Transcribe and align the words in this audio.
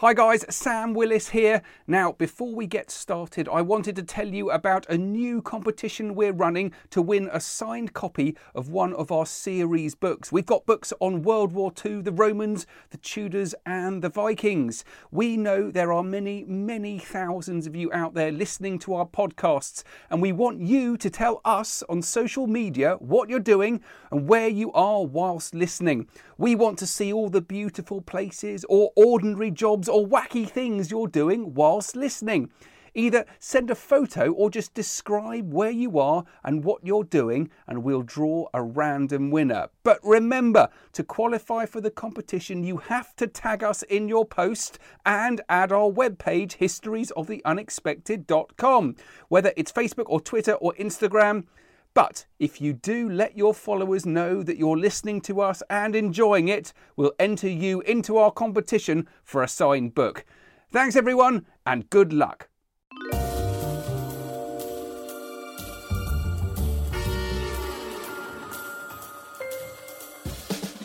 Hi 0.00 0.14
guys, 0.14 0.44
Sam 0.48 0.94
Willis 0.94 1.30
here. 1.30 1.60
Now, 1.88 2.12
before 2.12 2.54
we 2.54 2.68
get 2.68 2.88
started, 2.88 3.48
I 3.48 3.62
wanted 3.62 3.96
to 3.96 4.04
tell 4.04 4.28
you 4.28 4.48
about 4.48 4.88
a 4.88 4.96
new 4.96 5.42
competition 5.42 6.14
we're 6.14 6.30
running 6.30 6.72
to 6.90 7.02
win 7.02 7.28
a 7.32 7.40
signed 7.40 7.94
copy 7.94 8.36
of 8.54 8.68
one 8.68 8.94
of 8.94 9.10
our 9.10 9.26
series 9.26 9.96
books. 9.96 10.30
We've 10.30 10.46
got 10.46 10.66
books 10.66 10.92
on 11.00 11.24
World 11.24 11.50
War 11.50 11.72
II, 11.84 12.02
the 12.02 12.12
Romans, 12.12 12.64
the 12.90 12.98
Tudors, 12.98 13.56
and 13.66 14.00
the 14.00 14.08
Vikings. 14.08 14.84
We 15.10 15.36
know 15.36 15.68
there 15.68 15.92
are 15.92 16.04
many, 16.04 16.44
many 16.44 17.00
thousands 17.00 17.66
of 17.66 17.74
you 17.74 17.92
out 17.92 18.14
there 18.14 18.30
listening 18.30 18.78
to 18.80 18.94
our 18.94 19.06
podcasts, 19.06 19.82
and 20.10 20.22
we 20.22 20.30
want 20.30 20.60
you 20.60 20.96
to 20.96 21.10
tell 21.10 21.40
us 21.44 21.82
on 21.88 22.02
social 22.02 22.46
media 22.46 22.94
what 23.00 23.28
you're 23.28 23.40
doing 23.40 23.80
and 24.12 24.28
where 24.28 24.46
you 24.46 24.70
are 24.74 25.04
whilst 25.04 25.56
listening. 25.56 26.06
We 26.36 26.54
want 26.54 26.78
to 26.78 26.86
see 26.86 27.12
all 27.12 27.30
the 27.30 27.40
beautiful 27.40 28.00
places 28.00 28.64
or 28.68 28.92
ordinary 28.94 29.50
jobs 29.50 29.87
or 29.88 30.06
wacky 30.06 30.48
things 30.48 30.90
you're 30.90 31.08
doing 31.08 31.54
whilst 31.54 31.96
listening. 31.96 32.50
Either 32.94 33.26
send 33.38 33.70
a 33.70 33.74
photo 33.74 34.30
or 34.32 34.48
just 34.50 34.72
describe 34.74 35.52
where 35.52 35.70
you 35.70 35.98
are 35.98 36.24
and 36.42 36.64
what 36.64 36.84
you're 36.84 37.04
doing, 37.04 37.50
and 37.66 37.84
we'll 37.84 38.02
draw 38.02 38.46
a 38.52 38.62
random 38.62 39.30
winner. 39.30 39.68
But 39.84 40.00
remember, 40.02 40.68
to 40.94 41.04
qualify 41.04 41.66
for 41.66 41.80
the 41.80 41.92
competition, 41.92 42.64
you 42.64 42.78
have 42.78 43.14
to 43.16 43.26
tag 43.26 43.62
us 43.62 43.82
in 43.84 44.08
your 44.08 44.24
post 44.24 44.78
and 45.06 45.42
add 45.48 45.70
our 45.70 45.88
webpage, 45.90 46.58
historiesoftheunexpected.com. 46.58 48.96
Whether 49.28 49.52
it's 49.56 49.70
Facebook 49.70 50.06
or 50.06 50.20
Twitter 50.20 50.54
or 50.54 50.74
Instagram, 50.74 51.44
but 51.94 52.26
if 52.38 52.60
you 52.60 52.72
do 52.72 53.08
let 53.08 53.36
your 53.36 53.54
followers 53.54 54.06
know 54.06 54.42
that 54.42 54.56
you're 54.56 54.76
listening 54.76 55.20
to 55.22 55.40
us 55.40 55.62
and 55.68 55.96
enjoying 55.96 56.48
it, 56.48 56.72
we'll 56.96 57.12
enter 57.18 57.48
you 57.48 57.80
into 57.82 58.16
our 58.16 58.30
competition 58.30 59.08
for 59.24 59.42
a 59.42 59.48
signed 59.48 59.94
book. 59.94 60.24
Thanks, 60.70 60.96
everyone, 60.96 61.46
and 61.66 61.88
good 61.90 62.12
luck. 62.12 62.48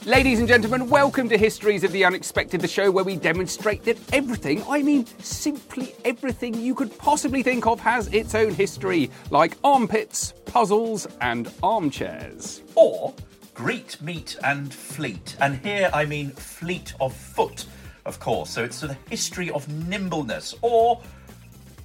Ladies 0.06 0.40
and 0.40 0.50
gentlemen, 0.50 0.90
welcome 0.90 1.30
to 1.30 1.38
Histories 1.38 1.86
of 1.86 1.94
the 1.94 2.04
Unexpected, 2.04 2.60
the 2.60 2.68
show 2.68 2.92
where 2.92 3.06
we 3.06 3.16
demonstrate 3.16 3.84
that 3.86 3.98
everything, 4.14 4.62
I 4.68 4.82
mean 4.82 5.06
simply 5.20 5.96
everything 6.04 6.56
you 6.56 6.76
could 6.76 6.98
possibly 6.98 7.42
think 7.42 7.66
of, 7.66 7.80
has 7.80 8.08
its 8.14 8.36
own 8.36 8.54
history, 8.54 9.10
like 9.30 9.58
armpits, 9.64 10.34
puzzles, 10.46 11.08
and 11.22 11.50
armchairs. 11.64 12.64
Or 12.76 13.14
Greet, 13.54 14.02
meet, 14.02 14.36
and 14.44 14.74
fleet. 14.74 15.38
And 15.40 15.56
here 15.66 15.90
I 15.94 16.04
mean 16.04 16.32
fleet 16.32 16.94
of 17.00 17.14
foot, 17.14 17.66
of 18.04 18.20
course. 18.20 18.50
So 18.50 18.66
it's 18.66 18.82
the 18.82 18.98
history 19.10 19.52
of 19.52 19.70
nimbleness. 19.88 20.54
Or 20.62 21.02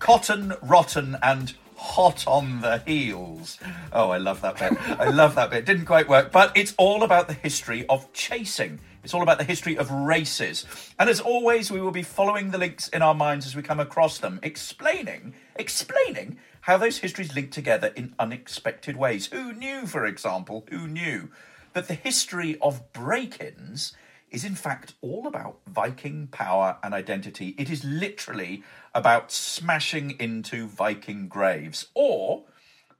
cotton, 0.00 0.55
rotten, 0.62 1.17
and 1.23 1.55
hot 1.78 2.27
on 2.27 2.61
the 2.61 2.78
heels. 2.87 3.59
Oh, 3.93 4.11
I 4.11 4.19
love 4.19 4.41
that 4.43 4.59
bit. 4.59 4.78
I 4.99 5.09
love 5.11 5.37
that 5.37 5.50
bit. 5.50 5.65
Didn't 5.65 5.87
quite 5.87 6.09
work, 6.09 6.33
but 6.33 6.56
it's 6.56 6.75
all 6.77 7.03
about 7.03 7.28
the 7.28 7.34
history 7.34 7.87
of 7.89 8.12
chasing. 8.12 8.81
It's 9.05 9.15
all 9.15 9.22
about 9.22 9.39
the 9.39 9.44
history 9.44 9.78
of 9.78 9.91
races. 9.91 10.67
And 10.99 11.09
as 11.09 11.21
always, 11.21 11.71
we 11.71 11.81
will 11.81 11.93
be 11.93 12.03
following 12.03 12.50
the 12.50 12.59
links 12.59 12.88
in 12.88 13.00
our 13.00 13.15
minds 13.15 13.47
as 13.47 13.55
we 13.56 13.62
come 13.62 13.81
across 13.81 14.19
them, 14.19 14.41
explaining, 14.43 15.34
explaining 15.56 16.38
how 16.62 16.77
those 16.77 16.99
histories 16.99 17.34
link 17.34 17.53
together 17.53 17.93
in 17.94 18.15
unexpected 18.19 18.97
ways. 18.97 19.27
Who 19.28 19.53
knew, 19.53 19.87
for 19.87 20.05
example, 20.05 20.67
who 20.71 20.88
knew 20.88 21.31
that 21.72 21.88
the 21.88 21.94
history 21.94 22.59
of 22.61 22.93
break-ins 22.93 23.94
is 24.31 24.44
in 24.44 24.55
fact 24.55 24.94
all 25.00 25.27
about 25.27 25.59
Viking 25.66 26.28
power 26.28 26.77
and 26.83 26.94
identity. 26.94 27.55
It 27.59 27.71
is 27.71 27.84
literally 27.84 28.62
about 28.94 29.31
smashing 29.33 30.12
into 30.19 30.66
Viking 30.66 31.28
graves, 31.28 31.87
or 31.94 32.44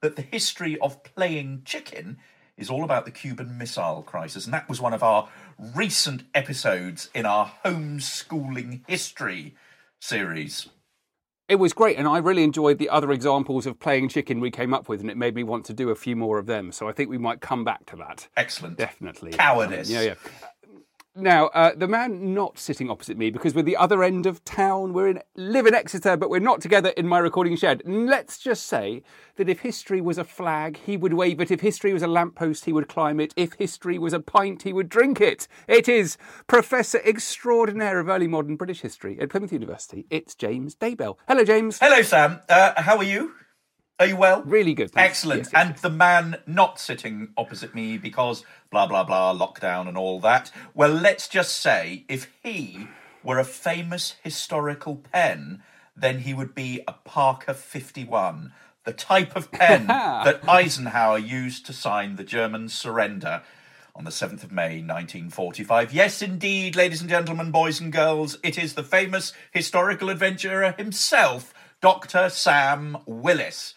that 0.01 0.17
the 0.17 0.23
history 0.23 0.79
of 0.81 1.03
playing 1.03 1.63
chicken 1.65 2.19
is 2.57 2.71
all 2.71 2.85
about 2.85 3.05
the 3.05 3.11
Cuban 3.11 3.57
Missile 3.57 4.03
Crisis. 4.03 4.45
And 4.45 4.55
that 4.55 4.69
was 4.69 4.81
one 4.81 4.93
of 4.93 5.03
our 5.03 5.29
recent 5.59 6.25
episodes 6.35 7.09
in 7.15 7.25
our 7.25 7.53
homeschooling 7.65 8.83
history 8.87 9.55
series. 10.01 10.69
It 11.49 11.59
was 11.59 11.73
great, 11.73 11.97
and 11.97 12.07
I 12.07 12.19
really 12.19 12.43
enjoyed 12.43 12.77
the 12.77 12.91
other 12.91 13.11
examples 13.11 13.65
of 13.65 13.81
playing 13.81 14.11
chicken 14.11 14.39
we 14.39 14.51
came 14.51 14.75
up 14.75 14.87
with, 14.87 15.01
and 15.01 15.11
it 15.11 15.17
made 15.17 15.35
me 15.35 15.43
want 15.43 15.65
to 15.67 15.73
do 15.73 15.89
a 15.89 15.95
few 15.95 16.15
more 16.15 16.39
of 16.39 16.45
them. 16.45 16.73
So 16.73 16.87
I 16.87 16.93
think 16.93 17.09
we 17.09 17.17
might 17.17 17.41
come 17.41 17.65
back 17.65 17.87
to 17.87 17.97
that. 17.97 18.29
Excellent. 18.37 18.77
Definitely. 18.77 19.31
Cowardice. 19.31 19.89
Um, 19.89 19.95
yeah, 19.95 20.03
yeah. 20.03 20.15
Now, 21.21 21.47
uh, 21.49 21.73
the 21.75 21.89
man 21.89 22.33
not 22.33 22.61
sitting 22.61 22.89
opposite 22.89 23.19
me, 23.19 23.31
because 23.31 23.53
we're 23.53 23.63
the 23.63 23.77
other 23.77 24.05
end 24.05 24.25
of 24.25 24.45
town, 24.45 24.93
we're 24.93 25.09
in 25.09 25.21
live 25.35 25.67
in 25.67 25.75
Exeter, 25.75 26.17
but 26.17 26.31
we're 26.31 26.39
not 26.39 26.61
together 26.61 26.91
in 26.91 27.09
my 27.09 27.19
recording 27.19 27.57
shed. 27.57 27.83
Let's 27.85 28.39
just 28.39 28.67
say 28.67 29.03
that 29.35 29.49
if 29.49 29.61
history 29.61 30.01
was 30.01 30.17
a 30.17 30.23
flag, 30.23 30.79
he 30.87 30.97
would 30.97 31.15
wave 31.15 31.41
it. 31.41 31.51
If 31.51 31.61
history 31.61 31.93
was 31.93 32.05
a 32.05 32.07
lamppost, 32.07 32.67
he 32.67 32.73
would 32.73 32.87
climb 32.87 33.19
it. 33.19 33.35
If 33.37 33.55
history 33.55 33.99
was 33.99 34.13
a 34.13 34.21
pint, 34.21 34.63
he 34.63 34.73
would 34.73 34.89
drink 34.89 35.21
it. 35.21 35.49
It 35.67 35.89
is 35.89 36.19
Professor 36.47 37.01
Extraordinaire 37.05 37.99
of 37.99 38.09
Early 38.09 38.29
Modern 38.29 38.55
British 38.55 38.83
History 38.83 39.19
at 39.19 39.31
Plymouth 39.31 39.53
University. 39.53 40.07
It's 40.11 40.37
James 40.37 40.77
Daybell. 40.77 41.17
Hello, 41.27 41.43
James. 41.43 41.81
Hello, 41.81 42.01
Sam. 42.01 42.43
Uh, 42.49 42.81
how 42.81 42.97
are 42.97 43.03
you? 43.03 43.33
Are 44.01 44.07
you 44.07 44.17
well? 44.17 44.43
Really 44.43 44.75
good. 44.75 44.93
thanks. 44.93 45.11
Excellent. 45.19 45.39
Yes, 45.41 45.51
yes, 45.53 45.67
and 45.67 45.77
the 45.79 45.91
man 45.91 46.37
not 46.47 46.79
sitting 46.79 47.31
opposite 47.37 47.75
me 47.75 47.99
because 47.99 48.45
blah, 48.71 48.87
blah, 48.87 49.03
blah, 49.03 49.35
lockdown 49.35 49.89
and 49.89 49.99
all 49.99 50.21
that. 50.21 50.53
Well, 50.73 50.93
let's 50.93 51.27
just 51.27 51.59
say 51.59 52.05
if 52.09 52.31
he 52.43 52.87
were 53.25 53.41
a 53.41 53.45
famous 53.45 54.15
historical 54.23 54.97
pen, 54.97 55.63
then 55.97 56.21
he 56.21 56.33
would 56.33 56.55
be 56.55 56.81
a 56.87 56.93
Parker 56.93 57.55
51, 57.55 58.53
the 58.85 58.93
type 58.93 59.35
of 59.35 59.51
pen 59.51 59.87
that 59.89 60.49
Eisenhower 60.49 61.19
used 61.19 61.67
to 61.67 61.73
sign 61.73 62.15
the 62.15 62.25
German 62.25 62.69
surrender 62.69 63.43
on 63.97 64.05
the 64.05 64.11
7th 64.13 64.45
of 64.45 64.53
May 64.53 64.81
1945. 64.81 65.93
Yes, 65.93 66.23
indeed, 66.23 66.77
ladies 66.77 67.01
and 67.01 67.11
gentlemen, 67.11 67.51
boys 67.51 67.81
and 67.81 67.93
girls, 67.93 68.39
it 68.45 68.57
is 68.57 68.75
the 68.75 68.85
famous 68.85 69.33
historical 69.51 70.09
adventurer 70.09 70.73
himself, 70.79 71.53
Dr. 71.81 72.29
Sam 72.31 72.99
Willis. 73.07 73.75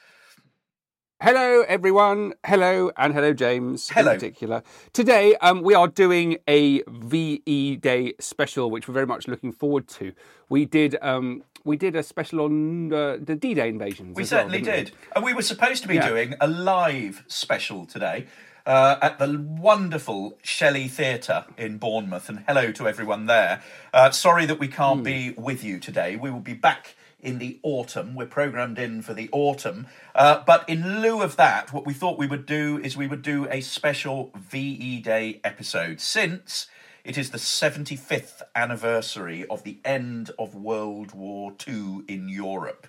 Hello, 1.22 1.62
everyone. 1.68 2.34
Hello, 2.44 2.92
and 2.98 3.14
hello, 3.14 3.32
James. 3.32 3.90
Hello. 3.90 4.14
In 4.14 4.18
particular. 4.18 4.64
Today, 4.92 5.36
um, 5.36 5.62
we 5.62 5.76
are 5.76 5.88
doing 5.88 6.38
a 6.48 6.82
VE 6.88 7.76
Day 7.76 8.14
special, 8.20 8.72
which 8.72 8.88
we're 8.88 8.96
very 8.96 9.06
much 9.06 9.28
looking 9.28 9.52
forward 9.52 9.88
to. 9.90 10.14
We 10.50 10.66
did, 10.66 10.96
um, 11.04 11.44
we 11.64 11.78
did 11.78 11.96
a 11.96 12.02
special 12.02 12.42
on 12.42 12.92
uh, 12.92 13.18
the 13.22 13.36
D-Day 13.36 13.70
invasions. 13.70 14.16
We 14.16 14.24
as 14.24 14.32
well, 14.32 14.40
certainly 14.40 14.62
didn't 14.62 14.90
we? 14.94 14.98
And 15.16 15.24
we 15.24 15.34
were 15.36 15.44
supposed 15.44 15.84
to 15.84 15.88
be 15.88 15.96
Yeah. 15.96 16.10
doing 16.10 16.34
a 16.42 16.48
live 16.48 17.24
special 17.28 17.86
today 17.86 18.26
uh, 18.66 18.96
at 19.04 19.20
the 19.20 19.46
wonderful 19.48 20.40
Shelley 20.42 20.88
Theatre 20.88 21.46
in 21.56 21.78
Bournemouth. 21.78 22.30
And 22.30 22.44
hello 22.48 22.72
to 22.72 22.88
everyone 22.88 23.28
there. 23.28 23.62
Uh, 23.94 24.10
sorry 24.10 24.48
that 24.48 24.58
we 24.60 24.68
can't 24.68 25.00
Hmm. 25.00 25.04
be 25.04 25.30
with 25.38 25.64
you 25.64 25.80
today. 25.80 26.16
We 26.16 26.32
will 26.32 26.40
be 26.40 26.56
back 26.56 26.96
in 27.22 27.38
the 27.38 27.60
autumn. 27.64 28.16
We're 28.16 28.26
programmed 28.26 28.80
in 28.80 29.02
for 29.02 29.14
the 29.14 29.30
autumn. 29.32 29.88
Uh, 30.14 30.44
but 30.46 30.68
in 30.68 31.02
lieu 31.02 31.22
of 31.22 31.36
that, 31.38 31.72
what 31.74 31.86
we 31.86 31.94
thought 31.94 32.18
we 32.18 32.28
would 32.28 32.46
do 32.46 32.80
is 32.84 32.98
we 32.98 33.08
would 33.08 33.22
do 33.22 33.48
a 33.50 33.62
special 33.62 34.32
VE 34.36 35.02
Day 35.02 35.40
episode 35.44 36.02
since 36.02 36.68
it 37.04 37.18
is 37.18 37.32
the 37.32 37.38
75th 37.38 38.42
anniversary 38.56 39.46
of 39.48 39.64
the 39.64 39.80
end 39.84 40.32
of 40.38 40.54
World 40.54 41.14
War 41.14 41.54
II 41.68 42.02
in 42.08 42.30
Europe. 42.30 42.88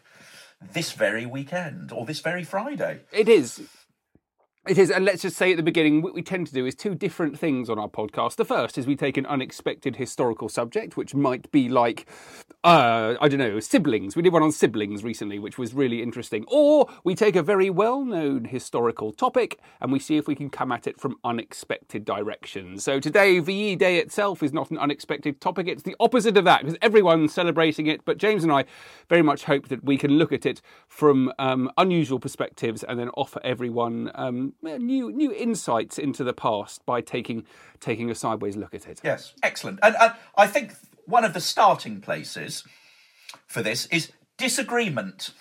This 0.61 0.93
very 0.93 1.27
weekend, 1.27 1.93
or 1.93 2.05
this 2.07 2.21
very 2.21 2.45
Friday. 2.45 3.01
It 3.11 3.29
is. 3.29 3.63
It 4.69 4.79
is, 4.79 4.93
and 4.93 5.05
let's 5.05 5.23
just 5.23 5.37
say 5.37 5.51
at 5.51 5.57
the 5.57 5.63
beginning, 5.65 6.03
what 6.03 6.15
we 6.15 6.23
tend 6.23 6.47
to 6.47 6.55
do 6.55 6.65
is 6.67 6.77
two 6.77 6.95
different 6.95 7.37
things 7.37 7.69
on 7.69 7.81
our 7.81 7.89
podcast. 7.89 8.37
The 8.37 8.45
first 8.45 8.79
is 8.79 8.87
we 8.87 8.95
take 8.95 9.17
an 9.17 9.27
unexpected 9.27 9.97
historical 9.97 10.49
subject, 10.49 10.97
which 10.97 11.17
might 11.17 11.51
be 11.51 11.69
like, 11.69 12.07
uh, 12.63 13.17
I 13.21 13.27
don't 13.27 13.41
know, 13.41 13.59
siblings. 13.59 14.15
We 14.15 14.23
did 14.23 14.33
one 14.33 14.45
on 14.45 14.53
siblings 14.53 15.03
recently, 15.03 15.41
which 15.41 15.59
was 15.59 15.75
really 15.75 16.01
interesting. 16.01 16.45
Or 16.47 16.89
we 17.03 17.17
take 17.17 17.35
a 17.35 17.43
very 17.43 17.71
well 17.71 18.05
known 18.05 18.45
historical 18.45 19.11
topic 19.13 19.59
and 19.81 19.91
we 19.91 19.99
see 19.99 20.17
if 20.17 20.29
we 20.29 20.37
can 20.37 20.49
come 20.49 20.71
at 20.71 20.87
it 20.87 21.01
from 21.01 21.17
unexpected 21.25 22.05
directions. 22.05 22.85
So 22.85 23.01
today, 23.01 23.41
VE 23.41 23.75
Day 23.75 23.99
itself 23.99 24.45
is 24.45 24.53
not 24.53 24.71
an 24.71 24.79
unexpected 24.79 25.41
topic, 25.41 25.67
it's 25.67 25.83
the 25.83 25.97
opposite 25.99 26.37
of 26.37 26.45
that 26.45 26.61
because 26.61 26.79
everyone's 26.81 27.35
celebrating 27.35 27.89
it. 27.89 28.05
But 28.05 28.17
James 28.17 28.45
and 28.45 28.53
I 28.53 28.67
very 29.09 29.23
much 29.23 29.43
hope 29.43 29.67
that 29.67 29.83
we 29.83 29.99
can 29.99 30.13
look 30.13 30.33
at 30.33 30.47
it 30.47 30.63
from 30.87 31.33
um, 31.41 31.69
unusual 31.77 32.21
perspectives 32.21 32.85
and 32.85 32.97
then 32.97 33.09
offer 33.17 33.41
everyone. 33.43 34.13
Um, 34.15 34.52
Uh, 34.65 34.79
new 34.79 35.13
new 35.13 35.33
insights 35.33 35.99
into 35.99 36.25
the 36.25 36.33
past 36.33 36.85
by 36.87 37.01
taking 37.01 37.45
taking 37.81 38.11
a 38.11 38.15
sideways 38.15 38.57
look 38.57 38.75
at 38.75 38.87
it. 38.87 39.01
Yes, 39.03 39.35
excellent. 39.43 39.79
And, 39.83 39.97
and 40.01 40.13
I 40.37 40.47
think 40.47 40.75
one 41.07 41.25
of 41.25 41.35
the 41.35 41.41
starting 41.41 42.01
places 42.01 42.65
for 43.47 43.63
this 43.63 43.87
is 43.87 44.13
disagreement. 44.37 45.33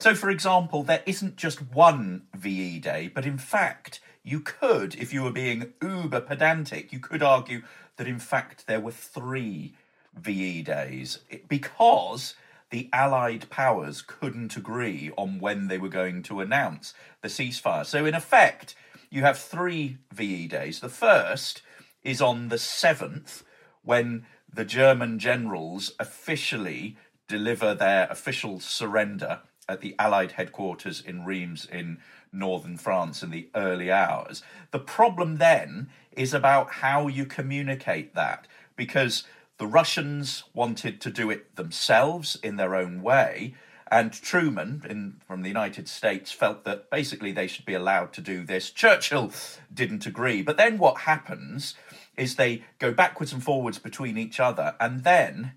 So, 0.00 0.14
for 0.14 0.28
example, 0.28 0.82
there 0.82 1.02
isn't 1.06 1.36
just 1.36 1.72
one 1.72 2.26
VE 2.34 2.80
day, 2.80 3.10
but 3.12 3.24
in 3.24 3.38
fact, 3.38 4.00
you 4.22 4.40
could, 4.40 4.94
if 4.96 5.12
you 5.14 5.22
were 5.22 5.32
being 5.32 5.72
uber 5.80 6.20
pedantic, 6.20 6.92
you 6.92 6.98
could 6.98 7.22
argue 7.22 7.62
that 7.96 8.06
in 8.06 8.18
fact 8.18 8.66
there 8.66 8.80
were 8.80 8.92
three 8.92 9.74
VE 10.14 10.62
days 10.62 11.20
because 11.48 12.34
the 12.70 12.88
Allied 12.92 13.48
powers 13.48 14.02
couldn't 14.02 14.56
agree 14.56 15.10
on 15.16 15.38
when 15.38 15.68
they 15.68 15.78
were 15.78 15.88
going 15.88 16.22
to 16.24 16.40
announce 16.40 16.94
the 17.22 17.28
ceasefire. 17.28 17.86
So, 17.86 18.04
in 18.04 18.14
effect, 18.14 18.74
you 19.10 19.22
have 19.22 19.38
three 19.38 19.98
VE 20.12 20.48
days. 20.48 20.80
The 20.80 20.88
first 20.88 21.62
is 22.02 22.20
on 22.20 22.48
the 22.48 22.56
7th, 22.56 23.42
when 23.82 24.26
the 24.52 24.64
German 24.64 25.18
generals 25.18 25.92
officially 25.98 26.96
deliver 27.28 27.74
their 27.74 28.06
official 28.10 28.60
surrender 28.60 29.40
at 29.68 29.80
the 29.80 29.94
Allied 29.98 30.32
headquarters 30.32 31.00
in 31.00 31.24
Reims 31.24 31.66
in 31.70 31.98
northern 32.32 32.76
France 32.76 33.22
in 33.22 33.30
the 33.30 33.48
early 33.54 33.90
hours. 33.90 34.42
The 34.70 34.78
problem 34.78 35.36
then 35.36 35.88
is 36.12 36.32
about 36.32 36.70
how 36.74 37.08
you 37.08 37.26
communicate 37.26 38.14
that, 38.14 38.46
because 38.76 39.24
the 39.58 39.66
Russians 39.66 40.44
wanted 40.52 41.00
to 41.00 41.10
do 41.10 41.30
it 41.30 41.56
themselves 41.56 42.38
in 42.42 42.56
their 42.56 42.74
own 42.74 43.02
way, 43.02 43.54
and 43.90 44.12
Truman 44.12 44.82
in, 44.88 45.20
from 45.26 45.42
the 45.42 45.48
United 45.48 45.88
States 45.88 46.32
felt 46.32 46.64
that 46.64 46.90
basically 46.90 47.32
they 47.32 47.46
should 47.46 47.64
be 47.64 47.74
allowed 47.74 48.12
to 48.14 48.20
do 48.20 48.44
this. 48.44 48.70
Churchill 48.70 49.32
didn't 49.72 50.06
agree. 50.06 50.42
But 50.42 50.56
then 50.56 50.76
what 50.76 51.02
happens 51.02 51.74
is 52.16 52.34
they 52.34 52.64
go 52.78 52.92
backwards 52.92 53.32
and 53.32 53.42
forwards 53.42 53.78
between 53.78 54.18
each 54.18 54.40
other, 54.40 54.74
and 54.80 55.04
then 55.04 55.52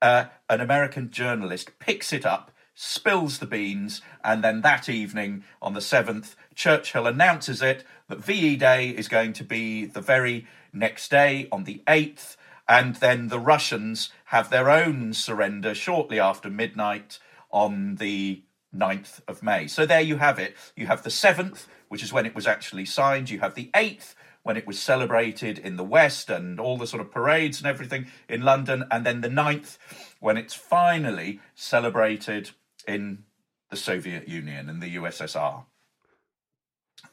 uh, 0.00 0.26
an 0.48 0.60
American 0.60 1.10
journalist 1.10 1.78
picks 1.78 2.12
it 2.12 2.24
up, 2.24 2.50
spills 2.74 3.38
the 3.38 3.46
beans, 3.46 4.00
and 4.24 4.42
then 4.42 4.62
that 4.62 4.88
evening 4.88 5.44
on 5.60 5.74
the 5.74 5.80
7th, 5.80 6.34
Churchill 6.54 7.06
announces 7.06 7.62
it 7.62 7.84
that 8.08 8.18
VE 8.18 8.56
Day 8.56 8.88
is 8.88 9.08
going 9.08 9.32
to 9.34 9.44
be 9.44 9.84
the 9.84 10.00
very 10.00 10.46
next 10.72 11.10
day 11.10 11.48
on 11.52 11.64
the 11.64 11.82
8th 11.86 12.36
and 12.68 12.96
then 12.96 13.28
the 13.28 13.38
Russians 13.38 14.10
have 14.26 14.50
their 14.50 14.70
own 14.70 15.12
surrender 15.12 15.74
shortly 15.74 16.18
after 16.18 16.50
midnight 16.50 17.18
on 17.50 17.96
the 17.96 18.42
9th 18.74 19.20
of 19.28 19.42
May. 19.42 19.66
So 19.66 19.86
there 19.86 20.00
you 20.00 20.16
have 20.16 20.38
it. 20.38 20.56
You 20.76 20.86
have 20.86 21.02
the 21.02 21.10
7th, 21.10 21.66
which 21.88 22.02
is 22.02 22.12
when 22.12 22.26
it 22.26 22.34
was 22.34 22.46
actually 22.46 22.86
signed. 22.86 23.30
You 23.30 23.40
have 23.40 23.54
the 23.54 23.70
8th, 23.74 24.14
when 24.42 24.56
it 24.56 24.66
was 24.66 24.78
celebrated 24.78 25.58
in 25.58 25.76
the 25.76 25.84
West 25.84 26.28
and 26.30 26.60
all 26.60 26.76
the 26.76 26.86
sort 26.86 27.00
of 27.00 27.10
parades 27.10 27.58
and 27.58 27.66
everything 27.66 28.06
in 28.28 28.42
London. 28.42 28.84
And 28.90 29.04
then 29.04 29.22
the 29.22 29.28
9th, 29.28 29.78
when 30.20 30.36
it's 30.36 30.54
finally 30.54 31.40
celebrated 31.54 32.50
in 32.86 33.24
the 33.70 33.76
Soviet 33.76 34.28
Union 34.28 34.68
and 34.68 34.82
the 34.82 34.96
USSR. 34.96 35.64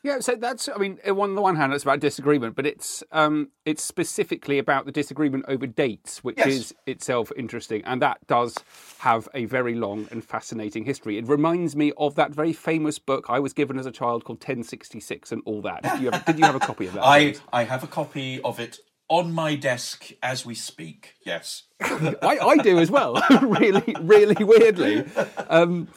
Yeah, 0.03 0.19
so 0.19 0.35
that's 0.35 0.67
I 0.69 0.77
mean, 0.77 0.99
on 1.07 1.35
the 1.35 1.41
one 1.41 1.55
hand, 1.55 1.73
it's 1.73 1.83
about 1.83 1.99
disagreement, 1.99 2.55
but 2.55 2.65
it's 2.65 3.03
um, 3.11 3.49
it's 3.65 3.83
specifically 3.83 4.57
about 4.57 4.85
the 4.85 4.91
disagreement 4.91 5.45
over 5.47 5.67
dates, 5.67 6.23
which 6.23 6.38
Yes. 6.38 6.47
is 6.47 6.75
itself 6.88 7.31
interesting, 7.38 7.83
and 7.85 8.01
that 8.01 8.25
does 8.27 8.57
have 8.99 9.27
a 9.33 9.45
very 9.45 9.75
long 9.75 10.07
and 10.11 10.23
fascinating 10.23 10.85
history. 10.85 11.17
It 11.17 11.27
reminds 11.27 11.75
me 11.75 11.91
of 11.97 12.15
that 12.15 12.31
very 12.31 12.53
famous 12.53 12.99
book 12.99 13.25
I 13.29 13.39
was 13.39 13.53
given 13.53 13.77
as 13.77 13.85
a 13.85 13.91
child 13.91 14.23
called 14.23 14.39
1066 14.39 15.31
and 15.31 15.41
all 15.45 15.61
that. 15.61 15.83
Did 15.83 16.01
you 16.01 16.11
have, 16.11 16.25
did 16.25 16.39
you 16.39 16.45
have 16.45 16.55
a 16.55 16.59
copy 16.59 16.88
of 16.88 16.93
that? 16.93 17.03
I, 17.03 17.35
I 17.53 17.63
have 17.63 17.83
a 17.83 17.88
copy 17.88 18.41
of 18.41 18.59
it 18.59 18.79
on 19.07 19.31
my 19.33 19.55
desk 19.55 20.11
as 20.23 20.45
we 20.45 20.55
speak, 20.55 21.15
yes. 21.25 21.63
I, 21.81 22.39
I 22.41 22.57
do 22.57 22.79
as 22.79 22.89
well. 22.89 23.21
really, 23.41 23.95
really 23.99 24.41
weirdly. 24.43 25.05
Um, 25.49 25.89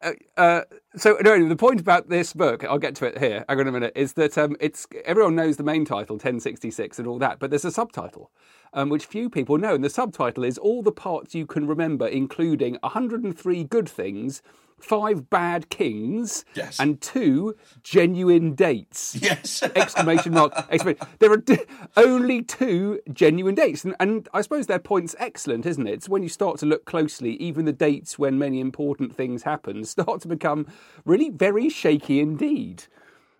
uh, 0.00 0.12
uh, 0.36 0.60
so 0.96 1.18
no, 1.22 1.48
the 1.48 1.56
point 1.56 1.80
about 1.80 2.08
this 2.08 2.32
book, 2.32 2.64
I'll 2.64 2.78
get 2.78 2.94
to 2.96 3.06
it 3.06 3.18
here. 3.18 3.44
Hang 3.48 3.60
on 3.60 3.68
a 3.68 3.72
minute. 3.72 3.92
Is 3.96 4.12
that 4.14 4.38
um, 4.38 4.56
it's 4.60 4.86
everyone 5.04 5.34
knows 5.34 5.56
the 5.56 5.64
main 5.64 5.84
title, 5.84 6.14
1066, 6.14 6.98
and 6.98 7.08
all 7.08 7.18
that, 7.18 7.38
but 7.38 7.50
there's 7.50 7.64
a 7.64 7.70
subtitle. 7.70 8.30
Um, 8.72 8.88
which 8.88 9.06
few 9.06 9.30
people 9.30 9.56
know, 9.56 9.74
and 9.74 9.84
the 9.84 9.90
subtitle 9.90 10.42
is 10.42 10.58
all 10.58 10.82
the 10.82 10.90
parts 10.92 11.34
you 11.34 11.46
can 11.46 11.66
remember, 11.66 12.08
including 12.08 12.76
103 12.82 13.64
good 13.64 13.88
things, 13.88 14.42
five 14.84 15.30
bad 15.30 15.68
kings, 15.70 16.44
Yes. 16.54 16.78
and 16.78 17.00
two 17.00 17.56
genuine 17.82 18.54
dates 18.54 19.16
Yes. 19.20 19.62
exclamation 19.74 20.32
mark 20.34 20.52
exclamation. 20.70 21.06
There 21.18 21.32
are 21.32 21.38
d- 21.38 21.58
only 21.96 22.42
two 22.42 23.00
genuine 23.12 23.54
dates, 23.54 23.84
and, 23.84 23.94
and 23.98 24.28
I 24.34 24.40
suppose 24.42 24.66
their 24.66 24.78
point's 24.78 25.14
excellent, 25.18 25.64
isn't 25.66 25.86
it? 25.86 25.92
It's 25.94 26.08
when 26.08 26.22
you 26.22 26.28
start 26.28 26.58
to 26.58 26.66
look 26.66 26.84
closely, 26.84 27.32
even 27.36 27.64
the 27.64 27.72
dates 27.72 28.18
when 28.18 28.38
many 28.38 28.60
important 28.60 29.14
things 29.14 29.42
happen 29.44 29.84
start 29.96 30.20
to 30.22 30.28
become 30.28 30.66
really 31.04 31.30
very 31.30 31.68
shaky 31.68 32.20
indeed. 32.20 32.84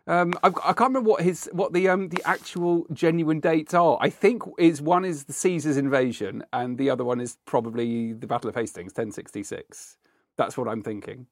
Um, 0.07 0.35
I've, 0.43 0.55
I 0.59 0.73
can't 0.75 0.91
remember 0.93 1.09
what 1.09 1.23
his 1.23 1.49
what 1.53 1.73
the 1.73 1.89
um, 1.89 2.11
the 2.11 2.23
actual 2.27 2.87
genuine 2.93 3.41
dates 3.41 3.73
are. 3.73 3.97
I 4.03 4.11
think 4.11 4.43
is 4.59 4.83
one 4.83 5.05
is 5.05 5.25
the 5.25 5.33
Caesar's 5.33 5.79
invasion, 5.79 6.45
and 6.53 6.77
the 6.77 6.91
other 6.91 7.05
one 7.05 7.21
is 7.21 7.39
probably 7.47 8.13
the 8.13 8.27
Battle 8.27 8.51
of 8.51 8.55
Hastings, 8.55 8.91
1066. 8.93 9.97
That's 10.37 10.57
what 10.57 10.69
I'm 10.69 10.83
thinking. 10.83 11.27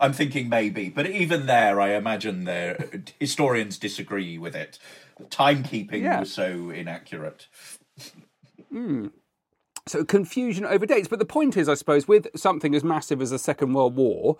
I'm 0.00 0.12
thinking 0.12 0.48
maybe, 0.48 0.88
but 0.88 1.06
even 1.08 1.46
there, 1.46 1.80
I 1.80 1.94
imagine 1.94 2.44
there 2.44 2.88
historians 3.20 3.78
disagree 3.78 4.38
with 4.38 4.54
it. 4.54 4.78
Timekeeping 5.24 6.02
Yeah. 6.02 6.20
was 6.20 6.32
so 6.32 6.70
inaccurate. 6.70 7.46
So 9.86 10.04
confusion 10.04 10.64
over 10.64 10.86
dates. 10.86 11.08
But 11.08 11.18
the 11.18 11.24
point 11.26 11.56
is, 11.56 11.68
I 11.68 11.74
suppose, 11.74 12.08
with 12.08 12.26
something 12.34 12.74
as 12.74 12.82
massive 12.82 13.22
as 13.22 13.30
the 13.30 13.38
Second 13.38 13.72
World 13.72 13.96
War, 13.96 14.36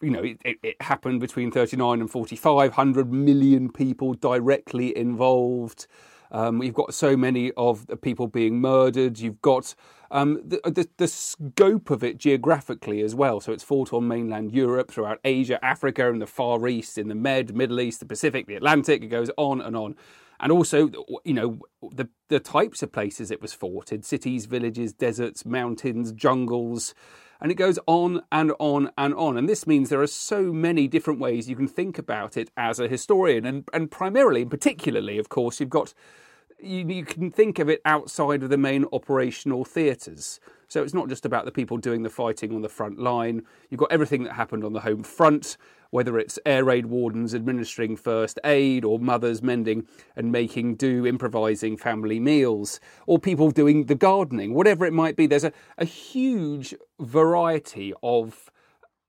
you 0.00 0.10
know, 0.10 0.22
it, 0.22 0.38
it, 0.44 0.56
it 0.62 0.82
happened 0.82 1.20
between 1.20 1.50
39 1.50 2.00
and 2.00 2.10
45, 2.10 2.70
100 2.70 3.12
million 3.12 3.70
people 3.70 4.14
directly 4.14 4.96
involved. 4.96 5.86
Um, 6.30 6.62
you've 6.62 6.74
got 6.74 6.94
so 6.94 7.16
many 7.16 7.52
of 7.52 7.86
the 7.86 7.96
people 7.96 8.26
being 8.26 8.60
murdered. 8.60 9.18
You've 9.18 9.40
got 9.42 9.74
um, 10.10 10.40
the, 10.44 10.60
the, 10.64 10.88
the 10.96 11.08
scope 11.08 11.90
of 11.90 12.04
it 12.04 12.18
geographically 12.18 13.00
as 13.02 13.14
well. 13.14 13.40
So 13.40 13.52
it's 13.52 13.64
fought 13.64 13.92
on 13.92 14.08
mainland 14.08 14.52
Europe, 14.52 14.90
throughout 14.90 15.20
Asia, 15.24 15.64
Africa, 15.64 16.10
and 16.10 16.20
the 16.20 16.26
Far 16.26 16.66
East, 16.68 16.98
in 16.98 17.08
the 17.08 17.14
Med, 17.14 17.54
Middle 17.54 17.80
East, 17.80 18.00
the 18.00 18.06
Pacific, 18.06 18.46
the 18.46 18.56
Atlantic. 18.56 19.02
It 19.02 19.08
goes 19.08 19.30
on 19.36 19.60
and 19.60 19.76
on. 19.76 19.96
And 20.38 20.52
also, 20.52 20.90
you 21.24 21.32
know, 21.32 21.58
the 21.92 22.08
the 22.28 22.40
types 22.40 22.82
of 22.82 22.92
places 22.92 23.30
it 23.30 23.40
was 23.40 23.54
fought 23.54 23.92
in 23.92 24.02
cities, 24.02 24.46
villages, 24.46 24.92
deserts, 24.92 25.46
mountains, 25.46 26.12
jungles. 26.12 26.94
And 27.40 27.50
it 27.50 27.56
goes 27.56 27.78
on 27.86 28.22
and 28.32 28.52
on 28.58 28.90
and 28.96 29.14
on. 29.14 29.36
And 29.36 29.48
this 29.48 29.66
means 29.66 29.88
there 29.88 30.00
are 30.00 30.06
so 30.06 30.52
many 30.52 30.88
different 30.88 31.20
ways 31.20 31.48
you 31.48 31.56
can 31.56 31.68
think 31.68 31.98
about 31.98 32.36
it 32.36 32.50
as 32.56 32.80
a 32.80 32.88
historian. 32.88 33.44
And, 33.44 33.68
and 33.72 33.90
primarily, 33.90 34.42
and 34.42 34.50
particularly, 34.50 35.18
of 35.18 35.28
course, 35.28 35.60
you've 35.60 35.68
got 35.68 35.92
you, 36.60 36.86
you 36.86 37.04
can 37.04 37.30
think 37.30 37.58
of 37.58 37.68
it 37.68 37.80
outside 37.84 38.42
of 38.42 38.50
the 38.50 38.58
main 38.58 38.84
operational 38.92 39.64
theatres. 39.64 40.40
So 40.68 40.82
it's 40.82 40.94
not 40.94 41.08
just 41.08 41.24
about 41.24 41.44
the 41.44 41.52
people 41.52 41.76
doing 41.76 42.02
the 42.02 42.10
fighting 42.10 42.54
on 42.54 42.62
the 42.62 42.68
front 42.68 42.98
line. 42.98 43.42
You've 43.70 43.80
got 43.80 43.92
everything 43.92 44.24
that 44.24 44.32
happened 44.32 44.64
on 44.64 44.72
the 44.72 44.80
home 44.80 45.02
front, 45.04 45.56
whether 45.90 46.18
it's 46.18 46.38
air 46.44 46.64
raid 46.64 46.86
wardens 46.86 47.34
administering 47.34 47.96
first 47.96 48.40
aid, 48.44 48.84
or 48.84 48.98
mothers 48.98 49.42
mending 49.42 49.86
and 50.16 50.32
making 50.32 50.74
do, 50.74 51.06
improvising 51.06 51.76
family 51.76 52.18
meals, 52.18 52.80
or 53.06 53.18
people 53.18 53.50
doing 53.50 53.84
the 53.84 53.94
gardening, 53.94 54.54
whatever 54.54 54.84
it 54.84 54.92
might 54.92 55.14
be. 55.14 55.26
There's 55.26 55.44
a, 55.44 55.52
a 55.78 55.84
huge 55.84 56.74
variety 56.98 57.94
of 58.02 58.50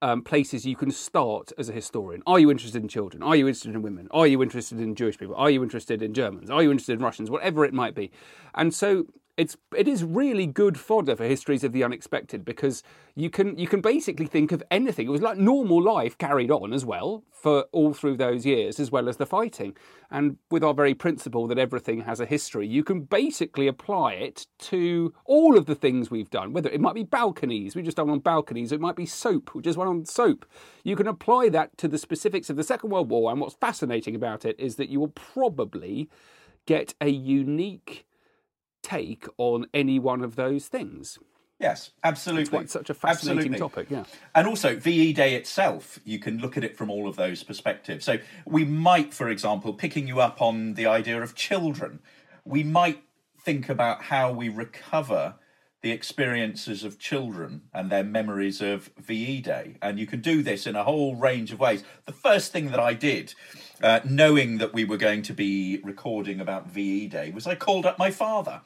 um, 0.01 0.21
places 0.21 0.65
you 0.65 0.75
can 0.75 0.91
start 0.91 1.51
as 1.57 1.69
a 1.69 1.73
historian. 1.73 2.21
Are 2.27 2.39
you 2.39 2.51
interested 2.51 2.81
in 2.81 2.87
children? 2.87 3.23
Are 3.23 3.35
you 3.35 3.47
interested 3.47 3.73
in 3.73 3.81
women? 3.81 4.07
Are 4.11 4.27
you 4.27 4.43
interested 4.43 4.79
in 4.79 4.95
Jewish 4.95 5.17
people? 5.17 5.35
Are 5.35 5.49
you 5.49 5.63
interested 5.63 6.01
in 6.01 6.13
Germans? 6.13 6.49
Are 6.49 6.61
you 6.61 6.71
interested 6.71 6.93
in 6.93 7.03
Russians? 7.03 7.29
Whatever 7.29 7.65
it 7.65 7.73
might 7.73 7.95
be. 7.95 8.11
And 8.55 8.73
so 8.73 9.05
it's 9.37 9.55
it 9.75 9.87
is 9.87 10.03
really 10.03 10.47
good 10.47 10.79
fodder 10.79 11.15
for 11.15 11.23
histories 11.25 11.63
of 11.63 11.71
the 11.71 11.83
unexpected 11.83 12.43
because 12.43 12.81
you 13.15 13.29
can 13.29 13.55
you 13.55 13.67
can 13.67 13.81
basically 13.81 14.25
think 14.25 14.51
of 14.51 14.63
anything. 14.71 15.05
It 15.05 15.11
was 15.11 15.21
like 15.21 15.37
normal 15.37 15.81
life 15.81 16.17
carried 16.17 16.49
on 16.49 16.73
as 16.73 16.83
well 16.83 17.23
for 17.31 17.65
all 17.71 17.93
through 17.93 18.17
those 18.17 18.47
years, 18.47 18.79
as 18.79 18.91
well 18.91 19.07
as 19.07 19.17
the 19.17 19.27
fighting. 19.27 19.77
And 20.09 20.37
with 20.49 20.63
our 20.63 20.73
very 20.73 20.95
principle 20.95 21.45
that 21.47 21.59
everything 21.59 22.01
has 22.01 22.19
a 22.19 22.25
history, 22.25 22.67
you 22.67 22.83
can 22.83 23.01
basically 23.01 23.67
apply 23.67 24.13
it 24.13 24.47
to 24.59 25.13
all 25.25 25.55
of 25.55 25.67
the 25.67 25.75
things 25.75 26.09
we've 26.09 26.31
done. 26.31 26.51
Whether 26.51 26.71
it 26.71 26.81
might 26.81 26.95
be 26.95 27.03
balconies, 27.03 27.75
we 27.75 27.83
just 27.83 27.97
done 27.97 28.09
on 28.09 28.19
balconies. 28.19 28.71
It 28.71 28.81
might 28.81 28.95
be 28.95 29.05
soap, 29.05 29.53
we 29.53 29.61
just 29.61 29.77
went 29.77 29.89
on 29.89 30.05
soap. 30.05 30.47
You 30.83 30.95
can 30.95 31.07
apply 31.07 31.49
that 31.49 31.77
to 31.77 31.87
the 31.87 31.99
specifics 31.99 32.49
of 32.49 32.55
the 32.55 32.63
Second 32.63 32.89
World 32.89 33.09
War. 33.09 33.31
And 33.31 33.39
what's 33.39 33.55
fascinating 33.55 34.15
about 34.15 34.45
it 34.45 34.59
is 34.59 34.77
that 34.77 34.89
you 34.89 34.99
will 34.99 35.09
probably 35.09 36.09
get 36.65 36.95
a 36.99 37.09
unique 37.09 38.06
take 38.87 39.25
on 39.37 39.67
any 39.73 39.99
one 39.99 40.23
of 40.23 40.35
those 40.35 40.67
things. 40.67 41.19
Yes, 41.59 41.91
absolutely. 42.03 42.41
It's 42.41 42.49
quite 42.51 42.69
such 42.69 42.89
a 42.89 42.93
fascinating 42.93 43.53
Absolutely. 43.53 43.59
topic, 43.59 43.87
yeah. 43.89 44.03
And 44.35 44.47
also, 44.47 44.75
VE 44.75 45.13
Day 45.13 45.33
itself, 45.33 45.99
you 46.05 46.19
can 46.19 46.37
look 46.37 46.55
at 46.55 46.63
it 46.63 46.77
from 46.77 46.91
all 46.91 47.07
of 47.07 47.15
those 47.15 47.41
perspectives. 47.43 48.05
So, 48.05 48.19
we 48.45 48.63
might, 48.63 49.13
for 49.13 49.27
example, 49.27 49.73
picking 49.73 50.07
you 50.07 50.19
up 50.19 50.39
on 50.39 50.75
the 50.75 50.85
idea 50.85 51.21
of 51.21 51.33
children, 51.33 51.99
we 52.45 52.63
might 52.63 53.03
think 53.41 53.69
about 53.69 54.03
how 54.03 54.31
we 54.31 54.49
recover 54.49 55.35
the 55.81 55.91
experiences 55.91 56.83
of 56.83 56.99
children 56.99 57.61
and 57.73 57.89
their 57.89 58.03
memories 58.03 58.61
of 58.61 58.91
VE 58.97 59.41
Day. 59.41 59.77
And 59.81 59.99
you 59.99 60.05
can 60.05 60.21
do 60.21 60.43
this 60.43 60.67
in 60.67 60.75
a 60.75 60.83
whole 60.83 61.15
range 61.15 61.51
of 61.51 61.59
ways. 61.59 61.83
The 62.05 62.13
first 62.13 62.51
thing 62.51 62.69
that 62.71 62.79
I 62.79 62.93
did, 62.93 63.33
uh, 63.81 63.99
knowing 64.03 64.57
that 64.57 64.73
we 64.73 64.85
were 64.85 64.97
going 64.97 65.21
to 65.23 65.33
be 65.33 65.79
recording 65.83 66.39
about 66.39 66.67
VE 66.67 67.07
Day, 67.07 67.31
was 67.31 67.47
I 67.47 67.55
called 67.55 67.85
up 67.85 67.99
my 67.99 68.11
father. 68.11 68.61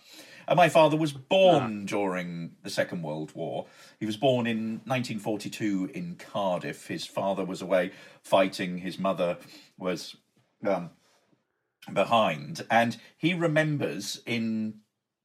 And 0.48 0.58
my 0.58 0.70
father 0.70 0.98
was 0.98 1.14
born 1.14 1.86
during 1.86 2.56
the 2.64 2.70
Second 2.70 3.04
World 3.04 3.34
War. 3.36 3.68
He 4.00 4.06
was 4.06 4.18
born 4.18 4.48
in 4.48 4.82
1942 4.86 5.92
in 5.94 6.16
Cardiff. 6.16 6.88
His 6.88 7.06
father 7.06 7.46
was 7.46 7.62
away 7.62 7.92
fighting, 8.22 8.80
his 8.80 9.00
mother 9.00 9.38
was 9.78 10.18
um, 10.66 10.90
behind. 11.94 12.66
And 12.70 12.98
he 13.18 13.34
remembers 13.34 14.22
in 14.26 14.82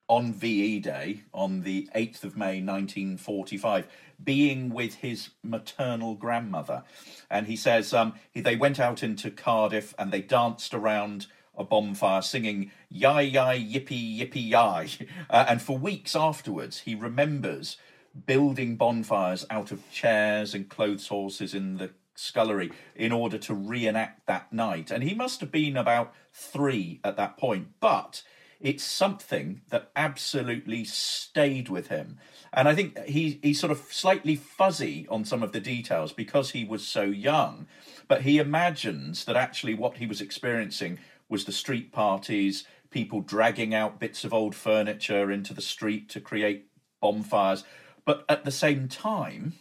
on 0.08 0.32
VE 0.32 0.78
Day 0.80 1.22
on 1.34 1.62
the 1.62 1.88
8th 1.94 2.22
of 2.22 2.36
May 2.36 2.62
1945 2.62 3.88
being 4.22 4.70
with 4.70 4.94
his 4.94 5.30
maternal 5.42 6.14
grandmother. 6.14 6.82
And 7.30 7.46
he 7.46 7.56
says 7.56 7.92
um, 7.92 8.14
he, 8.30 8.40
they 8.40 8.56
went 8.56 8.80
out 8.80 9.02
into 9.02 9.30
Cardiff 9.30 9.94
and 9.98 10.12
they 10.12 10.22
danced 10.22 10.74
around 10.74 11.26
a 11.56 11.64
bonfire 11.64 12.22
singing 12.22 12.70
yai 12.90 13.22
yai 13.22 13.58
yippee 13.58 14.18
yippee 14.18 14.50
yai. 14.50 14.88
Uh, 15.28 15.44
and 15.48 15.60
for 15.60 15.76
weeks 15.76 16.14
afterwards, 16.14 16.80
he 16.80 16.94
remembers 16.94 17.76
building 18.26 18.76
bonfires 18.76 19.44
out 19.50 19.72
of 19.72 19.90
chairs 19.90 20.54
and 20.54 20.68
clothes 20.68 21.08
horses 21.08 21.52
in 21.52 21.78
the 21.78 21.90
scullery 22.14 22.70
in 22.94 23.12
order 23.12 23.38
to 23.38 23.54
reenact 23.54 24.26
that 24.26 24.52
night. 24.52 24.90
And 24.90 25.02
he 25.02 25.14
must 25.14 25.40
have 25.40 25.50
been 25.50 25.76
about 25.76 26.14
three 26.32 27.00
at 27.04 27.16
that 27.16 27.36
point. 27.36 27.68
But 27.80 28.22
it's 28.60 28.84
something 28.84 29.60
that 29.70 29.90
absolutely 29.94 30.84
stayed 30.84 31.68
with 31.68 31.88
him. 31.88 32.18
And 32.52 32.68
I 32.68 32.74
think 32.74 32.98
he, 33.04 33.38
he's 33.42 33.60
sort 33.60 33.70
of 33.70 33.78
slightly 33.90 34.36
fuzzy 34.36 35.06
on 35.08 35.24
some 35.24 35.42
of 35.42 35.52
the 35.52 35.60
details 35.60 36.12
because 36.12 36.50
he 36.50 36.64
was 36.64 36.86
so 36.86 37.02
young. 37.02 37.66
But 38.08 38.22
he 38.22 38.38
imagines 38.38 39.24
that 39.26 39.36
actually 39.36 39.74
what 39.74 39.98
he 39.98 40.06
was 40.06 40.20
experiencing 40.20 40.98
was 41.28 41.44
the 41.44 41.52
street 41.52 41.92
parties, 41.92 42.64
people 42.90 43.20
dragging 43.20 43.74
out 43.74 44.00
bits 44.00 44.24
of 44.24 44.32
old 44.32 44.54
furniture 44.54 45.30
into 45.30 45.52
the 45.52 45.60
street 45.60 46.08
to 46.10 46.20
create 46.20 46.68
bonfires. 47.00 47.64
But 48.04 48.24
at 48.28 48.44
the 48.44 48.50
same 48.50 48.88
time, 48.88 49.54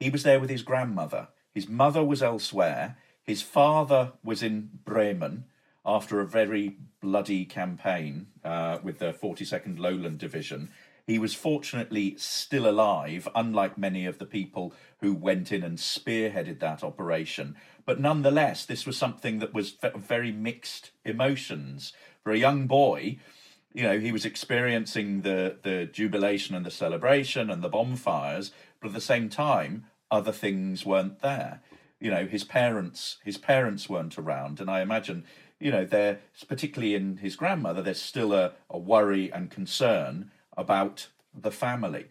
he 0.00 0.10
was 0.10 0.22
there 0.22 0.40
with 0.40 0.50
his 0.50 0.62
grandmother. 0.62 1.28
His 1.52 1.68
mother 1.68 2.02
was 2.02 2.22
elsewhere. 2.22 2.96
His 3.22 3.42
father 3.42 4.12
was 4.24 4.42
in 4.42 4.70
Bremen 4.84 5.44
after 5.84 6.20
a 6.20 6.26
very 6.26 6.76
bloody 7.00 7.44
campaign 7.44 8.28
uh, 8.44 8.78
with 8.82 8.98
the 8.98 9.12
42nd 9.12 9.78
Lowland 9.78 10.18
Division. 10.18 10.70
He 11.06 11.18
was 11.18 11.34
fortunately 11.34 12.14
still 12.16 12.68
alive, 12.68 13.28
unlike 13.34 13.76
many 13.76 14.06
of 14.06 14.18
the 14.18 14.26
people 14.26 14.72
who 15.00 15.14
went 15.14 15.50
in 15.50 15.64
and 15.64 15.78
spearheaded 15.78 16.60
that 16.60 16.84
operation. 16.84 17.56
But 17.84 17.98
nonetheless, 17.98 18.64
this 18.64 18.86
was 18.86 18.96
something 18.96 19.40
that 19.40 19.52
was 19.52 19.76
very 19.96 20.30
mixed 20.30 20.92
emotions. 21.04 21.92
For 22.22 22.30
a 22.30 22.38
young 22.38 22.68
boy, 22.68 23.18
you 23.74 23.82
know, 23.82 23.98
he 23.98 24.12
was 24.12 24.24
experiencing 24.24 25.22
the, 25.22 25.56
the 25.62 25.86
jubilation 25.86 26.54
and 26.54 26.64
the 26.64 26.70
celebration 26.70 27.50
and 27.50 27.62
the 27.62 27.68
bonfires, 27.68 28.52
but 28.80 28.88
at 28.88 28.94
the 28.94 29.00
same 29.00 29.28
time, 29.28 29.86
other 30.10 30.32
things 30.32 30.86
weren't 30.86 31.20
there. 31.20 31.62
You 31.98 32.10
know, 32.10 32.26
his 32.26 32.44
parents, 32.44 33.18
his 33.24 33.38
parents 33.38 33.88
weren't 33.88 34.18
around, 34.18 34.60
and 34.60 34.70
I 34.70 34.82
imagine 34.82 35.24
you 35.62 35.70
know, 35.70 35.84
there, 35.84 36.18
particularly 36.48 36.94
in 36.94 37.18
his 37.18 37.36
grandmother, 37.36 37.82
there's 37.82 38.02
still 38.02 38.32
a, 38.32 38.52
a 38.68 38.78
worry 38.78 39.32
and 39.32 39.50
concern 39.50 40.30
about 40.56 41.08
the 41.32 41.52
family. 41.52 42.06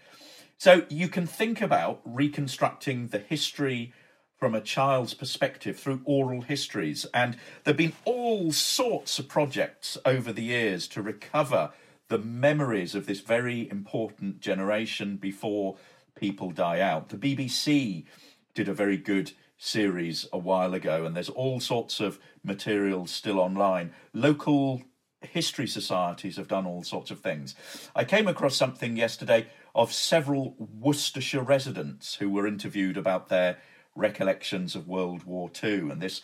So 0.57 0.85
you 0.89 1.09
can 1.09 1.27
think 1.27 1.61
about 1.61 2.01
reconstructing 2.05 3.07
the 3.07 3.19
history 3.19 3.93
from 4.39 4.55
a 4.55 4.61
child's 4.61 5.13
perspective 5.13 5.77
through 5.77 6.01
oral 6.05 6.41
histories. 6.41 7.05
And 7.13 7.33
there 7.63 7.73
have 7.73 7.77
been 7.77 7.93
all 8.05 8.51
sorts 8.51 9.19
of 9.19 9.27
projects 9.27 9.97
over 10.05 10.31
the 10.31 10.43
years 10.43 10.87
to 10.89 11.01
recover 11.01 11.71
the 12.07 12.17
memories 12.17 12.95
of 12.95 13.05
this 13.05 13.19
very 13.19 13.69
important 13.69 14.39
generation 14.39 15.17
before 15.17 15.77
people 16.15 16.51
die 16.51 16.79
out. 16.79 17.09
The 17.09 17.17
BBC 17.17 18.05
did 18.53 18.67
a 18.67 18.73
very 18.73 18.97
good 18.97 19.33
series 19.63 20.27
a 20.33 20.39
while 20.39 20.73
ago, 20.73 21.05
and 21.05 21.15
there's 21.15 21.29
all 21.29 21.59
sorts 21.59 21.99
of 21.99 22.19
material 22.43 23.05
still 23.05 23.39
online. 23.39 23.93
Local 24.11 24.81
history 25.21 25.67
societies 25.67 26.37
have 26.37 26.47
done 26.47 26.65
all 26.65 26.81
sorts 26.81 27.11
of 27.11 27.19
things. 27.19 27.53
I 27.95 28.03
came 28.03 28.27
across 28.27 28.55
something 28.55 28.97
yesterday 28.97 29.47
of 29.75 29.93
several 29.93 30.55
Worcestershire 30.57 31.43
residents 31.43 32.15
who 32.15 32.31
were 32.31 32.47
interviewed 32.47 32.97
about 32.97 33.29
their 33.29 33.59
recollections 33.95 34.75
of 34.75 34.87
World 34.87 35.25
War 35.25 35.51
II, 35.63 35.91
and 35.91 36.01
this 36.01 36.21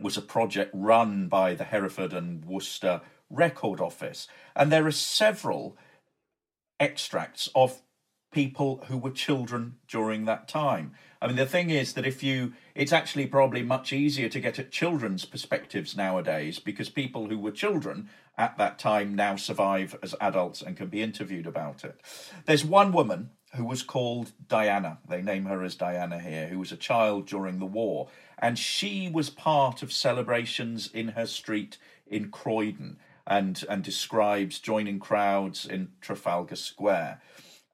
was 0.00 0.16
a 0.16 0.22
project 0.22 0.70
run 0.72 1.28
by 1.28 1.52
the 1.52 1.64
Hereford 1.64 2.14
and 2.14 2.46
Worcester 2.46 3.02
Record 3.28 3.78
Office. 3.78 4.26
And 4.54 4.72
there 4.72 4.86
are 4.86 4.90
several 4.90 5.76
extracts 6.80 7.50
of 7.54 7.82
people 8.32 8.84
who 8.88 8.98
were 8.98 9.10
children 9.10 9.76
during 9.88 10.24
that 10.24 10.48
time. 10.48 10.92
I 11.26 11.28
mean, 11.28 11.38
the 11.38 11.44
thing 11.44 11.70
is 11.70 11.94
that 11.94 12.06
if 12.06 12.22
you, 12.22 12.52
it's 12.76 12.92
actually 12.92 13.26
probably 13.26 13.64
much 13.64 13.92
easier 13.92 14.28
to 14.28 14.38
get 14.38 14.60
at 14.60 14.70
children's 14.70 15.24
perspectives 15.24 15.96
nowadays 15.96 16.60
because 16.60 16.88
people 16.88 17.26
who 17.26 17.36
were 17.36 17.50
children 17.50 18.08
at 18.38 18.56
that 18.58 18.78
time 18.78 19.16
now 19.16 19.34
survive 19.34 19.98
as 20.04 20.14
adults 20.20 20.62
and 20.62 20.76
can 20.76 20.86
be 20.86 21.02
interviewed 21.02 21.48
about 21.48 21.82
it. 21.82 22.00
There's 22.44 22.64
one 22.64 22.92
woman 22.92 23.30
who 23.56 23.64
was 23.64 23.82
called 23.82 24.30
Diana, 24.46 24.98
they 25.08 25.20
name 25.20 25.46
her 25.46 25.64
as 25.64 25.74
Diana 25.74 26.20
here, 26.20 26.46
who 26.46 26.60
was 26.60 26.70
a 26.70 26.76
child 26.76 27.26
during 27.26 27.58
the 27.58 27.66
war, 27.66 28.06
and 28.38 28.56
she 28.56 29.10
was 29.12 29.28
part 29.28 29.82
of 29.82 29.92
celebrations 29.92 30.88
in 30.94 31.08
her 31.08 31.26
street 31.26 31.76
in 32.06 32.30
Croydon 32.30 32.98
and, 33.26 33.64
and 33.68 33.82
describes 33.82 34.60
joining 34.60 35.00
crowds 35.00 35.66
in 35.66 35.88
Trafalgar 36.00 36.54
Square. 36.54 37.20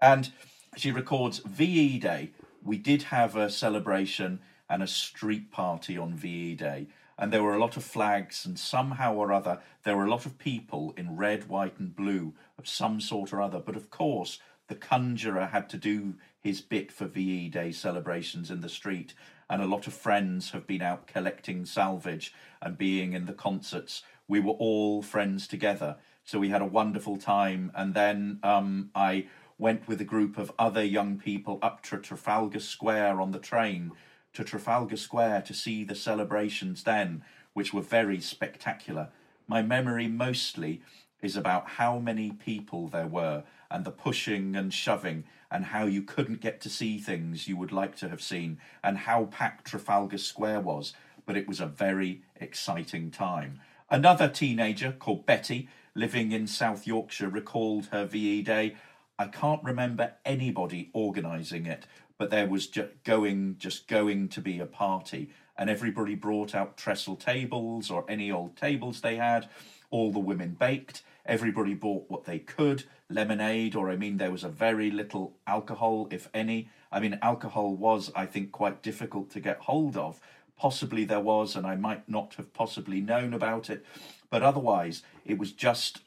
And 0.00 0.32
she 0.74 0.90
records 0.90 1.40
VE 1.40 1.98
Day 1.98 2.30
we 2.64 2.78
did 2.78 3.04
have 3.04 3.36
a 3.36 3.50
celebration 3.50 4.40
and 4.68 4.82
a 4.82 4.86
street 4.86 5.50
party 5.50 5.98
on 5.98 6.14
VE 6.14 6.54
Day, 6.54 6.86
and 7.18 7.32
there 7.32 7.42
were 7.42 7.54
a 7.54 7.60
lot 7.60 7.76
of 7.76 7.84
flags, 7.84 8.46
and 8.46 8.58
somehow 8.58 9.14
or 9.14 9.32
other, 9.32 9.60
there 9.84 9.96
were 9.96 10.06
a 10.06 10.10
lot 10.10 10.26
of 10.26 10.38
people 10.38 10.94
in 10.96 11.16
red, 11.16 11.48
white, 11.48 11.78
and 11.78 11.94
blue 11.94 12.34
of 12.58 12.66
some 12.66 13.00
sort 13.00 13.32
or 13.32 13.42
other. 13.42 13.60
But 13.60 13.76
of 13.76 13.90
course, 13.90 14.38
the 14.68 14.74
conjurer 14.74 15.46
had 15.46 15.68
to 15.70 15.76
do 15.76 16.14
his 16.40 16.60
bit 16.60 16.90
for 16.90 17.06
VE 17.06 17.48
Day 17.50 17.72
celebrations 17.72 18.50
in 18.50 18.60
the 18.60 18.68
street, 18.68 19.14
and 19.50 19.60
a 19.60 19.66
lot 19.66 19.86
of 19.86 19.92
friends 19.92 20.50
have 20.52 20.66
been 20.66 20.82
out 20.82 21.06
collecting 21.06 21.66
salvage 21.66 22.32
and 22.60 22.78
being 22.78 23.12
in 23.12 23.26
the 23.26 23.34
concerts. 23.34 24.02
We 24.26 24.40
were 24.40 24.52
all 24.52 25.02
friends 25.02 25.46
together, 25.46 25.96
so 26.24 26.38
we 26.38 26.48
had 26.48 26.62
a 26.62 26.66
wonderful 26.66 27.18
time. 27.18 27.70
And 27.74 27.92
then 27.92 28.38
um, 28.42 28.90
I 28.94 29.26
went 29.62 29.86
with 29.86 30.00
a 30.00 30.04
group 30.04 30.38
of 30.38 30.50
other 30.58 30.82
young 30.82 31.16
people 31.16 31.60
up 31.62 31.84
to 31.84 31.96
Trafalgar 31.96 32.58
Square 32.58 33.20
on 33.20 33.30
the 33.30 33.38
train 33.38 33.92
to 34.32 34.42
Trafalgar 34.42 34.96
Square 34.96 35.42
to 35.42 35.54
see 35.54 35.84
the 35.84 35.94
celebrations 35.94 36.82
then, 36.82 37.22
which 37.52 37.72
were 37.72 37.80
very 37.80 38.20
spectacular. 38.20 39.10
My 39.46 39.62
memory 39.62 40.08
mostly 40.08 40.82
is 41.22 41.36
about 41.36 41.68
how 41.78 42.00
many 42.00 42.32
people 42.32 42.88
there 42.88 43.06
were 43.06 43.44
and 43.70 43.84
the 43.84 43.92
pushing 43.92 44.56
and 44.56 44.74
shoving 44.74 45.22
and 45.48 45.66
how 45.66 45.86
you 45.86 46.02
couldn't 46.02 46.40
get 46.40 46.60
to 46.62 46.68
see 46.68 46.98
things 46.98 47.46
you 47.46 47.56
would 47.56 47.70
like 47.70 47.94
to 47.98 48.08
have 48.08 48.20
seen 48.20 48.58
and 48.82 48.98
how 48.98 49.26
packed 49.26 49.68
Trafalgar 49.68 50.18
Square 50.18 50.62
was. 50.62 50.92
But 51.24 51.36
it 51.36 51.46
was 51.46 51.60
a 51.60 51.66
very 51.66 52.22
exciting 52.34 53.12
time. 53.12 53.60
Another 53.88 54.26
teenager 54.26 54.90
called 54.90 55.24
Betty, 55.24 55.68
living 55.94 56.32
in 56.32 56.48
South 56.48 56.84
Yorkshire, 56.84 57.28
recalled 57.28 57.86
her 57.92 58.04
VE 58.06 58.42
Day. 58.42 58.74
I 59.22 59.28
can't 59.28 59.62
remember 59.62 60.14
anybody 60.24 60.90
organising 60.92 61.64
it, 61.64 61.86
but 62.18 62.30
there 62.30 62.48
was 62.48 62.66
just 62.66 63.04
going, 63.04 63.54
just 63.56 63.86
going 63.86 64.28
to 64.30 64.40
be 64.40 64.58
a 64.58 64.66
party, 64.66 65.30
and 65.56 65.70
everybody 65.70 66.16
brought 66.16 66.56
out 66.56 66.76
trestle 66.76 67.14
tables 67.14 67.88
or 67.88 68.04
any 68.08 68.32
old 68.32 68.56
tables 68.56 69.00
they 69.00 69.14
had. 69.14 69.48
All 69.90 70.10
the 70.10 70.18
women 70.18 70.56
baked. 70.58 71.04
Everybody 71.24 71.74
bought 71.74 72.06
what 72.10 72.24
they 72.24 72.40
could 72.40 72.82
lemonade, 73.08 73.76
or 73.76 73.90
I 73.90 73.96
mean, 73.96 74.16
there 74.16 74.32
was 74.32 74.42
a 74.42 74.48
very 74.48 74.90
little 74.90 75.36
alcohol, 75.46 76.08
if 76.10 76.28
any. 76.34 76.68
I 76.90 76.98
mean, 76.98 77.20
alcohol 77.22 77.76
was, 77.76 78.10
I 78.16 78.26
think, 78.26 78.50
quite 78.50 78.82
difficult 78.82 79.30
to 79.30 79.40
get 79.40 79.58
hold 79.60 79.96
of. 79.96 80.18
Possibly 80.56 81.04
there 81.04 81.20
was, 81.20 81.54
and 81.54 81.64
I 81.64 81.76
might 81.76 82.08
not 82.08 82.34
have 82.38 82.52
possibly 82.52 83.00
known 83.00 83.34
about 83.34 83.70
it, 83.70 83.86
but 84.30 84.42
otherwise, 84.42 85.04
it 85.24 85.38
was 85.38 85.52
just 85.52 86.00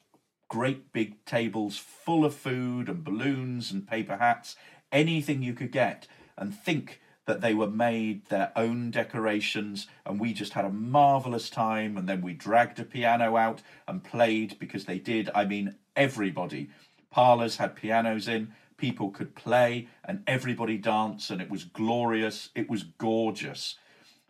great 0.48 0.92
big 0.94 1.24
tables 1.26 1.78
full 1.78 2.26
of 2.26 2.34
food 2.34 2.90
and 2.90 3.04
balloons 3.04 3.72
and 3.72 3.88
paper 3.88 4.18
hats, 4.18 4.56
anything 4.92 5.42
you 5.42 5.54
could 5.54 5.72
get. 5.72 6.08
And 6.38 6.54
think 6.54 7.02
that 7.26 7.42
they 7.42 7.54
were 7.54 7.70
made 7.70 8.26
their 8.26 8.52
own 8.56 8.92
decorations, 8.92 9.88
and 10.06 10.20
we 10.20 10.34
just 10.34 10.54
had 10.54 10.66
a 10.66 10.70
marvelous 10.70 11.50
time. 11.50 11.98
And 11.98 12.08
then 12.08 12.22
we 12.22 12.34
dragged 12.34 12.80
a 12.80 12.84
piano 12.84 13.36
out 13.36 13.62
and 13.88 14.04
played 14.04 14.60
because 14.60 14.86
they 14.86 15.00
did. 15.00 15.30
I 15.34 15.46
mean, 15.46 15.76
everybody. 15.96 16.70
Parlours 17.10 17.58
had 17.58 17.76
pianos 17.76 18.28
in, 18.28 18.54
people 18.78 19.10
could 19.10 19.36
play, 19.36 19.88
and 20.04 20.22
everybody 20.28 20.78
danced, 20.78 21.32
and 21.32 21.42
it 21.42 21.50
was 21.50 21.64
glorious. 21.64 22.50
It 22.54 22.70
was 22.70 22.84
gorgeous. 22.84 23.76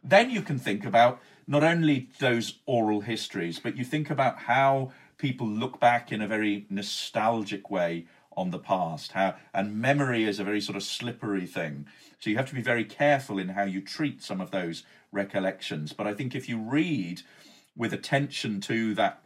Then 0.04 0.30
you 0.30 0.42
can 0.42 0.60
think 0.60 0.86
about 0.86 1.20
not 1.48 1.64
only 1.64 2.10
those 2.20 2.60
oral 2.66 3.02
histories, 3.02 3.60
but 3.60 3.76
you 3.76 3.84
think 3.84 4.10
about 4.10 4.40
how 4.40 4.92
people 5.18 5.48
look 5.48 5.80
back 5.80 6.12
in 6.12 6.22
a 6.22 6.28
very 6.28 6.66
nostalgic 6.70 7.70
way 7.70 8.06
on 8.36 8.52
the 8.52 8.60
past. 8.60 9.14
How 9.14 9.36
and 9.54 9.78
memory 9.78 10.26
is 10.26 10.40
a 10.40 10.44
very 10.44 10.62
sort 10.62 10.76
of 10.76 10.84
slippery 10.84 11.46
thing. 11.46 11.86
So 12.20 12.30
you 12.30 12.38
have 12.38 12.50
to 12.50 12.56
be 12.56 12.62
very 12.62 12.86
careful 12.86 13.40
in 13.40 13.50
how 13.50 13.64
you 13.64 13.82
treat 13.82 14.22
some 14.22 14.42
of 14.42 14.52
those 14.52 14.84
recollections. 15.12 15.94
But 15.94 16.08
I 16.08 16.14
think 16.14 16.36
if 16.36 16.50
you 16.50 16.60
read 16.60 17.22
with 17.76 17.94
attention 17.94 18.62
to 18.62 18.94
that 18.96 19.22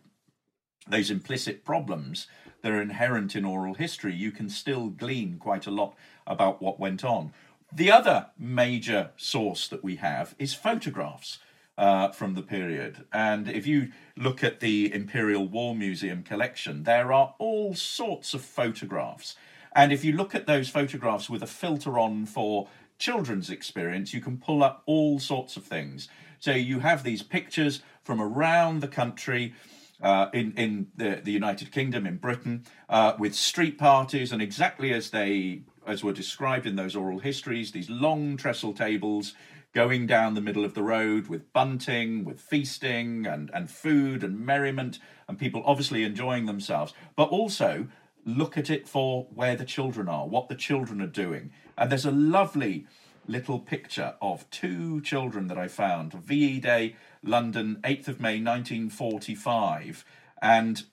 those 0.87 1.11
implicit 1.11 1.63
problems 1.63 2.27
that 2.61 2.71
are 2.71 2.81
inherent 2.81 3.35
in 3.35 3.45
oral 3.45 3.75
history, 3.75 4.13
you 4.13 4.31
can 4.31 4.49
still 4.49 4.87
glean 4.87 5.37
quite 5.37 5.67
a 5.67 5.71
lot 5.71 5.95
about 6.25 6.61
what 6.61 6.79
went 6.79 7.03
on. 7.03 7.31
The 7.71 7.91
other 7.91 8.27
major 8.37 9.11
source 9.15 9.67
that 9.67 9.83
we 9.83 9.97
have 9.97 10.35
is 10.39 10.53
photographs 10.55 11.39
uh, 11.79 12.11
from 12.11 12.35
the 12.35 12.41
period. 12.41 13.05
And 13.13 13.47
if 13.47 13.65
you 13.65 13.91
look 14.17 14.43
at 14.43 14.59
the 14.59 14.93
Imperial 14.93 15.47
War 15.47 15.73
Museum 15.73 16.23
collection, 16.23 16.83
there 16.83 17.13
are 17.13 17.33
all 17.39 17.73
sorts 17.73 18.33
of 18.33 18.41
photographs. 18.41 19.37
And 19.73 19.93
if 19.93 20.03
you 20.03 20.11
look 20.11 20.35
at 20.35 20.45
those 20.45 20.67
photographs 20.67 21.29
with 21.29 21.41
a 21.41 21.47
filter 21.47 21.97
on 21.97 22.25
for 22.25 22.67
children's 22.97 23.49
experience, 23.49 24.13
you 24.13 24.19
can 24.19 24.37
pull 24.37 24.61
up 24.61 24.83
all 24.85 25.19
sorts 25.19 25.55
of 25.55 25.63
things. 25.63 26.09
So 26.39 26.51
you 26.51 26.79
have 26.81 27.03
these 27.03 27.23
pictures 27.23 27.81
from 28.03 28.21
around 28.21 28.81
the 28.81 28.87
country. 28.87 29.55
Uh, 30.01 30.29
in 30.33 30.53
in 30.53 30.87
the, 30.95 31.19
the 31.21 31.31
United 31.33 31.73
Kingdom, 31.73 32.07
in 32.07 32.15
Britain, 32.15 32.63
uh, 32.87 33.15
with 33.19 33.35
street 33.35 33.77
parties, 33.77 34.31
and 34.31 34.41
exactly 34.41 34.93
as 34.93 35.09
they 35.09 35.63
as 35.85 36.05
were 36.05 36.13
described 36.13 36.65
in 36.65 36.77
those 36.77 36.95
oral 36.95 37.19
histories, 37.19 37.73
these 37.73 37.89
long 37.89 38.37
trestle 38.37 38.71
tables 38.71 39.33
going 39.73 40.07
down 40.07 40.33
the 40.33 40.41
middle 40.41 40.65
of 40.65 40.73
the 40.73 40.83
road 40.83 41.27
with 41.27 41.53
bunting, 41.53 42.25
with 42.25 42.39
feasting 42.39 43.25
and, 43.25 43.51
and 43.53 43.69
food 43.69 44.23
and 44.23 44.39
merriment, 44.39 44.99
and 45.27 45.37
people 45.37 45.61
obviously 45.65 46.03
enjoying 46.03 46.45
themselves, 46.45 46.93
but 47.15 47.29
also 47.29 47.87
look 48.25 48.57
at 48.57 48.69
it 48.69 48.87
for 48.87 49.27
where 49.33 49.55
the 49.55 49.65
children 49.65 50.09
are, 50.09 50.27
what 50.27 50.49
the 50.49 50.55
children 50.55 51.01
are 51.01 51.07
doing. 51.07 51.51
And 51.77 51.91
there's 51.91 52.05
a 52.05 52.11
lovely 52.11 52.87
little 53.27 53.59
picture 53.59 54.15
of 54.21 54.49
two 54.49 55.01
children 55.01 55.47
that 55.47 55.57
I 55.57 55.67
found. 55.67 56.13
VE 56.13 56.59
Day, 56.59 56.95
London, 57.23 57.79
8th 57.83 58.07
of 58.07 58.19
May 58.19 58.41
1945. 58.41 60.03
And 60.41 60.83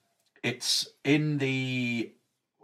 it's 0.43 0.89
in 1.03 1.39
the 1.39 2.13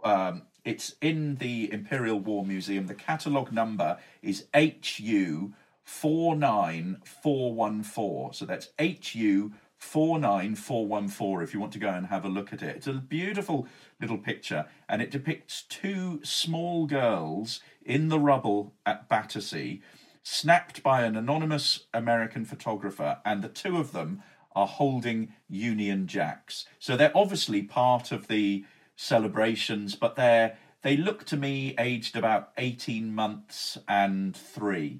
um, 0.03 0.43
it's 0.65 0.95
in 1.01 1.35
the 1.35 1.71
Imperial 1.73 2.19
War 2.19 2.45
Museum. 2.45 2.87
The 2.87 2.93
catalogue 2.93 3.51
number 3.51 3.97
is 4.21 4.45
HU 4.53 5.53
49414. 5.83 8.33
So 8.33 8.45
that's 8.45 8.69
HU 8.79 9.51
49414 9.77 11.43
if 11.43 11.53
you 11.53 11.59
want 11.59 11.73
to 11.73 11.79
go 11.79 11.89
and 11.89 12.07
have 12.07 12.25
a 12.25 12.29
look 12.29 12.53
at 12.53 12.63
it. 12.63 12.77
It's 12.77 12.87
a 12.87 12.93
beautiful 12.93 13.67
little 13.99 14.17
picture 14.17 14.65
and 14.87 15.01
it 15.01 15.11
depicts 15.11 15.63
two 15.63 16.21
small 16.23 16.85
girls 16.85 17.59
in 17.85 18.07
the 18.07 18.19
rubble 18.19 18.73
at 18.85 19.09
Battersea, 19.09 19.81
snapped 20.23 20.81
by 20.83 21.03
an 21.03 21.17
anonymous 21.17 21.81
American 21.93 22.45
photographer, 22.45 23.17
and 23.25 23.41
the 23.41 23.49
two 23.49 23.77
of 23.77 23.91
them 23.91 24.23
are 24.55 24.67
holding 24.67 25.33
Union 25.49 26.07
Jacks. 26.07 26.65
So 26.79 26.95
they're 26.95 27.15
obviously 27.15 27.63
part 27.63 28.11
of 28.11 28.27
the 28.27 28.65
celebrations, 28.95 29.95
but 29.95 30.15
they're 30.15 30.57
they 30.81 30.97
look 30.97 31.25
to 31.27 31.37
me 31.37 31.75
aged 31.79 32.17
about 32.17 32.51
18 32.57 33.15
months 33.15 33.77
and 33.87 34.35
three. 34.35 34.99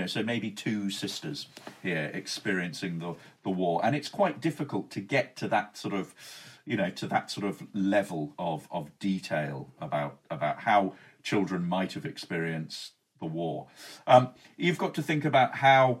Know, 0.00 0.06
so 0.06 0.22
maybe 0.22 0.50
two 0.50 0.90
sisters 0.90 1.48
here 1.82 2.10
experiencing 2.14 2.98
the, 2.98 3.14
the 3.42 3.50
war. 3.50 3.80
And 3.84 3.94
it's 3.94 4.08
quite 4.08 4.40
difficult 4.40 4.90
to 4.92 5.00
get 5.00 5.36
to 5.36 5.48
that 5.48 5.76
sort 5.76 5.94
of, 5.94 6.14
you 6.64 6.76
know, 6.76 6.90
to 6.90 7.06
that 7.08 7.30
sort 7.30 7.46
of 7.46 7.62
level 7.74 8.32
of, 8.38 8.68
of 8.70 8.98
detail 8.98 9.68
about 9.80 10.18
about 10.30 10.60
how 10.60 10.94
children 11.22 11.66
might 11.66 11.92
have 11.92 12.06
experienced 12.06 12.92
the 13.20 13.26
war. 13.26 13.66
Um, 14.06 14.30
you've 14.56 14.78
got 14.78 14.94
to 14.94 15.02
think 15.02 15.24
about 15.24 15.56
how 15.56 16.00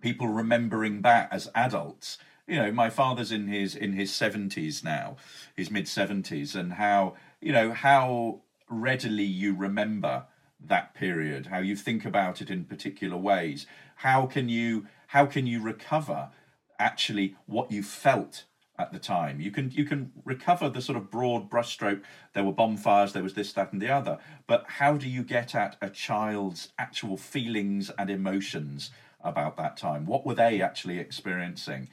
people 0.00 0.28
remembering 0.28 1.02
that 1.02 1.28
as 1.32 1.48
adults. 1.54 2.18
You 2.46 2.56
know, 2.56 2.72
my 2.72 2.90
father's 2.90 3.30
in 3.30 3.48
his 3.48 3.74
in 3.74 3.92
his 3.92 4.12
seventies 4.12 4.82
now, 4.82 5.16
his 5.54 5.70
mid 5.70 5.86
seventies, 5.86 6.54
and 6.54 6.74
how 6.74 7.14
you 7.40 7.52
know 7.52 7.72
how 7.72 8.40
readily 8.68 9.24
you 9.24 9.54
remember 9.54 10.24
that 10.64 10.94
period, 10.94 11.46
how 11.46 11.58
you 11.58 11.76
think 11.76 12.04
about 12.04 12.40
it 12.40 12.50
in 12.50 12.64
particular 12.64 13.16
ways. 13.16 13.66
How 13.96 14.26
can 14.26 14.48
you 14.48 14.86
how 15.08 15.26
can 15.26 15.46
you 15.46 15.62
recover 15.62 16.30
actually 16.78 17.36
what 17.46 17.70
you 17.70 17.82
felt 17.82 18.44
at 18.78 18.92
the 18.92 18.98
time? 18.98 19.40
You 19.40 19.50
can 19.50 19.70
you 19.70 19.84
can 19.84 20.12
recover 20.24 20.68
the 20.68 20.82
sort 20.82 20.98
of 20.98 21.10
broad 21.10 21.48
brushstroke. 21.50 22.02
There 22.34 22.44
were 22.44 22.52
bonfires, 22.52 23.12
there 23.12 23.22
was 23.22 23.34
this, 23.34 23.52
that, 23.54 23.72
and 23.72 23.80
the 23.80 23.90
other. 23.90 24.18
But 24.46 24.64
how 24.66 24.96
do 24.96 25.08
you 25.08 25.22
get 25.22 25.54
at 25.54 25.76
a 25.80 25.90
child's 25.90 26.72
actual 26.78 27.16
feelings 27.16 27.90
and 27.98 28.10
emotions 28.10 28.90
about 29.20 29.56
that 29.56 29.76
time? 29.76 30.06
What 30.06 30.26
were 30.26 30.34
they 30.34 30.60
actually 30.60 30.98
experiencing? 30.98 31.88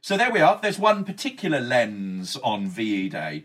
So 0.00 0.16
there 0.16 0.30
we 0.30 0.40
are. 0.40 0.58
There's 0.60 0.78
one 0.78 1.04
particular 1.04 1.60
lens 1.60 2.36
on 2.36 2.68
VE 2.68 3.08
Day 3.08 3.44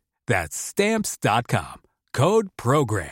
That's 0.31 0.55
stamps.com. 0.55 1.81
Code 2.13 2.51
program. 2.55 3.11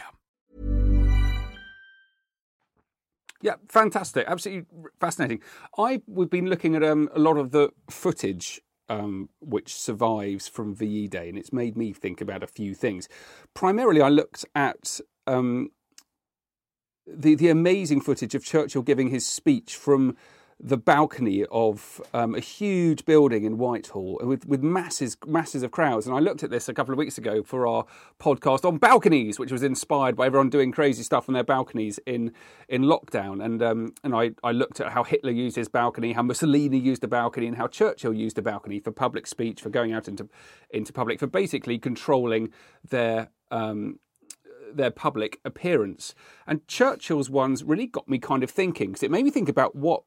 Yeah, 3.41 3.55
fantastic. 3.67 4.23
Absolutely 4.25 4.67
fascinating. 5.01 5.41
I 5.77 6.01
we've 6.07 6.29
been 6.29 6.47
looking 6.47 6.77
at 6.77 6.83
um, 6.83 7.09
a 7.13 7.19
lot 7.19 7.35
of 7.35 7.51
the 7.51 7.71
footage 7.89 8.61
um, 8.87 9.27
which 9.41 9.75
survives 9.75 10.47
from 10.47 10.73
VE 10.73 11.09
Day, 11.09 11.27
and 11.27 11.37
it's 11.37 11.51
made 11.51 11.75
me 11.75 11.91
think 11.91 12.21
about 12.21 12.41
a 12.41 12.47
few 12.47 12.73
things. 12.73 13.09
Primarily, 13.53 14.01
I 14.01 14.07
looked 14.07 14.45
at 14.55 15.01
um, 15.27 15.71
the 17.05 17.35
the 17.35 17.49
amazing 17.49 17.99
footage 17.99 18.33
of 18.33 18.45
Churchill 18.45 18.81
giving 18.81 19.09
his 19.09 19.25
speech 19.25 19.75
from 19.75 20.15
the 20.61 20.77
balcony 20.77 21.45
of 21.51 22.01
um, 22.13 22.35
a 22.35 22.39
huge 22.39 23.05
building 23.05 23.45
in 23.45 23.57
Whitehall 23.57 24.19
with, 24.21 24.45
with 24.45 24.61
masses 24.61 25.15
masses 25.25 25.63
of 25.63 25.71
crowds. 25.71 26.05
And 26.05 26.15
I 26.15 26.19
looked 26.19 26.43
at 26.43 26.49
this 26.49 26.67
a 26.67 26.73
couple 26.73 26.93
of 26.93 26.97
weeks 26.97 27.17
ago 27.17 27.43
for 27.43 27.65
our 27.65 27.85
podcast 28.19 28.65
on 28.65 28.77
balconies, 28.77 29.39
which 29.39 29.51
was 29.51 29.63
inspired 29.63 30.17
by 30.17 30.25
everyone 30.25 30.49
doing 30.49 30.71
crazy 30.71 31.03
stuff 31.03 31.29
on 31.29 31.33
their 31.33 31.45
balconies 31.45 31.99
in 32.05 32.33
in 32.67 32.83
lockdown. 32.83 33.43
And 33.43 33.63
um, 33.63 33.93
and 34.03 34.13
I, 34.13 34.31
I 34.43 34.51
looked 34.51 34.81
at 34.81 34.91
how 34.91 35.03
Hitler 35.03 35.31
used 35.31 35.55
his 35.55 35.69
balcony, 35.69 36.11
how 36.11 36.23
Mussolini 36.23 36.77
used 36.77 37.03
a 37.05 37.07
balcony, 37.07 37.47
and 37.47 37.55
how 37.55 37.67
Churchill 37.67 38.13
used 38.13 38.37
a 38.37 38.41
balcony 38.41 38.79
for 38.79 38.91
public 38.91 39.27
speech, 39.27 39.61
for 39.61 39.69
going 39.69 39.93
out 39.93 40.09
into 40.09 40.27
into 40.71 40.91
public, 40.91 41.19
for 41.19 41.27
basically 41.27 41.79
controlling 41.79 42.49
their 42.89 43.29
um, 43.49 43.99
their 44.73 44.91
public 44.91 45.39
appearance. 45.45 46.13
And 46.45 46.67
Churchill's 46.67 47.29
ones 47.29 47.63
really 47.63 47.87
got 47.87 48.09
me 48.09 48.19
kind 48.19 48.43
of 48.43 48.51
thinking 48.51 48.89
because 48.89 49.03
it 49.03 49.11
made 49.11 49.23
me 49.23 49.31
think 49.31 49.47
about 49.47 49.73
what 49.73 50.03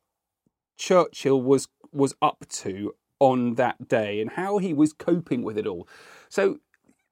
Churchill 0.76 1.40
was 1.40 1.68
was 1.92 2.14
up 2.22 2.44
to 2.48 2.94
on 3.18 3.54
that 3.54 3.88
day 3.88 4.20
and 4.20 4.30
how 4.30 4.58
he 4.58 4.74
was 4.74 4.92
coping 4.92 5.42
with 5.42 5.56
it 5.56 5.66
all. 5.66 5.86
So 6.28 6.58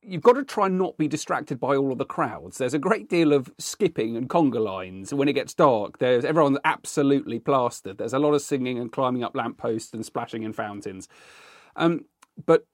you've 0.02 0.22
got 0.22 0.32
to 0.32 0.44
try 0.44 0.66
and 0.66 0.78
not 0.78 0.96
be 0.96 1.06
distracted 1.06 1.60
by 1.60 1.76
all 1.76 1.92
of 1.92 1.98
the 1.98 2.04
crowds. 2.04 2.58
There's 2.58 2.74
a 2.74 2.78
great 2.78 3.08
deal 3.08 3.32
of 3.32 3.52
skipping 3.58 4.16
and 4.16 4.28
conga 4.28 4.62
lines. 4.62 5.12
When 5.12 5.28
it 5.28 5.34
gets 5.34 5.54
dark, 5.54 5.98
there's 5.98 6.24
everyone's 6.24 6.58
absolutely 6.64 7.38
plastered. 7.38 7.98
There's 7.98 8.14
a 8.14 8.18
lot 8.18 8.34
of 8.34 8.42
singing 8.42 8.78
and 8.78 8.90
climbing 8.90 9.22
up 9.22 9.36
lampposts 9.36 9.92
and 9.92 10.04
splashing 10.04 10.42
in 10.42 10.52
fountains. 10.52 11.08
Um, 11.76 12.06
but 12.44 12.66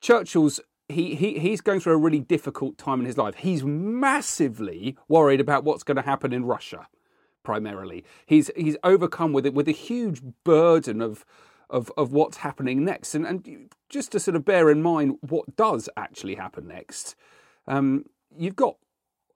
Churchill's 0.00 0.60
he, 0.88 1.16
he 1.16 1.38
he's 1.38 1.60
going 1.60 1.80
through 1.80 1.94
a 1.94 1.98
really 1.98 2.20
difficult 2.20 2.78
time 2.78 3.00
in 3.00 3.06
his 3.06 3.18
life. 3.18 3.34
He's 3.34 3.64
massively 3.64 4.96
worried 5.08 5.40
about 5.40 5.64
what's 5.64 5.82
going 5.82 5.96
to 5.96 6.02
happen 6.02 6.32
in 6.32 6.44
Russia 6.44 6.86
primarily. 7.46 8.04
He's 8.26 8.50
he's 8.56 8.76
overcome 8.82 9.32
with 9.32 9.46
it 9.46 9.54
with 9.54 9.68
a 9.68 9.78
huge 9.88 10.20
burden 10.42 11.00
of 11.00 11.24
of 11.70 11.92
of 11.96 12.12
what's 12.12 12.38
happening 12.38 12.84
next, 12.84 13.14
and 13.14 13.24
and 13.24 13.72
just 13.88 14.10
to 14.12 14.20
sort 14.20 14.36
of 14.36 14.44
bear 14.44 14.68
in 14.68 14.82
mind 14.82 15.18
what 15.20 15.54
does 15.54 15.88
actually 15.96 16.34
happen 16.34 16.66
next. 16.66 17.14
Um, 17.68 18.06
you've 18.36 18.56
got 18.56 18.76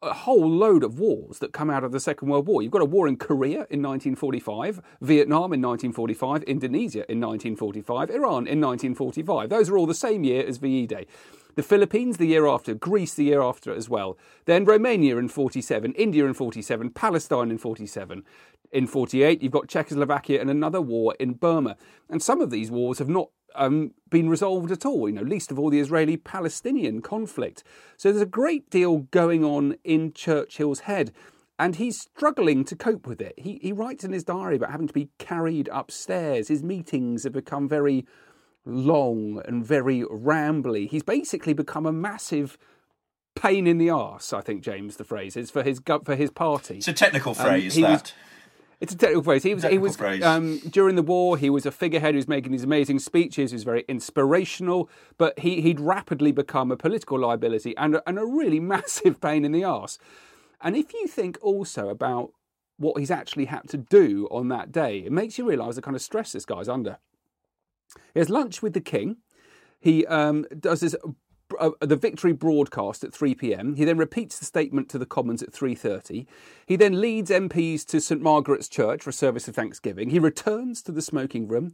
a 0.03 0.13
whole 0.13 0.51
load 0.51 0.83
of 0.83 0.99
wars 0.99 1.39
that 1.39 1.53
come 1.53 1.71
out 1.71 1.85
of 1.85 1.93
the 1.93 2.01
Second 2.01 2.29
World 2.29 2.49
War. 2.49 2.63
You've 2.63 2.73
got 2.73 2.83
a 2.83 2.87
war 2.97 3.07
in 3.07 3.17
Korea 3.17 3.67
in 3.71 3.81
1945, 3.83 4.81
Vietnam 5.01 5.53
in 5.53 5.63
1945, 5.63 6.43
Indonesia 6.45 7.05
in 7.09 7.21
1945, 7.21 8.11
Iran 8.11 8.47
in 8.49 8.61
1945. 8.61 9.51
Those 9.51 9.71
are 9.71 9.79
all 9.79 9.87
the 9.87 9.95
same 9.95 10.25
year 10.25 10.45
as 10.45 10.57
VE 10.57 10.87
Day. 10.87 11.07
The 11.57 11.63
Philippines 11.63 12.17
the 12.17 12.27
year 12.27 12.47
after, 12.47 12.75
Greece 12.75 13.15
the 13.15 13.25
year 13.25 13.43
after 13.43 13.75
as 13.75 13.89
well. 13.89 14.17
Then 14.45 14.65
Romania 14.65 15.17
in 15.17 15.29
47, 15.29 15.93
India 15.95 16.27
in 16.27 16.35
47, 16.35 16.91
Palestine 16.91 17.51
in 17.51 17.59
47. 17.59 18.25
In 18.73 18.87
48, 18.87 19.43
you've 19.43 19.53
got 19.53 19.69
Czechoslovakia 19.69 20.41
and 20.41 20.49
another 20.49 20.81
war 20.81 21.17
in 21.19 21.33
Burma. 21.33 21.77
And 22.09 22.23
some 22.23 22.41
of 22.41 22.51
these 22.51 22.71
wars 22.71 22.99
have 22.99 23.09
not 23.09 23.31
um, 23.55 23.93
been 24.11 24.29
resolved 24.29 24.71
at 24.71 24.87
all, 24.87 25.09
you 25.09 25.15
know, 25.15 25.23
least 25.23 25.51
of 25.51 25.59
all 25.59 25.71
the 25.71 25.81
Israeli 25.81 26.17
Palestinian 26.17 27.03
conflict. 27.03 27.65
So 27.97 28.11
there's 28.11 28.23
a 28.23 28.27
great 28.27 28.71
deal 28.71 28.99
going 29.11 29.45
on 29.45 29.77
in 29.85 30.13
Churchill's 30.13 30.81
head. 30.81 31.13
And 31.59 31.77
he's 31.77 32.01
struggling 32.01 32.65
to 32.65 32.77
cope 32.77 33.07
with 33.07 33.21
it. 33.21 33.35
He, 33.37 33.59
he 33.61 33.73
writes 33.73 34.03
in 34.03 34.13
his 34.13 34.25
diary 34.25 34.57
about 34.57 34.71
having 34.71 34.87
to 34.87 34.95
be 34.95 35.11
carried 35.19 35.69
upstairs. 35.71 36.49
His 36.49 36.63
meetings 36.63 37.25
have 37.25 37.35
become 37.35 37.69
very 37.69 38.07
long 38.65 39.43
and 39.47 39.65
very 39.65 40.03
rambly. 40.03 40.89
He's 40.89 41.03
basically 41.03 41.53
become 41.53 41.87
a 41.87 41.93
massive 41.93 42.59
pain 43.35 43.67
in 43.67 43.79
the 43.79 43.91
arse. 43.91 44.33
I 44.33 44.41
think 44.41 44.63
James 44.63 44.97
the 44.97 45.05
phrase 45.05 45.37
is 45.37 45.51
for 45.51 45.63
his 45.63 45.81
for 46.05 46.17
his 46.17 46.31
party. 46.31 46.77
It's 46.79 46.89
a 46.89 46.93
technical 46.93 47.31
Um, 47.31 47.37
phrase 47.47 47.75
he 47.75 47.83
that. 47.83 47.91
was- 47.91 48.13
it's 48.81 48.95
a 48.95 48.97
technical 48.97 49.23
phrase. 49.23 49.43
He 49.43 49.53
was. 49.55 49.63
He 49.63 49.77
was 49.77 49.95
phrase. 49.97 50.23
um, 50.25 50.59
during 50.61 50.97
the 50.97 51.03
war. 51.03 51.37
He 51.37 51.51
was 51.51 51.67
a 51.67 51.71
figurehead 51.71 52.15
who 52.15 52.17
was 52.19 52.27
making 52.29 52.53
these 52.53 52.65
amazing 52.65 52.99
speeches. 52.99 53.51
He 53.51 53.55
was 53.55 53.63
very 53.65 53.85
inspirational, 53.89 54.89
but 55.19 55.39
he 55.41 55.61
he'd 55.61 55.79
rapidly 55.81 56.33
become 56.33 56.71
a 56.73 56.79
political 56.79 57.19
liability 57.19 57.77
and 57.77 57.97
a, 57.97 58.09
and 58.09 58.19
a 58.19 58.25
really 58.25 58.59
massive 58.75 59.21
pain 59.21 59.45
in 59.45 59.53
the 59.53 59.65
arse. 59.65 59.99
And 60.63 60.77
if 60.77 60.95
you 60.95 61.07
think 61.07 61.37
also 61.43 61.89
about 61.91 62.33
what 62.79 62.99
he's 62.99 63.11
actually 63.11 63.45
had 63.47 63.69
to 63.69 63.77
do 63.77 64.27
on 64.31 64.49
that 64.49 64.73
day, 64.73 65.01
it 65.01 65.13
makes 65.13 65.37
you 65.37 65.47
realise 65.47 65.75
the 65.77 65.83
kind 65.83 65.95
of 65.95 66.01
stress 66.01 66.33
this 66.33 66.47
guy's 66.47 66.69
under. 66.69 66.97
He 68.15 68.21
has 68.21 68.31
lunch 68.31 68.63
with 68.63 68.73
the 68.73 68.81
king. 68.81 69.19
He 69.81 70.07
um, 70.07 70.47
does 70.59 70.81
his 70.81 70.97
uh, 71.59 71.71
the 71.81 71.97
victory 71.97 72.33
broadcast 72.33 73.03
at 73.03 73.13
3 73.13 73.35
p.m. 73.35 73.75
He 73.75 73.85
then 73.85 73.99
repeats 73.99 74.39
the 74.39 74.45
statement 74.45 74.89
to 74.91 74.99
the 74.99 75.07
Commons 75.07 75.43
at 75.43 75.53
3:30. 75.53 76.27
He 76.67 76.77
then 76.77 77.01
leads 77.01 77.31
MPs 77.31 77.85
to 77.87 78.01
St 78.01 78.21
Margaret's 78.21 78.69
Church 78.69 79.03
for 79.03 79.11
a 79.11 79.15
service 79.15 79.49
of 79.49 79.55
thanksgiving. 79.55 80.11
He 80.11 80.19
returns 80.19 80.83
to 80.83 80.93
the 80.93 81.03
smoking 81.03 81.49
room. 81.49 81.73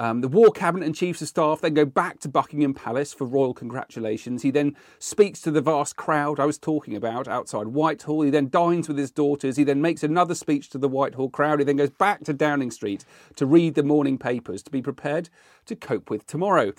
Um, 0.00 0.20
the 0.20 0.28
War 0.28 0.52
Cabinet 0.52 0.86
and 0.86 0.94
Chiefs 0.94 1.22
of 1.22 1.28
Staff 1.28 1.60
then 1.60 1.74
go 1.74 1.84
back 1.84 2.20
to 2.20 2.28
Buckingham 2.28 2.72
Palace 2.72 3.12
for 3.12 3.26
royal 3.26 3.52
congratulations. 3.52 4.42
He 4.42 4.52
then 4.52 4.76
speaks 5.00 5.40
to 5.40 5.50
the 5.50 5.60
vast 5.60 5.96
crowd 5.96 6.38
I 6.38 6.44
was 6.44 6.56
talking 6.56 6.94
about 6.94 7.26
outside 7.26 7.68
Whitehall. 7.68 8.22
He 8.22 8.30
then 8.30 8.48
dines 8.48 8.86
with 8.86 8.96
his 8.96 9.10
daughters. 9.10 9.56
He 9.56 9.64
then 9.64 9.82
makes 9.82 10.04
another 10.04 10.36
speech 10.36 10.70
to 10.70 10.78
the 10.78 10.88
Whitehall 10.88 11.30
crowd. 11.30 11.58
He 11.58 11.64
then 11.64 11.76
goes 11.76 11.90
back 11.90 12.22
to 12.24 12.32
Downing 12.32 12.70
Street 12.70 13.04
to 13.34 13.44
read 13.44 13.74
the 13.74 13.82
morning 13.82 14.18
papers 14.18 14.62
to 14.62 14.70
be 14.70 14.82
prepared 14.82 15.30
to 15.66 15.74
cope 15.74 16.10
with 16.10 16.26
tomorrow. 16.26 16.72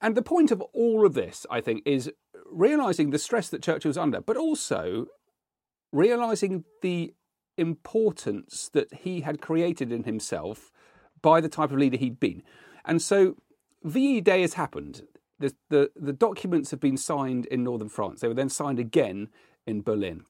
And 0.00 0.16
the 0.16 0.22
point 0.22 0.50
of 0.50 0.60
all 0.72 1.06
of 1.06 1.14
this, 1.14 1.46
I 1.48 1.60
think, 1.60 1.82
is 1.86 2.10
realizing 2.50 3.10
the 3.10 3.18
stress 3.18 3.48
that 3.50 3.62
Churchill 3.62 3.90
was 3.90 3.98
under, 3.98 4.20
but 4.20 4.36
also 4.36 5.06
realizing 5.92 6.64
the 6.82 7.14
importance 7.56 8.68
that 8.72 8.92
he 8.92 9.20
had 9.20 9.40
created 9.40 9.92
in 9.92 10.02
himself 10.02 10.72
by 11.22 11.40
the 11.40 11.48
type 11.48 11.70
of 11.70 11.78
leader 11.78 11.96
he'd 11.96 12.20
been. 12.20 12.42
And 12.84 13.00
so 13.02 13.36
VE 13.84 14.20
Day 14.20 14.42
has 14.42 14.54
happened. 14.54 15.02
The, 15.38 15.54
the, 15.68 15.90
the 15.94 16.12
documents 16.12 16.70
have 16.70 16.80
been 16.80 16.96
signed 16.96 17.46
in 17.46 17.62
northern 17.62 17.88
France. 17.88 18.20
They 18.20 18.28
were 18.28 18.34
then 18.34 18.48
signed 18.48 18.78
again 18.78 19.28
in 19.66 19.82
Berlin 19.82 20.24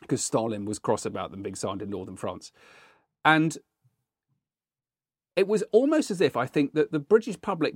because 0.00 0.22
Stalin 0.22 0.64
was 0.64 0.78
cross 0.78 1.06
about 1.06 1.30
them 1.30 1.42
being 1.42 1.54
signed 1.54 1.82
in 1.82 1.90
northern 1.90 2.16
France. 2.16 2.52
And 3.24 3.56
it 5.34 5.48
was 5.48 5.62
almost 5.72 6.10
as 6.10 6.20
if 6.20 6.36
I 6.36 6.46
think 6.46 6.74
that 6.74 6.92
the 6.92 6.98
British 6.98 7.40
public 7.40 7.74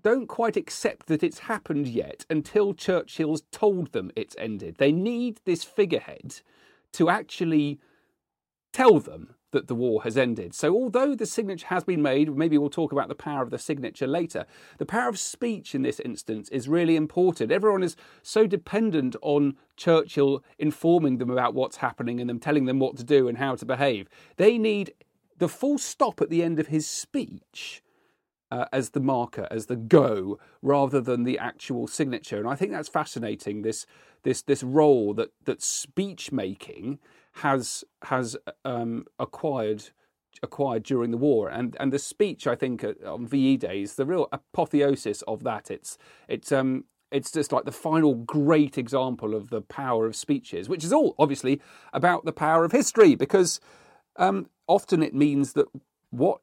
don't 0.00 0.26
quite 0.26 0.56
accept 0.56 1.06
that 1.06 1.22
it's 1.22 1.40
happened 1.40 1.86
yet 1.86 2.24
until 2.30 2.74
Churchill's 2.74 3.42
told 3.52 3.92
them 3.92 4.10
it's 4.16 4.34
ended. 4.38 4.76
They 4.78 4.92
need 4.92 5.40
this 5.44 5.64
figurehead 5.64 6.40
to 6.92 7.10
actually 7.10 7.78
tell 8.72 8.98
them 8.98 9.34
that 9.52 9.68
the 9.68 9.74
war 9.74 10.02
has 10.02 10.18
ended. 10.18 10.54
So, 10.54 10.74
although 10.74 11.14
the 11.14 11.26
signature 11.26 11.68
has 11.68 11.84
been 11.84 12.02
made, 12.02 12.34
maybe 12.36 12.58
we'll 12.58 12.70
talk 12.70 12.92
about 12.92 13.08
the 13.08 13.14
power 13.14 13.42
of 13.42 13.50
the 13.50 13.58
signature 13.58 14.06
later, 14.06 14.44
the 14.78 14.86
power 14.86 15.08
of 15.08 15.18
speech 15.18 15.74
in 15.74 15.82
this 15.82 16.00
instance 16.00 16.48
is 16.48 16.68
really 16.68 16.96
important. 16.96 17.52
Everyone 17.52 17.82
is 17.82 17.96
so 18.22 18.46
dependent 18.46 19.14
on 19.22 19.56
Churchill 19.76 20.42
informing 20.58 21.18
them 21.18 21.30
about 21.30 21.54
what's 21.54 21.76
happening 21.76 22.20
and 22.20 22.28
them 22.28 22.40
telling 22.40 22.64
them 22.64 22.78
what 22.78 22.96
to 22.96 23.04
do 23.04 23.28
and 23.28 23.38
how 23.38 23.54
to 23.54 23.64
behave. 23.64 24.08
They 24.36 24.58
need 24.58 24.92
the 25.38 25.48
full 25.48 25.78
stop 25.78 26.20
at 26.20 26.30
the 26.30 26.42
end 26.42 26.58
of 26.58 26.68
his 26.68 26.86
speech 26.86 27.82
uh, 28.52 28.66
as 28.70 28.90
the 28.90 29.00
marker, 29.00 29.48
as 29.50 29.66
the 29.66 29.76
go, 29.76 30.38
rather 30.60 31.00
than 31.00 31.24
the 31.24 31.38
actual 31.38 31.86
signature. 31.86 32.36
And 32.36 32.46
I 32.46 32.54
think 32.54 32.70
that's 32.70 32.88
fascinating. 32.88 33.62
This 33.62 33.86
this 34.24 34.42
this 34.42 34.62
role 34.62 35.14
that 35.14 35.30
that 35.44 35.62
speech 35.62 36.30
making 36.32 36.98
has 37.36 37.84
has 38.04 38.36
um, 38.64 39.06
acquired 39.18 39.90
acquired 40.42 40.82
during 40.82 41.10
the 41.10 41.16
war, 41.16 41.48
and 41.48 41.76
and 41.80 41.92
the 41.92 41.98
speech 41.98 42.46
I 42.46 42.54
think 42.54 42.84
on 43.06 43.26
VE 43.26 43.56
Day 43.58 43.82
is 43.82 43.94
the 43.94 44.06
real 44.06 44.28
apotheosis 44.32 45.22
of 45.22 45.44
that. 45.44 45.70
It's 45.70 45.98
it's 46.28 46.52
um 46.52 46.84
it's 47.10 47.30
just 47.30 47.52
like 47.52 47.64
the 47.64 47.72
final 47.72 48.14
great 48.14 48.78
example 48.78 49.34
of 49.34 49.50
the 49.50 49.60
power 49.60 50.06
of 50.06 50.16
speeches, 50.16 50.68
which 50.68 50.82
is 50.82 50.92
all 50.92 51.14
obviously 51.18 51.60
about 51.92 52.24
the 52.24 52.32
power 52.32 52.64
of 52.64 52.72
history, 52.72 53.14
because 53.14 53.60
um, 54.16 54.46
often 54.66 55.02
it 55.02 55.14
means 55.14 55.52
that 55.52 55.66
what 56.10 56.40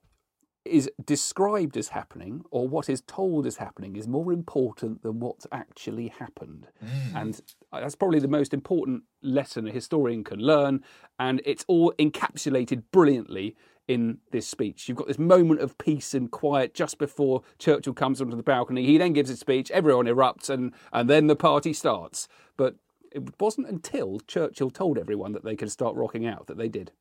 is 0.65 0.89
described 1.03 1.77
as 1.77 1.89
happening 1.89 2.43
or 2.51 2.67
what 2.67 2.89
is 2.89 3.01
told 3.01 3.45
as 3.47 3.57
happening 3.57 3.95
is 3.95 4.07
more 4.07 4.31
important 4.31 5.01
than 5.03 5.19
what's 5.19 5.47
actually 5.51 6.09
happened. 6.09 6.67
Mm. 6.83 7.21
And 7.21 7.41
that's 7.71 7.95
probably 7.95 8.19
the 8.19 8.27
most 8.27 8.53
important 8.53 9.03
lesson 9.21 9.67
a 9.67 9.71
historian 9.71 10.23
can 10.23 10.39
learn. 10.39 10.83
And 11.17 11.41
it's 11.45 11.65
all 11.67 11.93
encapsulated 11.97 12.83
brilliantly 12.91 13.55
in 13.87 14.19
this 14.31 14.47
speech. 14.47 14.87
You've 14.87 14.97
got 14.97 15.07
this 15.07 15.17
moment 15.17 15.61
of 15.61 15.77
peace 15.77 16.13
and 16.13 16.29
quiet 16.29 16.75
just 16.75 16.99
before 16.99 17.41
Churchill 17.57 17.93
comes 17.93 18.21
onto 18.21 18.37
the 18.37 18.43
balcony. 18.43 18.85
He 18.85 18.97
then 18.99 19.13
gives 19.13 19.31
a 19.31 19.37
speech, 19.37 19.71
everyone 19.71 20.05
erupts, 20.05 20.49
and, 20.49 20.73
and 20.93 21.09
then 21.09 21.27
the 21.27 21.35
party 21.35 21.73
starts. 21.73 22.27
But 22.55 22.75
it 23.11 23.41
wasn't 23.41 23.67
until 23.67 24.19
Churchill 24.27 24.69
told 24.69 24.99
everyone 24.99 25.31
that 25.31 25.43
they 25.43 25.55
could 25.55 25.71
start 25.71 25.95
rocking 25.95 26.27
out 26.27 26.45
that 26.47 26.57
they 26.57 26.69
did. 26.69 26.91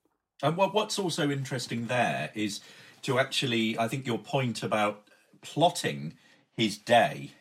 And 0.42 0.56
what, 0.56 0.72
what's 0.72 0.98
also 0.98 1.30
interesting 1.30 1.86
there 1.86 2.30
is 2.34 2.60
to 3.02 3.18
actually, 3.18 3.78
I 3.78 3.88
think 3.88 4.06
your 4.06 4.18
point 4.18 4.62
about 4.62 5.04
plotting 5.40 6.14
his 6.56 6.76
day 6.78 7.32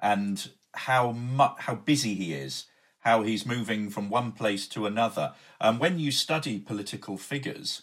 and 0.00 0.50
how 0.72 1.12
mu- 1.12 1.56
how 1.58 1.74
busy 1.74 2.14
he 2.14 2.34
is, 2.34 2.66
how 3.00 3.22
he's 3.22 3.46
moving 3.46 3.90
from 3.90 4.10
one 4.10 4.32
place 4.32 4.66
to 4.68 4.86
another. 4.86 5.34
And 5.60 5.78
when 5.78 5.98
you 5.98 6.10
study 6.10 6.58
political 6.58 7.16
figures, 7.16 7.82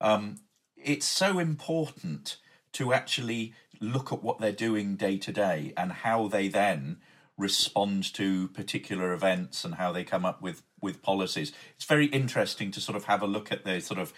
um, 0.00 0.40
it's 0.76 1.06
so 1.06 1.38
important 1.38 2.38
to 2.72 2.92
actually 2.92 3.54
look 3.80 4.12
at 4.12 4.22
what 4.22 4.38
they're 4.38 4.52
doing 4.52 4.96
day 4.96 5.18
to 5.18 5.32
day 5.32 5.72
and 5.76 5.92
how 5.92 6.28
they 6.28 6.48
then 6.48 6.98
respond 7.36 8.12
to 8.14 8.48
particular 8.48 9.12
events 9.12 9.64
and 9.64 9.74
how 9.74 9.92
they 9.92 10.04
come 10.04 10.24
up 10.24 10.40
with 10.40 10.62
with 10.80 11.02
policies. 11.02 11.52
It's 11.76 11.84
very 11.84 12.06
interesting 12.06 12.70
to 12.72 12.80
sort 12.80 12.96
of 12.96 13.04
have 13.04 13.22
a 13.22 13.26
look 13.26 13.50
at 13.50 13.64
the 13.64 13.80
sort 13.80 13.98
of 13.98 14.12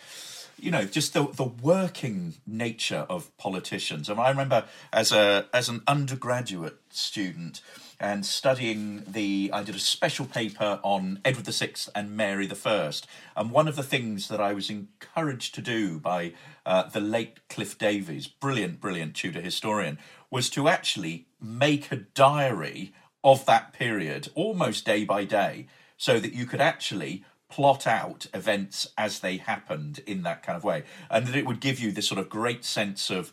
you 0.58 0.70
know 0.70 0.84
just 0.84 1.12
the 1.12 1.26
the 1.28 1.44
working 1.44 2.34
nature 2.46 3.06
of 3.08 3.36
politicians. 3.36 4.08
And 4.08 4.20
I 4.20 4.30
remember 4.30 4.64
as 4.92 5.12
a 5.12 5.46
as 5.52 5.68
an 5.68 5.82
undergraduate 5.86 6.78
student 6.90 7.60
and 7.98 8.26
studying 8.26 9.04
the 9.06 9.50
I 9.52 9.62
did 9.62 9.74
a 9.74 9.80
special 9.80 10.26
paper 10.26 10.80
on 10.82 11.20
Edward 11.24 11.46
VI 11.46 11.72
and 11.94 12.16
Mary 12.16 12.50
I. 12.50 12.90
And 13.36 13.50
one 13.50 13.68
of 13.68 13.76
the 13.76 13.82
things 13.82 14.28
that 14.28 14.40
I 14.40 14.52
was 14.52 14.70
encouraged 14.70 15.54
to 15.54 15.62
do 15.62 15.98
by 15.98 16.32
uh, 16.64 16.84
the 16.84 17.00
late 17.00 17.48
Cliff 17.48 17.78
Davies, 17.78 18.26
brilliant, 18.26 18.80
brilliant 18.80 19.14
Tudor 19.14 19.40
historian, 19.40 19.98
was 20.30 20.50
to 20.50 20.68
actually 20.68 21.26
make 21.40 21.90
a 21.90 21.96
diary 21.96 22.92
of 23.24 23.46
that 23.46 23.72
period 23.72 24.28
almost 24.34 24.84
day 24.84 25.04
by 25.04 25.24
day 25.24 25.66
so 25.96 26.20
that 26.20 26.32
you 26.32 26.44
could 26.46 26.60
actually 26.60 27.24
plot 27.48 27.86
out 27.86 28.26
events 28.34 28.88
as 28.98 29.20
they 29.20 29.36
happened 29.36 30.00
in 30.06 30.22
that 30.22 30.42
kind 30.42 30.56
of 30.56 30.64
way 30.64 30.82
and 31.10 31.26
that 31.26 31.36
it 31.36 31.46
would 31.46 31.60
give 31.60 31.78
you 31.78 31.92
this 31.92 32.08
sort 32.08 32.18
of 32.18 32.28
great 32.28 32.64
sense 32.64 33.10
of 33.10 33.32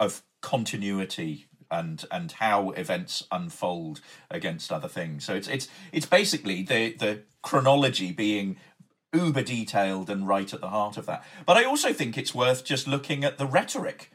of 0.00 0.22
continuity 0.40 1.46
and 1.70 2.04
and 2.10 2.32
how 2.32 2.70
events 2.70 3.24
unfold 3.30 4.00
against 4.30 4.72
other 4.72 4.88
things 4.88 5.24
so 5.24 5.34
it's 5.34 5.48
it's 5.48 5.68
it's 5.92 6.06
basically 6.06 6.62
the 6.62 6.92
the 6.94 7.22
chronology 7.42 8.10
being 8.10 8.56
uber 9.12 9.42
detailed 9.42 10.10
and 10.10 10.26
right 10.26 10.52
at 10.52 10.60
the 10.60 10.70
heart 10.70 10.96
of 10.96 11.06
that 11.06 11.24
but 11.46 11.56
i 11.56 11.64
also 11.64 11.92
think 11.92 12.18
it's 12.18 12.34
worth 12.34 12.64
just 12.64 12.88
looking 12.88 13.22
at 13.24 13.38
the 13.38 13.46
rhetoric 13.46 14.10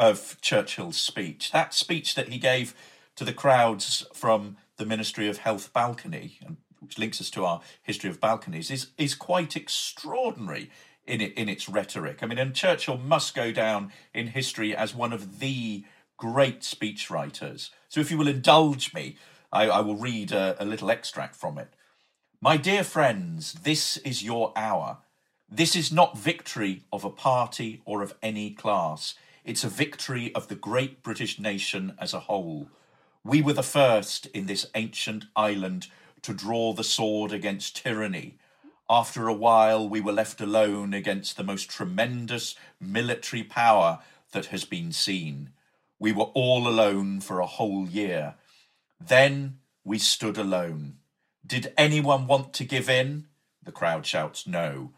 of 0.00 0.40
Churchill's 0.40 0.96
speech. 0.96 1.52
That 1.52 1.74
speech 1.74 2.14
that 2.14 2.30
he 2.30 2.38
gave 2.38 2.74
to 3.16 3.24
the 3.24 3.34
crowds 3.34 4.06
from 4.14 4.56
the 4.78 4.86
Ministry 4.86 5.28
of 5.28 5.38
Health 5.38 5.72
balcony, 5.74 6.38
and 6.44 6.56
which 6.90 6.98
links 6.98 7.20
us 7.20 7.30
to 7.30 7.44
our 7.44 7.60
history 7.84 8.10
of 8.10 8.20
balconies, 8.20 8.68
is 8.68 8.88
is 8.98 9.14
quite 9.14 9.56
extraordinary 9.56 10.70
in 11.06 11.20
it, 11.20 11.32
in 11.34 11.48
its 11.48 11.68
rhetoric. 11.68 12.18
I 12.20 12.26
mean, 12.26 12.38
and 12.38 12.52
Churchill 12.52 12.98
must 12.98 13.32
go 13.32 13.52
down 13.52 13.92
in 14.12 14.26
history 14.26 14.74
as 14.74 14.92
one 14.92 15.12
of 15.12 15.38
the 15.38 15.84
great 16.16 16.62
speechwriters. 16.62 17.70
So, 17.88 18.00
if 18.00 18.10
you 18.10 18.18
will 18.18 18.26
indulge 18.26 18.92
me, 18.92 19.16
I, 19.52 19.68
I 19.68 19.80
will 19.82 19.94
read 19.94 20.32
a, 20.32 20.56
a 20.58 20.64
little 20.64 20.90
extract 20.90 21.36
from 21.36 21.58
it. 21.58 21.68
My 22.40 22.56
dear 22.56 22.82
friends, 22.82 23.52
this 23.52 23.96
is 23.98 24.24
your 24.24 24.52
hour. 24.56 24.98
This 25.48 25.76
is 25.76 25.92
not 25.92 26.18
victory 26.18 26.82
of 26.92 27.04
a 27.04 27.10
party 27.10 27.82
or 27.84 28.02
of 28.02 28.16
any 28.20 28.50
class. 28.50 29.14
It's 29.44 29.62
a 29.62 29.68
victory 29.68 30.34
of 30.34 30.48
the 30.48 30.56
great 30.56 31.04
British 31.04 31.38
nation 31.38 31.94
as 32.00 32.12
a 32.12 32.20
whole. 32.20 32.68
We 33.22 33.42
were 33.42 33.52
the 33.52 33.62
first 33.62 34.26
in 34.26 34.46
this 34.46 34.66
ancient 34.74 35.26
island 35.36 35.86
to 36.22 36.34
draw 36.34 36.72
the 36.72 36.84
sword 36.84 37.32
against 37.32 37.76
tyranny. 37.76 38.38
After 38.88 39.28
a 39.28 39.34
while, 39.34 39.88
we 39.88 40.00
were 40.00 40.12
left 40.12 40.40
alone 40.40 40.92
against 40.92 41.36
the 41.36 41.44
most 41.44 41.70
tremendous 41.70 42.56
military 42.80 43.44
power 43.44 44.00
that 44.32 44.46
has 44.46 44.64
been 44.64 44.92
seen. 44.92 45.50
We 45.98 46.12
were 46.12 46.30
all 46.34 46.66
alone 46.66 47.20
for 47.20 47.40
a 47.40 47.46
whole 47.46 47.86
year. 47.86 48.34
Then 49.00 49.58
we 49.84 49.98
stood 49.98 50.38
alone. 50.38 50.96
Did 51.46 51.72
anyone 51.76 52.26
want 52.26 52.52
to 52.54 52.64
give 52.64 52.88
in? 52.88 53.26
The 53.62 53.72
crowd 53.72 54.06
shouts, 54.06 54.46
No. 54.46 54.92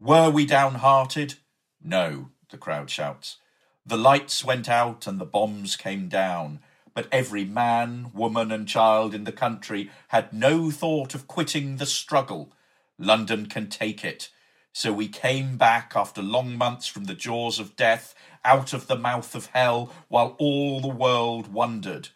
Were 0.00 0.30
we 0.30 0.46
downhearted? 0.46 1.34
No, 1.82 2.30
the 2.50 2.58
crowd 2.58 2.90
shouts. 2.90 3.38
The 3.84 3.96
lights 3.96 4.44
went 4.44 4.68
out 4.68 5.06
and 5.06 5.20
the 5.20 5.24
bombs 5.24 5.76
came 5.76 6.08
down, 6.08 6.60
but 6.94 7.08
every 7.10 7.44
man, 7.44 8.10
woman, 8.14 8.52
and 8.52 8.68
child 8.68 9.14
in 9.14 9.24
the 9.24 9.32
country 9.32 9.90
had 10.08 10.32
no 10.32 10.70
thought 10.70 11.14
of 11.14 11.26
quitting 11.26 11.76
the 11.76 11.86
struggle. 11.86 12.52
London 12.98 13.46
can 13.46 13.68
take 13.68 14.04
it. 14.04 14.28
So 14.72 14.92
we 14.92 15.08
came 15.08 15.56
back 15.56 15.92
after 15.94 16.22
long 16.22 16.56
months 16.56 16.86
from 16.86 17.04
the 17.04 17.14
jaws 17.14 17.58
of 17.58 17.76
death, 17.76 18.14
out 18.44 18.72
of 18.72 18.86
the 18.86 18.96
mouth 18.96 19.34
of 19.34 19.46
hell, 19.46 19.92
while 20.08 20.34
all 20.38 20.80
the 20.80 20.88
world 20.88 21.52
wondered. 21.52 22.08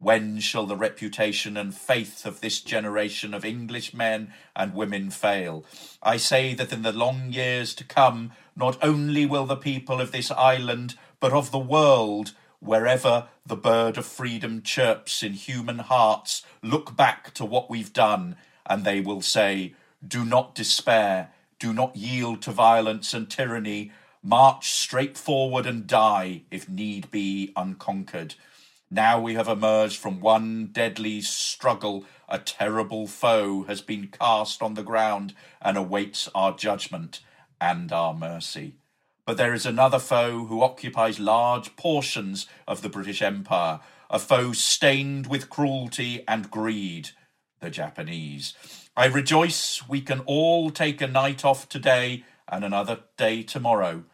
When 0.00 0.38
shall 0.38 0.64
the 0.64 0.76
reputation 0.76 1.56
and 1.56 1.74
faith 1.74 2.24
of 2.24 2.40
this 2.40 2.60
generation 2.60 3.34
of 3.34 3.44
English 3.44 3.92
men 3.92 4.32
and 4.54 4.72
women 4.72 5.10
fail? 5.10 5.64
I 6.00 6.18
say 6.18 6.54
that 6.54 6.72
in 6.72 6.82
the 6.82 6.92
long 6.92 7.32
years 7.32 7.74
to 7.74 7.84
come, 7.84 8.32
not 8.54 8.78
only 8.80 9.26
will 9.26 9.46
the 9.46 9.56
people 9.56 10.00
of 10.00 10.12
this 10.12 10.30
island, 10.30 10.94
but 11.18 11.32
of 11.32 11.50
the 11.50 11.58
world, 11.58 12.32
wherever 12.60 13.28
the 13.46 13.56
bird 13.56 13.96
of 13.96 14.06
freedom 14.06 14.62
chirps 14.62 15.22
in 15.22 15.32
human 15.32 15.78
hearts, 15.78 16.42
look 16.62 16.96
back 16.96 17.32
to 17.34 17.44
what 17.44 17.70
we've 17.70 17.92
done, 17.92 18.36
and 18.66 18.84
they 18.84 19.00
will 19.00 19.22
say, 19.22 19.74
Do 20.06 20.24
not 20.24 20.54
despair, 20.54 21.30
do 21.58 21.72
not 21.72 21.96
yield 21.96 22.42
to 22.42 22.52
violence 22.52 23.14
and 23.14 23.30
tyranny, 23.30 23.92
march 24.22 24.70
straight 24.70 25.16
forward 25.16 25.66
and 25.66 25.86
die, 25.86 26.42
if 26.50 26.68
need 26.68 27.10
be, 27.10 27.52
unconquered. 27.56 28.34
Now 28.90 29.20
we 29.20 29.34
have 29.34 29.48
emerged 29.48 29.98
from 29.98 30.20
one 30.20 30.66
deadly 30.72 31.20
struggle. 31.20 32.04
A 32.28 32.38
terrible 32.38 33.06
foe 33.06 33.64
has 33.64 33.82
been 33.82 34.08
cast 34.08 34.62
on 34.62 34.74
the 34.74 34.82
ground 34.82 35.34
and 35.60 35.76
awaits 35.76 36.28
our 36.34 36.56
judgment 36.56 37.20
and 37.60 37.92
our 37.92 38.14
mercy. 38.14 38.76
But 39.28 39.36
there 39.36 39.52
is 39.52 39.66
another 39.66 39.98
foe 39.98 40.46
who 40.46 40.62
occupies 40.62 41.20
large 41.20 41.76
portions 41.76 42.46
of 42.66 42.80
the 42.80 42.88
British 42.88 43.20
Empire, 43.20 43.80
a 44.08 44.18
foe 44.18 44.52
stained 44.52 45.26
with 45.26 45.50
cruelty 45.50 46.24
and 46.26 46.50
greed 46.50 47.10
the 47.60 47.68
Japanese. 47.68 48.54
I 48.96 49.04
rejoice 49.04 49.86
we 49.86 50.00
can 50.00 50.20
all 50.20 50.70
take 50.70 51.02
a 51.02 51.06
night 51.06 51.44
off 51.44 51.68
today 51.68 52.24
and 52.50 52.64
another 52.64 53.00
day 53.18 53.42
tomorrow. 53.42 54.04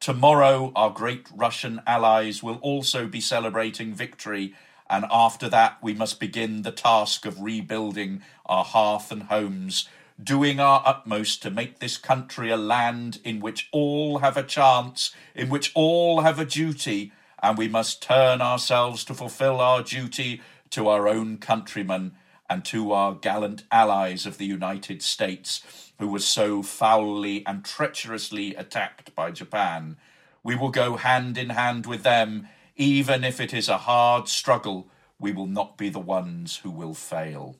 Tomorrow, 0.00 0.72
our 0.74 0.90
great 0.90 1.28
Russian 1.32 1.80
allies 1.86 2.42
will 2.42 2.56
also 2.56 3.06
be 3.06 3.20
celebrating 3.20 3.94
victory, 3.94 4.54
and 4.90 5.04
after 5.08 5.48
that, 5.50 5.78
we 5.82 5.94
must 5.94 6.18
begin 6.18 6.62
the 6.62 6.72
task 6.72 7.26
of 7.26 7.40
rebuilding 7.40 8.22
our 8.44 8.64
hearth 8.64 9.12
and 9.12 9.22
homes, 9.22 9.88
doing 10.22 10.60
our 10.60 10.82
utmost 10.86 11.42
to 11.42 11.50
make 11.50 11.78
this 11.78 11.96
country 11.96 12.50
a 12.50 12.56
land 12.56 13.20
in 13.24 13.40
which 13.40 13.68
all 13.72 14.18
have 14.18 14.36
a 14.36 14.42
chance, 14.42 15.14
in 15.34 15.48
which 15.48 15.72
all 15.74 16.20
have 16.20 16.38
a 16.38 16.44
duty, 16.44 17.12
and 17.42 17.58
we 17.58 17.68
must 17.68 18.02
turn 18.02 18.40
ourselves 18.40 19.04
to 19.04 19.14
fulfill 19.14 19.60
our 19.60 19.82
duty 19.82 20.40
to 20.70 20.88
our 20.88 21.08
own 21.08 21.38
countrymen 21.38 22.12
and 22.48 22.64
to 22.64 22.92
our 22.92 23.14
gallant 23.14 23.64
allies 23.72 24.26
of 24.26 24.38
the 24.38 24.46
United 24.46 25.02
States, 25.02 25.92
who 25.98 26.06
were 26.06 26.18
so 26.18 26.62
foully 26.62 27.44
and 27.46 27.64
treacherously 27.64 28.54
attacked 28.54 29.14
by 29.14 29.30
Japan. 29.30 29.96
We 30.42 30.54
will 30.54 30.70
go 30.70 30.96
hand 30.96 31.38
in 31.38 31.50
hand 31.50 31.86
with 31.86 32.02
them, 32.02 32.48
even 32.76 33.24
if 33.24 33.40
it 33.40 33.54
is 33.54 33.68
a 33.68 33.78
hard 33.78 34.28
struggle. 34.28 34.88
We 35.18 35.32
will 35.32 35.46
not 35.46 35.78
be 35.78 35.88
the 35.88 36.00
ones 36.00 36.58
who 36.58 36.70
will 36.70 36.94
fail. 36.94 37.56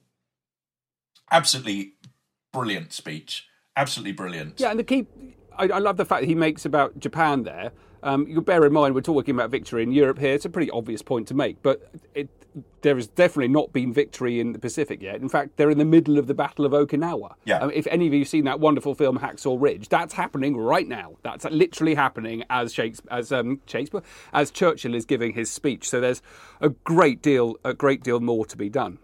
Absolutely 1.30 1.93
brilliant 2.54 2.92
speech. 2.92 3.46
Absolutely 3.76 4.12
brilliant. 4.12 4.60
Yeah, 4.60 4.70
and 4.70 4.78
the 4.78 4.84
key, 4.84 5.06
I, 5.58 5.64
I 5.64 5.78
love 5.78 5.98
the 5.98 6.04
fact 6.04 6.22
that 6.22 6.28
he 6.28 6.34
makes 6.34 6.64
about 6.64 6.98
Japan 6.98 7.42
there. 7.42 7.72
Um, 8.02 8.26
you 8.28 8.40
bear 8.40 8.64
in 8.64 8.72
mind 8.72 8.94
we're 8.94 9.00
talking 9.00 9.34
about 9.34 9.50
victory 9.50 9.82
in 9.82 9.90
Europe 9.90 10.18
here. 10.18 10.34
It's 10.34 10.44
a 10.44 10.50
pretty 10.50 10.70
obvious 10.70 11.02
point 11.02 11.26
to 11.28 11.34
make, 11.34 11.62
but 11.62 11.90
it, 12.14 12.28
there 12.82 12.96
has 12.96 13.08
definitely 13.08 13.48
not 13.48 13.72
been 13.72 13.92
victory 13.92 14.38
in 14.40 14.52
the 14.52 14.58
Pacific 14.58 15.02
yet. 15.02 15.16
In 15.16 15.28
fact, 15.28 15.56
they're 15.56 15.70
in 15.70 15.78
the 15.78 15.84
middle 15.84 16.18
of 16.18 16.26
the 16.26 16.34
Battle 16.34 16.66
of 16.66 16.72
Okinawa. 16.72 17.34
Yeah. 17.44 17.58
Um, 17.58 17.70
if 17.72 17.86
any 17.88 18.06
of 18.06 18.12
you 18.12 18.20
have 18.20 18.28
seen 18.28 18.44
that 18.44 18.60
wonderful 18.60 18.94
film 18.94 19.18
Hacksaw 19.18 19.60
Ridge, 19.60 19.88
that's 19.88 20.14
happening 20.14 20.56
right 20.56 20.86
now. 20.86 21.16
That's 21.22 21.44
literally 21.46 21.94
happening 21.94 22.44
as 22.50 22.74
Shakespeare, 22.74 23.10
as 23.10 23.32
um, 23.32 23.60
Shakespeare, 23.66 24.02
as 24.32 24.50
Churchill 24.50 24.94
is 24.94 25.06
giving 25.06 25.32
his 25.32 25.50
speech. 25.50 25.88
So 25.88 26.00
there's 26.00 26.22
a 26.60 26.68
great 26.68 27.22
deal, 27.22 27.56
a 27.64 27.74
great 27.74 28.04
deal 28.04 28.20
more 28.20 28.44
to 28.46 28.56
be 28.56 28.68
done. 28.68 28.98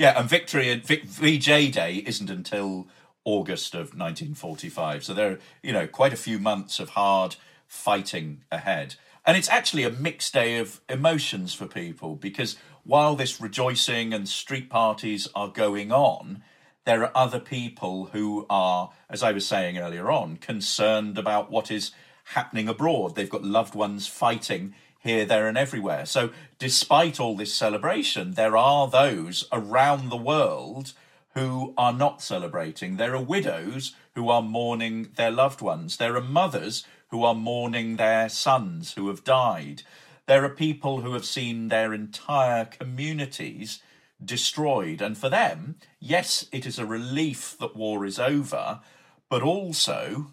Yeah, 0.00 0.18
and 0.18 0.30
victory 0.30 0.70
and 0.70 0.82
VJ 0.82 1.72
Day 1.72 2.02
isn't 2.06 2.30
until 2.30 2.88
August 3.26 3.74
of 3.74 3.92
1945. 3.94 5.04
So 5.04 5.12
there 5.12 5.32
are, 5.32 5.38
you 5.62 5.74
know, 5.74 5.86
quite 5.86 6.14
a 6.14 6.16
few 6.16 6.38
months 6.38 6.80
of 6.80 6.88
hard 6.88 7.36
fighting 7.66 8.40
ahead. 8.50 8.94
And 9.26 9.36
it's 9.36 9.50
actually 9.50 9.84
a 9.84 9.90
mixed 9.90 10.32
day 10.32 10.56
of 10.56 10.80
emotions 10.88 11.52
for 11.52 11.66
people 11.66 12.16
because 12.16 12.56
while 12.82 13.14
this 13.14 13.42
rejoicing 13.42 14.14
and 14.14 14.26
street 14.26 14.70
parties 14.70 15.28
are 15.34 15.48
going 15.48 15.92
on, 15.92 16.44
there 16.86 17.02
are 17.02 17.12
other 17.14 17.38
people 17.38 18.06
who 18.06 18.46
are, 18.48 18.92
as 19.10 19.22
I 19.22 19.32
was 19.32 19.46
saying 19.46 19.76
earlier 19.76 20.10
on, 20.10 20.38
concerned 20.38 21.18
about 21.18 21.50
what 21.50 21.70
is 21.70 21.90
happening 22.24 22.70
abroad. 22.70 23.16
They've 23.16 23.28
got 23.28 23.44
loved 23.44 23.74
ones 23.74 24.06
fighting 24.06 24.74
here, 25.00 25.24
there, 25.24 25.48
and 25.48 25.58
everywhere. 25.58 26.06
So, 26.06 26.30
despite 26.58 27.18
all 27.18 27.36
this 27.36 27.54
celebration, 27.54 28.32
there 28.32 28.56
are 28.56 28.88
those 28.88 29.48
around 29.50 30.08
the 30.08 30.16
world 30.16 30.92
who 31.34 31.74
are 31.76 31.92
not 31.92 32.22
celebrating. 32.22 32.96
There 32.96 33.14
are 33.14 33.22
widows 33.22 33.94
who 34.14 34.28
are 34.28 34.42
mourning 34.42 35.10
their 35.16 35.30
loved 35.30 35.62
ones. 35.62 35.96
There 35.96 36.16
are 36.16 36.22
mothers 36.22 36.84
who 37.08 37.24
are 37.24 37.34
mourning 37.34 37.96
their 37.96 38.28
sons 38.28 38.92
who 38.92 39.08
have 39.08 39.24
died. 39.24 39.82
There 40.26 40.44
are 40.44 40.50
people 40.50 41.00
who 41.00 41.12
have 41.14 41.24
seen 41.24 41.68
their 41.68 41.94
entire 41.94 42.64
communities 42.64 43.82
destroyed. 44.22 45.00
And 45.00 45.16
for 45.16 45.28
them, 45.28 45.76
yes, 45.98 46.46
it 46.52 46.66
is 46.66 46.78
a 46.78 46.86
relief 46.86 47.56
that 47.58 47.74
war 47.74 48.04
is 48.04 48.18
over, 48.18 48.80
but 49.28 49.42
also 49.42 50.32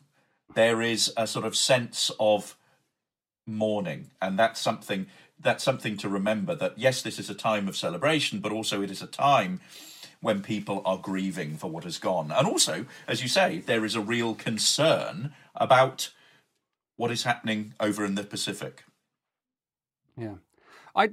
there 0.55 0.81
is 0.81 1.13
a 1.15 1.25
sort 1.25 1.45
of 1.45 1.55
sense 1.55 2.11
of 2.19 2.56
mourning. 3.47 4.11
And 4.21 4.37
that's 4.37 4.59
something 4.59 5.07
that's 5.39 5.63
something 5.63 5.97
to 5.97 6.09
remember 6.09 6.55
that 6.55 6.77
yes, 6.77 7.01
this 7.01 7.19
is 7.19 7.29
a 7.29 7.35
time 7.35 7.67
of 7.67 7.77
celebration, 7.77 8.39
but 8.39 8.51
also 8.51 8.81
it 8.81 8.91
is 8.91 9.01
a 9.01 9.07
time 9.07 9.61
when 10.19 10.41
people 10.41 10.81
are 10.83 10.97
grieving 10.97 11.57
for 11.57 11.69
what 11.69 11.83
has 11.83 11.99
gone. 11.99 12.31
And 12.31 12.47
also, 12.47 12.85
as 13.07 13.21
you 13.21 13.27
say, 13.27 13.59
there 13.59 13.85
is 13.85 13.95
a 13.95 14.01
real 14.01 14.33
concern 14.33 15.33
about 15.55 16.11
what 16.95 17.11
is 17.11 17.23
happening 17.23 17.73
over 17.79 18.03
in 18.03 18.15
the 18.15 18.23
Pacific. 18.23 18.83
Yeah, 20.17 20.35
I 20.95 21.11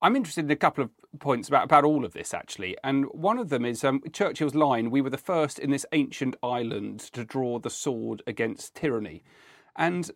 I'm 0.00 0.16
interested 0.16 0.44
in 0.44 0.50
a 0.50 0.56
couple 0.56 0.84
of 0.84 0.90
points 1.20 1.48
about, 1.48 1.64
about 1.64 1.84
all 1.84 2.04
of 2.04 2.12
this 2.12 2.32
actually, 2.32 2.76
and 2.82 3.06
one 3.06 3.38
of 3.38 3.48
them 3.48 3.64
is 3.64 3.84
um, 3.84 4.02
Churchill's 4.12 4.54
line: 4.54 4.90
"We 4.90 5.00
were 5.00 5.10
the 5.10 5.18
first 5.18 5.58
in 5.58 5.70
this 5.70 5.86
ancient 5.92 6.36
island 6.42 7.00
to 7.12 7.24
draw 7.24 7.58
the 7.58 7.70
sword 7.70 8.22
against 8.26 8.74
tyranny," 8.76 9.24
and 9.76 10.10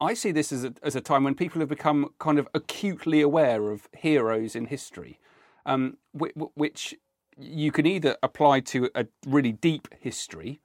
I 0.00 0.14
see 0.14 0.32
this 0.32 0.52
as 0.52 0.64
a, 0.64 0.74
as 0.82 0.96
a 0.96 1.00
time 1.00 1.24
when 1.24 1.34
people 1.34 1.60
have 1.60 1.68
become 1.68 2.10
kind 2.18 2.38
of 2.38 2.48
acutely 2.54 3.20
aware 3.20 3.70
of 3.70 3.88
heroes 3.96 4.54
in 4.54 4.66
history, 4.66 5.18
um, 5.66 5.96
which, 6.12 6.94
you 7.36 7.72
can 7.72 7.86
either 7.86 8.16
apply 8.22 8.60
to 8.60 8.90
a 8.94 9.06
really 9.26 9.52
deep 9.52 9.88
history 10.00 10.60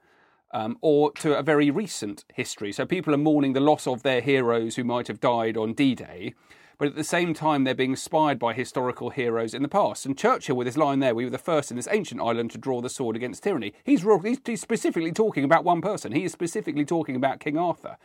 um, 0.52 0.78
or 0.82 1.12
to 1.14 1.38
a 1.38 1.44
very 1.44 1.70
recent 1.72 2.26
history. 2.34 2.72
So 2.72 2.86
people 2.86 3.14
are 3.14 3.18
mourning 3.18 3.54
the 3.54 3.60
loss 3.60 3.88
of 3.88 4.04
their 4.04 4.22
heroes 4.22 4.76
who 4.76 4.84
might 4.84 5.08
have 5.08 5.20
died 5.20 5.58
on 5.58 5.74
D 5.74 5.96
Day, 5.96 6.34
but 6.78 6.88
at 6.88 6.96
the 6.96 7.04
same 7.04 7.34
time 7.34 7.64
they're 7.64 7.76
being 7.76 7.92
inspired 7.92 8.40
by 8.40 8.54
historical 8.54 9.10
heroes 9.10 9.54
in 9.54 9.62
the 9.62 9.68
past. 9.68 10.06
And 10.06 10.18
Churchill, 10.18 10.56
with 10.56 10.68
his 10.68 10.78
line 10.78 11.00
there, 11.00 11.16
we 11.16 11.24
were 11.24 11.32
the 11.32 11.38
first 11.38 11.72
in 11.72 11.78
this 11.78 11.88
ancient 11.92 12.22
island 12.22 12.52
to 12.52 12.58
draw 12.58 12.82
the 12.82 12.90
sword 12.90 13.16
against 13.16 13.44
tyranny, 13.44 13.74
he's, 13.84 14.04
he's 14.46 14.62
specifically 14.62 15.12
talking 15.12 15.44
about 15.44 15.64
one 15.64 15.82
person. 15.82 16.12
He 16.12 16.24
is 16.24 16.32
specifically 16.32 16.86
talking 16.86 17.16
about 17.16 17.40
King 17.40 17.58
Arthur. 17.58 17.98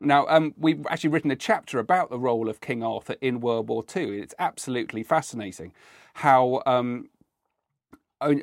Now, 0.00 0.26
um, 0.28 0.54
we've 0.58 0.86
actually 0.88 1.10
written 1.10 1.30
a 1.30 1.36
chapter 1.36 1.78
about 1.78 2.10
the 2.10 2.18
role 2.18 2.48
of 2.48 2.60
King 2.60 2.82
Arthur 2.82 3.16
in 3.20 3.40
World 3.40 3.68
War 3.68 3.84
II. 3.94 4.18
It's 4.18 4.34
absolutely 4.38 5.02
fascinating 5.02 5.72
how 6.14 6.62
um, 6.66 7.08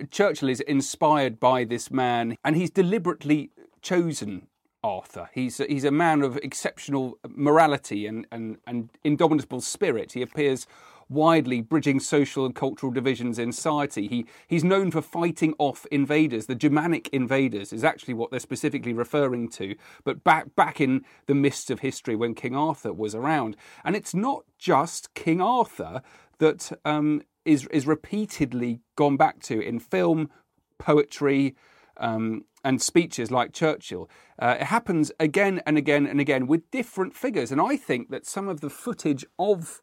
Churchill 0.09 0.49
is 0.49 0.59
inspired 0.61 1.39
by 1.39 1.63
this 1.63 1.91
man, 1.91 2.35
and 2.43 2.55
he's 2.55 2.69
deliberately 2.69 3.51
chosen 3.81 4.47
Arthur. 4.83 5.29
He's 5.33 5.59
a, 5.59 5.65
he's 5.65 5.83
a 5.83 5.91
man 5.91 6.21
of 6.21 6.37
exceptional 6.37 7.17
morality 7.27 8.05
and, 8.07 8.25
and, 8.31 8.57
and 8.65 8.89
indomitable 9.03 9.61
spirit. 9.61 10.13
He 10.13 10.21
appears 10.21 10.65
widely, 11.11 11.61
bridging 11.61 11.99
social 11.99 12.45
and 12.45 12.55
cultural 12.55 12.91
divisions 12.91 13.37
in 13.37 13.51
society. 13.51 14.07
He, 14.07 14.25
he's 14.47 14.63
known 14.63 14.91
for 14.91 15.01
fighting 15.01 15.53
off 15.59 15.85
invaders. 15.91 16.45
The 16.45 16.55
Germanic 16.55 17.09
invaders 17.09 17.73
is 17.73 17.83
actually 17.83 18.13
what 18.13 18.31
they're 18.31 18.39
specifically 18.39 18.93
referring 18.93 19.49
to, 19.49 19.75
but 20.03 20.23
back, 20.23 20.55
back 20.55 20.79
in 20.79 21.03
the 21.27 21.35
mists 21.35 21.69
of 21.69 21.81
history 21.81 22.15
when 22.15 22.33
King 22.33 22.55
Arthur 22.55 22.93
was 22.93 23.13
around. 23.13 23.57
And 23.83 23.95
it's 23.95 24.15
not 24.15 24.45
just 24.57 25.13
King 25.13 25.41
Arthur 25.41 26.01
that 26.39 26.71
um, 26.85 27.21
is 27.45 27.67
is 27.67 27.85
repeatedly 27.87 28.81
gone 28.95 29.17
back 29.17 29.39
to 29.41 29.59
in 29.59 29.79
film, 29.79 30.29
poetry, 30.77 31.55
um, 31.97 32.45
and 32.63 32.81
speeches 32.81 33.31
like 33.31 33.53
Churchill. 33.53 34.09
Uh, 34.39 34.57
it 34.59 34.65
happens 34.65 35.11
again 35.19 35.61
and 35.65 35.77
again 35.77 36.07
and 36.07 36.19
again 36.19 36.47
with 36.47 36.69
different 36.71 37.15
figures, 37.15 37.51
and 37.51 37.61
I 37.61 37.77
think 37.77 38.09
that 38.09 38.25
some 38.25 38.47
of 38.47 38.61
the 38.61 38.69
footage 38.69 39.25
of 39.37 39.81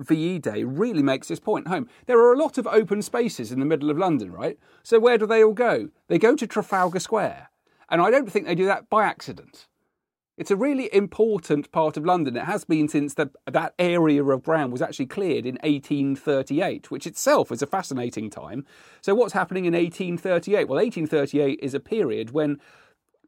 VE 0.00 0.38
Day 0.38 0.64
really 0.64 1.02
makes 1.02 1.28
this 1.28 1.40
point 1.40 1.68
home. 1.68 1.88
There 2.06 2.18
are 2.18 2.32
a 2.32 2.38
lot 2.38 2.58
of 2.58 2.66
open 2.66 3.02
spaces 3.02 3.50
in 3.50 3.60
the 3.60 3.66
middle 3.66 3.90
of 3.90 3.98
London, 3.98 4.30
right? 4.30 4.58
So 4.82 4.98
where 4.98 5.18
do 5.18 5.26
they 5.26 5.42
all 5.42 5.54
go? 5.54 5.88
They 6.08 6.18
go 6.18 6.36
to 6.36 6.46
Trafalgar 6.46 7.00
Square, 7.00 7.50
and 7.88 8.00
I 8.00 8.10
don't 8.10 8.30
think 8.30 8.46
they 8.46 8.54
do 8.54 8.66
that 8.66 8.90
by 8.90 9.04
accident. 9.04 9.66
It's 10.36 10.50
a 10.50 10.56
really 10.56 10.94
important 10.94 11.72
part 11.72 11.96
of 11.96 12.04
London. 12.04 12.36
It 12.36 12.44
has 12.44 12.64
been 12.64 12.88
since 12.88 13.14
the, 13.14 13.30
that 13.50 13.72
area 13.78 14.22
of 14.22 14.42
ground 14.42 14.70
was 14.70 14.82
actually 14.82 15.06
cleared 15.06 15.46
in 15.46 15.54
1838, 15.62 16.90
which 16.90 17.06
itself 17.06 17.50
is 17.50 17.62
a 17.62 17.66
fascinating 17.66 18.28
time. 18.28 18.66
So, 19.00 19.14
what's 19.14 19.32
happening 19.32 19.64
in 19.64 19.72
1838? 19.72 20.68
Well, 20.68 20.76
1838 20.76 21.58
is 21.62 21.72
a 21.72 21.80
period 21.80 22.32
when 22.32 22.60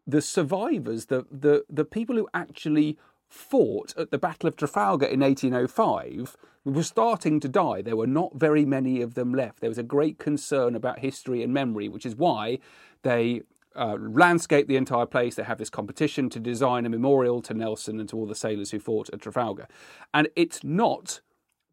the 0.07 0.21
survivors, 0.21 1.07
the, 1.07 1.25
the, 1.31 1.65
the 1.71 1.85
people 1.85 2.17
who 2.17 2.29
actually 2.35 2.99
fought 3.29 3.95
at 3.97 4.11
the 4.11 4.19
Battle 4.19 4.49
of 4.49 4.57
Trafalgar 4.57 5.07
in 5.07 5.21
1805, 5.21 6.37
were 6.65 6.83
starting 6.83 7.41
to 7.41 7.49
die. 7.49 7.83
There 7.83 7.97
were 7.97 8.07
not 8.07 8.35
very 8.35 8.65
many 8.65 9.01
of 9.01 9.15
them 9.15 9.33
left. 9.33 9.61
There 9.61 9.71
was 9.71 9.79
a 9.79 9.83
great 9.83 10.19
concern 10.19 10.75
about 10.75 11.01
history 11.01 11.43
and 11.43 11.53
memory, 11.53 11.89
which 11.89 12.07
is 12.07 12.17
why 12.17 12.59
they 13.03 13.43
uh, 13.77 13.97
landscape 14.01 14.67
the 14.67 14.77
entire 14.77 15.07
place. 15.07 15.35
They 15.35 15.45
have 15.45 15.59
this 15.59 15.71
competition 15.71 16.29
to 16.31 16.41
design 16.41 16.85
a 16.85 16.91
memorial 16.91 17.41
to 17.43 17.55
Nelson 17.55 18.01
and 18.01 18.09
to 18.09 18.17
all 18.17 18.27
the 18.27 18.35
sailors 18.35 18.71
who 18.71 18.79
fought 18.79 19.11
at 19.11 19.21
Trafalgar. 19.21 19.69
And 20.13 20.29
it's 20.37 20.65
not 20.65 21.21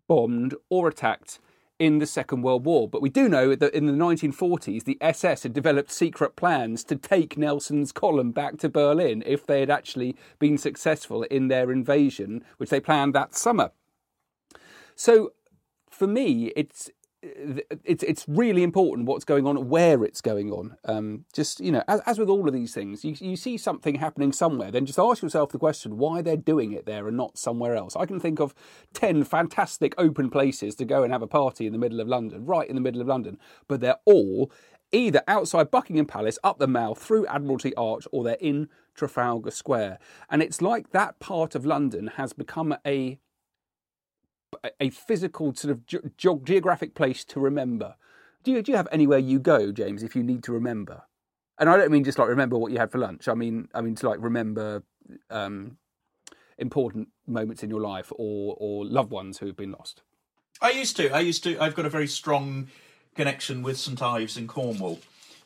bombed 0.07 0.55
or 0.69 0.87
attacked 0.87 1.39
in 1.79 1.99
the 1.99 2.05
Second 2.05 2.41
World 2.41 2.65
War. 2.65 2.87
But 2.87 3.01
we 3.01 3.09
do 3.09 3.27
know 3.27 3.55
that 3.55 3.73
in 3.73 3.85
the 3.85 3.93
1940s, 3.93 4.83
the 4.83 4.97
SS 5.01 5.43
had 5.43 5.53
developed 5.53 5.91
secret 5.91 6.35
plans 6.35 6.83
to 6.85 6.95
take 6.95 7.37
Nelson's 7.37 7.91
column 7.91 8.31
back 8.31 8.57
to 8.59 8.69
Berlin 8.69 9.23
if 9.25 9.45
they 9.45 9.59
had 9.59 9.69
actually 9.69 10.15
been 10.39 10.57
successful 10.57 11.23
in 11.23 11.47
their 11.47 11.71
invasion, 11.71 12.43
which 12.57 12.69
they 12.69 12.79
planned 12.79 13.13
that 13.15 13.35
summer. 13.35 13.71
So 14.95 15.33
for 15.89 16.07
me, 16.07 16.51
it's 16.55 16.89
it's 17.21 18.03
it's 18.03 18.25
really 18.27 18.63
important 18.63 19.07
what's 19.07 19.25
going 19.25 19.47
on, 19.47 19.69
where 19.69 20.03
it's 20.03 20.21
going 20.21 20.51
on. 20.51 20.77
Um, 20.85 21.25
just 21.33 21.59
you 21.59 21.71
know, 21.71 21.83
as, 21.87 22.01
as, 22.05 22.19
with 22.19 22.29
all 22.29 22.47
of 22.47 22.53
these 22.53 22.73
things, 22.73 23.03
you, 23.03 23.15
you 23.19 23.35
see 23.35 23.57
something 23.57 23.95
happening 23.95 24.31
somewhere, 24.31 24.71
then 24.71 24.85
just 24.85 24.99
ask 24.99 25.23
yourself 25.23 25.51
the 25.51 25.57
question 25.57 25.97
why 25.97 26.21
they're 26.21 26.37
doing 26.37 26.71
it 26.71 26.85
there 26.85 27.07
and 27.07 27.17
not 27.17 27.37
somewhere 27.37 27.75
else. 27.75 27.95
I 27.95 28.05
can 28.05 28.19
think 28.19 28.39
of 28.39 28.53
ten 28.93 29.23
fantastic 29.23 29.95
open 29.97 30.29
places 30.29 30.75
to 30.75 30.85
go 30.85 31.03
and 31.03 31.11
have 31.11 31.21
a 31.21 31.27
party 31.27 31.65
in 31.65 31.73
the 31.73 31.79
middle 31.79 31.99
of 31.99 32.07
London, 32.07 32.45
right 32.45 32.69
in 32.69 32.75
the 32.75 32.81
middle 32.81 33.01
of 33.01 33.07
London, 33.07 33.39
but 33.67 33.81
they're 33.81 33.99
all 34.05 34.51
either 34.91 35.23
outside 35.27 35.71
Buckingham 35.71 36.05
Palace, 36.05 36.39
up 36.43 36.59
the 36.59 36.67
Mall, 36.67 36.95
through 36.95 37.25
Admiralty 37.27 37.75
Arch, 37.75 38.07
or 38.11 38.23
they're 38.23 38.37
in 38.39 38.69
Trafalgar 38.93 39.51
Square. 39.51 39.99
And 40.29 40.41
it's 40.41 40.61
like 40.61 40.91
that 40.91 41.19
part 41.19 41.55
of 41.55 41.65
London 41.65 42.11
has 42.15 42.33
become 42.33 42.75
a 42.85 43.19
a 44.79 44.89
physical 44.89 45.53
sort 45.53 45.71
of 45.71 45.85
ge- 45.85 46.43
geographic 46.43 46.95
place 46.95 47.23
to 47.25 47.39
remember. 47.39 47.95
Do 48.43 48.51
you, 48.51 48.61
do 48.61 48.71
you 48.71 48.77
have 48.77 48.87
anywhere 48.91 49.19
you 49.19 49.39
go, 49.39 49.71
James, 49.71 50.03
if 50.03 50.15
you 50.15 50.23
need 50.23 50.43
to 50.43 50.51
remember? 50.51 51.03
And 51.57 51.69
I 51.69 51.77
don't 51.77 51.91
mean 51.91 52.03
just 52.03 52.19
like 52.19 52.27
remember 52.27 52.57
what 52.57 52.71
you 52.71 52.77
had 52.77 52.91
for 52.91 52.97
lunch. 52.97 53.27
I 53.27 53.33
mean, 53.33 53.69
I 53.73 53.81
mean 53.81 53.95
to 53.95 54.09
like 54.09 54.19
remember 54.21 54.83
um, 55.29 55.77
important 56.57 57.09
moments 57.27 57.63
in 57.63 57.69
your 57.69 57.81
life 57.81 58.11
or 58.15 58.55
or 58.59 58.85
loved 58.85 59.11
ones 59.11 59.37
who 59.37 59.47
have 59.47 59.55
been 59.55 59.71
lost. 59.71 60.01
I 60.61 60.71
used 60.71 60.97
to. 60.97 61.09
I 61.11 61.21
used 61.21 61.43
to. 61.43 61.57
I've 61.59 61.75
got 61.75 61.85
a 61.85 61.89
very 61.89 62.07
strong 62.07 62.67
connection 63.15 63.63
with 63.63 63.77
St 63.77 64.01
Ives 64.01 64.37
in 64.37 64.47
Cornwall. 64.47 64.99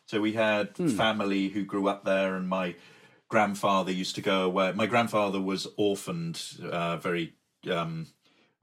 So 0.05 0.19
we 0.19 0.33
had 0.33 0.69
hmm. 0.75 0.88
family 0.88 1.49
who 1.49 1.63
grew 1.63 1.88
up 1.88 2.03
there, 2.05 2.35
and 2.35 2.49
my 2.49 2.75
grandfather 3.27 3.91
used 3.91 4.15
to 4.15 4.21
go 4.21 4.43
away. 4.43 4.73
My 4.73 4.88
grandfather 4.88 5.39
was 5.39 5.67
orphaned 5.77 6.41
uh, 6.63 6.97
very 6.97 7.35
um, 7.71 8.07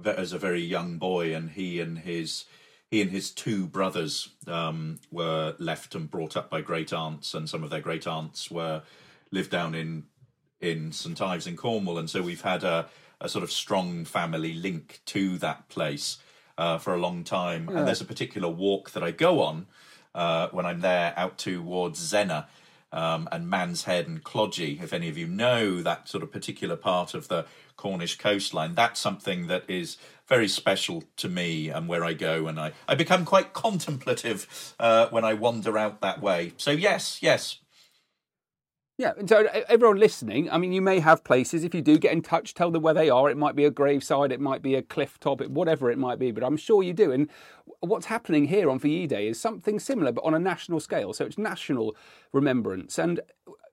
as 0.04 0.32
a 0.32 0.38
very 0.38 0.60
young 0.60 0.98
boy, 0.98 1.34
and 1.34 1.50
he 1.50 1.80
and 1.80 1.98
his 1.98 2.44
he 2.90 3.02
and 3.02 3.10
his 3.10 3.30
two 3.30 3.66
brothers 3.66 4.28
um, 4.46 5.00
were 5.10 5.54
left 5.58 5.94
and 5.94 6.10
brought 6.10 6.36
up 6.36 6.50
by 6.50 6.60
great 6.60 6.92
aunts, 6.92 7.34
and 7.34 7.48
some 7.48 7.64
of 7.64 7.70
their 7.70 7.80
great 7.80 8.06
aunts 8.06 8.50
were 8.50 8.82
lived 9.30 9.50
down 9.50 9.74
in 9.74 10.04
in 10.60 10.92
St 10.92 11.20
Ives 11.20 11.46
in 11.46 11.56
Cornwall, 11.56 11.98
and 11.98 12.08
so 12.08 12.22
we've 12.22 12.42
had 12.42 12.64
a, 12.64 12.88
a 13.20 13.28
sort 13.28 13.44
of 13.44 13.50
strong 13.50 14.04
family 14.04 14.54
link 14.54 15.00
to 15.06 15.38
that 15.38 15.68
place 15.68 16.18
uh, 16.58 16.78
for 16.78 16.94
a 16.94 16.98
long 16.98 17.24
time. 17.24 17.68
Yeah. 17.70 17.78
And 17.78 17.88
there's 17.88 18.00
a 18.00 18.06
particular 18.06 18.48
walk 18.48 18.92
that 18.92 19.02
I 19.02 19.10
go 19.10 19.42
on 19.42 19.66
uh, 20.14 20.48
when 20.48 20.66
I'm 20.66 20.80
there 20.80 21.12
out 21.16 21.38
towards 21.38 22.00
Zennor. 22.00 22.46
Um, 22.96 23.28
and 23.30 23.50
Man's 23.50 23.84
Head 23.84 24.08
and 24.08 24.24
Clodgy. 24.24 24.82
if 24.82 24.94
any 24.94 25.10
of 25.10 25.18
you 25.18 25.26
know 25.26 25.82
that 25.82 26.08
sort 26.08 26.22
of 26.22 26.32
particular 26.32 26.76
part 26.76 27.12
of 27.12 27.28
the 27.28 27.44
Cornish 27.76 28.16
coastline, 28.16 28.74
that's 28.74 28.98
something 28.98 29.48
that 29.48 29.64
is 29.68 29.98
very 30.26 30.48
special 30.48 31.04
to 31.18 31.28
me 31.28 31.68
and 31.68 31.88
where 31.88 32.04
I 32.04 32.14
go. 32.14 32.46
And 32.46 32.58
I, 32.58 32.72
I 32.88 32.94
become 32.94 33.26
quite 33.26 33.52
contemplative 33.52 34.74
uh, 34.80 35.08
when 35.10 35.24
I 35.24 35.34
wander 35.34 35.76
out 35.76 36.00
that 36.00 36.22
way. 36.22 36.54
So, 36.56 36.70
yes, 36.70 37.18
yes, 37.20 37.58
yeah, 38.98 39.12
and 39.18 39.28
so 39.28 39.46
everyone 39.68 39.98
listening, 39.98 40.50
I 40.50 40.56
mean, 40.56 40.72
you 40.72 40.80
may 40.80 41.00
have 41.00 41.22
places. 41.22 41.64
If 41.64 41.74
you 41.74 41.82
do 41.82 41.98
get 41.98 42.12
in 42.12 42.22
touch, 42.22 42.54
tell 42.54 42.70
them 42.70 42.82
where 42.82 42.94
they 42.94 43.10
are. 43.10 43.28
It 43.28 43.36
might 43.36 43.54
be 43.54 43.66
a 43.66 43.70
graveside, 43.70 44.32
it 44.32 44.40
might 44.40 44.62
be 44.62 44.74
a 44.74 44.82
cliff 44.82 45.20
top, 45.20 45.42
whatever 45.42 45.90
it 45.90 45.98
might 45.98 46.18
be. 46.18 46.30
But 46.30 46.42
I'm 46.42 46.56
sure 46.56 46.82
you 46.82 46.94
do. 46.94 47.12
And 47.12 47.28
what's 47.80 48.06
happening 48.06 48.46
here 48.46 48.70
on 48.70 48.78
VE 48.78 49.06
Day 49.06 49.28
is 49.28 49.38
something 49.38 49.78
similar, 49.78 50.12
but 50.12 50.24
on 50.24 50.32
a 50.32 50.38
national 50.38 50.80
scale. 50.80 51.12
So 51.12 51.26
it's 51.26 51.36
national 51.36 51.94
remembrance, 52.32 52.98
and 52.98 53.20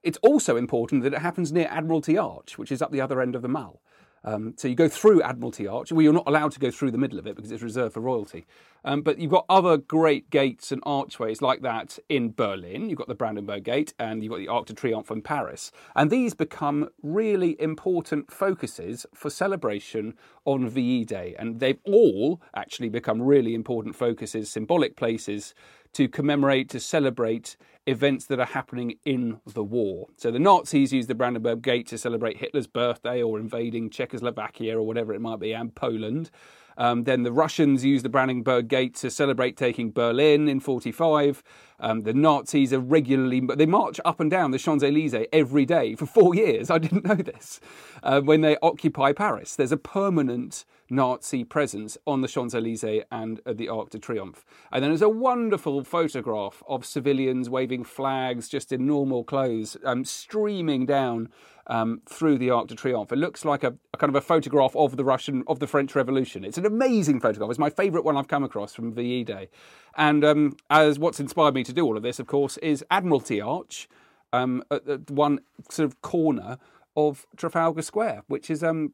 it's 0.02 0.18
also 0.18 0.56
important 0.56 1.02
that 1.04 1.14
it 1.14 1.20
happens 1.20 1.50
near 1.52 1.68
Admiralty 1.70 2.18
Arch, 2.18 2.58
which 2.58 2.70
is 2.70 2.82
up 2.82 2.92
the 2.92 3.00
other 3.00 3.22
end 3.22 3.34
of 3.34 3.40
the 3.40 3.48
Mall. 3.48 3.80
Um, 4.24 4.54
so 4.56 4.68
you 4.68 4.74
go 4.74 4.88
through 4.88 5.22
Admiralty 5.22 5.66
Arch. 5.66 5.92
Well, 5.92 6.02
you're 6.02 6.12
not 6.12 6.26
allowed 6.26 6.52
to 6.52 6.60
go 6.60 6.70
through 6.70 6.90
the 6.90 6.98
middle 6.98 7.18
of 7.18 7.26
it 7.26 7.36
because 7.36 7.52
it's 7.52 7.62
reserved 7.62 7.94
for 7.94 8.00
royalty. 8.00 8.46
Um, 8.84 9.02
but 9.02 9.18
you've 9.18 9.30
got 9.30 9.46
other 9.48 9.76
great 9.76 10.30
gates 10.30 10.72
and 10.72 10.82
archways 10.84 11.40
like 11.40 11.62
that 11.62 11.98
in 12.08 12.32
Berlin. 12.32 12.88
You've 12.90 12.98
got 12.98 13.08
the 13.08 13.14
Brandenburg 13.14 13.64
Gate 13.64 13.94
and 13.98 14.22
you've 14.22 14.30
got 14.30 14.38
the 14.38 14.48
Arc 14.48 14.66
de 14.66 14.74
Triomphe 14.74 15.10
in 15.10 15.22
Paris. 15.22 15.72
And 15.94 16.10
these 16.10 16.34
become 16.34 16.88
really 17.02 17.60
important 17.60 18.30
focuses 18.30 19.06
for 19.14 19.30
celebration 19.30 20.14
on 20.44 20.68
VE 20.68 21.04
Day. 21.04 21.34
And 21.38 21.60
they've 21.60 21.80
all 21.84 22.40
actually 22.54 22.88
become 22.90 23.22
really 23.22 23.54
important 23.54 23.94
focuses, 23.94 24.50
symbolic 24.50 24.96
places 24.96 25.54
to 25.94 26.08
commemorate, 26.08 26.68
to 26.70 26.80
celebrate 26.80 27.56
events 27.86 28.26
that 28.26 28.40
are 28.40 28.46
happening 28.46 28.94
in 29.04 29.40
the 29.46 29.62
war. 29.62 30.08
So 30.16 30.30
the 30.30 30.38
Nazis 30.38 30.92
used 30.92 31.08
the 31.08 31.14
Brandenburg 31.14 31.62
Gate 31.62 31.86
to 31.88 31.98
celebrate 31.98 32.38
Hitler's 32.38 32.66
birthday 32.66 33.22
or 33.22 33.38
invading 33.38 33.90
Czechoslovakia 33.90 34.78
or 34.78 34.82
whatever 34.82 35.12
it 35.12 35.20
might 35.20 35.40
be, 35.40 35.52
and 35.52 35.74
Poland. 35.74 36.30
Um, 36.76 37.04
then 37.04 37.22
the 37.22 37.32
Russians 37.32 37.84
used 37.84 38.04
the 38.04 38.08
Brandenburg 38.08 38.68
Gate 38.68 38.94
to 38.96 39.10
celebrate 39.10 39.56
taking 39.56 39.92
Berlin 39.92 40.48
in 40.48 40.60
45. 40.60 41.42
Um, 41.80 42.02
the 42.02 42.14
Nazis 42.14 42.72
are 42.72 42.80
regularly, 42.80 43.40
but 43.40 43.58
they 43.58 43.66
march 43.66 44.00
up 44.04 44.20
and 44.20 44.30
down 44.30 44.50
the 44.50 44.58
Champs 44.58 44.84
Elysees 44.84 45.26
every 45.32 45.64
day 45.64 45.94
for 45.94 46.06
four 46.06 46.34
years. 46.34 46.70
I 46.70 46.78
didn't 46.78 47.04
know 47.04 47.14
this. 47.14 47.60
Uh, 48.02 48.20
when 48.20 48.40
they 48.40 48.56
occupy 48.62 49.12
Paris, 49.12 49.56
there's 49.56 49.72
a 49.72 49.76
permanent 49.76 50.64
Nazi 50.90 51.44
presence 51.44 51.96
on 52.06 52.20
the 52.20 52.28
Champs 52.28 52.54
Elysees 52.54 53.04
and 53.10 53.40
at 53.46 53.58
the 53.58 53.68
Arc 53.68 53.90
de 53.90 53.98
Triomphe. 53.98 54.44
And 54.70 54.82
then 54.82 54.90
there's 54.90 55.02
a 55.02 55.08
wonderful 55.08 55.82
photograph 55.82 56.62
of 56.68 56.84
civilians 56.84 57.50
waving 57.50 57.84
flags 57.84 58.48
just 58.48 58.72
in 58.72 58.86
normal 58.86 59.24
clothes, 59.24 59.76
um, 59.84 60.04
streaming 60.04 60.86
down 60.86 61.30
um, 61.66 62.02
through 62.06 62.38
the 62.38 62.50
Arc 62.50 62.68
de 62.68 62.74
Triomphe. 62.74 63.12
It 63.12 63.16
looks 63.16 63.44
like 63.44 63.64
a, 63.64 63.74
a, 63.92 63.96
kind 63.96 64.10
of 64.10 64.16
a 64.16 64.20
photograph 64.20 64.76
of 64.76 64.96
the 64.96 65.04
Russian, 65.04 65.44
of 65.46 65.58
the 65.58 65.66
French 65.66 65.94
Revolution. 65.94 66.44
It's 66.44 66.58
an 66.58 66.66
amazing 66.66 67.20
photograph. 67.20 67.50
It's 67.50 67.58
my 67.58 67.70
favourite 67.70 68.04
one 68.04 68.16
I've 68.16 68.28
come 68.28 68.44
across 68.44 68.74
from 68.74 68.92
VE 68.92 69.24
Day. 69.24 69.48
And 69.96 70.24
um, 70.24 70.56
as 70.70 70.98
what's 70.98 71.20
inspired 71.20 71.54
me 71.54 71.64
to 71.64 71.72
do 71.72 71.84
all 71.84 71.96
of 71.96 72.02
this, 72.02 72.18
of 72.18 72.26
course, 72.26 72.56
is 72.58 72.84
Admiralty 72.90 73.40
Arch 73.40 73.88
um, 74.32 74.62
at, 74.70 74.88
at 74.88 75.10
one 75.10 75.40
sort 75.70 75.86
of 75.86 76.00
corner 76.02 76.58
of 76.96 77.26
Trafalgar 77.36 77.82
Square, 77.82 78.24
which 78.26 78.50
is 78.50 78.62
um, 78.62 78.92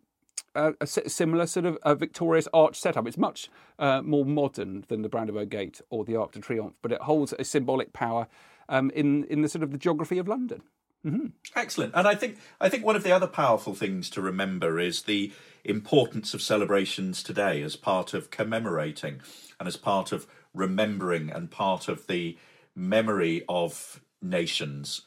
a, 0.55 0.75
a, 0.81 0.87
similar 0.87 1.47
sort 1.47 1.67
of 1.67 1.79
a 1.83 1.95
victorious 1.95 2.49
arch 2.53 2.79
setup. 2.79 3.07
It's 3.07 3.19
much 3.19 3.51
uh, 3.79 4.03
more 4.03 4.25
modern 4.25 4.85
than 4.89 5.03
the 5.03 5.09
Brandenburg 5.09 5.51
Gate 5.51 5.81
or 5.91 6.05
the 6.05 6.17
Arc 6.17 6.33
de 6.33 6.41
Triomphe, 6.41 6.75
but 6.83 6.93
it 6.93 7.03
holds 7.03 7.35
a 7.39 7.45
symbolic 7.45 7.93
power 7.93 8.27
um, 8.69 8.91
in 8.91 9.25
in 9.25 9.43
the 9.43 9.49
sort 9.49 9.63
of 9.63 9.73
the 9.73 9.79
geography 9.79 10.19
of 10.19 10.29
London. 10.29 10.63
Mm-hmm. 11.05 11.27
Excellent, 11.57 11.95
and 11.95 12.07
I 12.07 12.15
think 12.15 12.39
I 12.61 12.69
think 12.69 12.85
one 12.85 12.97
of 12.97 13.03
the 13.03 13.13
other 13.13 13.27
powerful 13.27 13.75
things 13.75 14.11
to 14.11 14.21
remember 14.21 14.79
is 14.79 15.03
the 15.03 15.33
importance 15.65 16.35
of 16.35 16.43
celebrations 16.43 17.23
today 17.23 17.63
as 17.63 17.77
part 17.77 18.15
of 18.15 18.31
commemorating 18.31 19.21
and 19.59 19.67
as 19.67 19.77
part 19.77 20.13
of 20.13 20.27
remembering 20.55 21.31
and 21.31 21.51
part 21.51 21.89
of 21.89 22.07
the 22.07 22.37
memory 22.75 23.45
of 23.49 24.01
nations, 24.23 25.03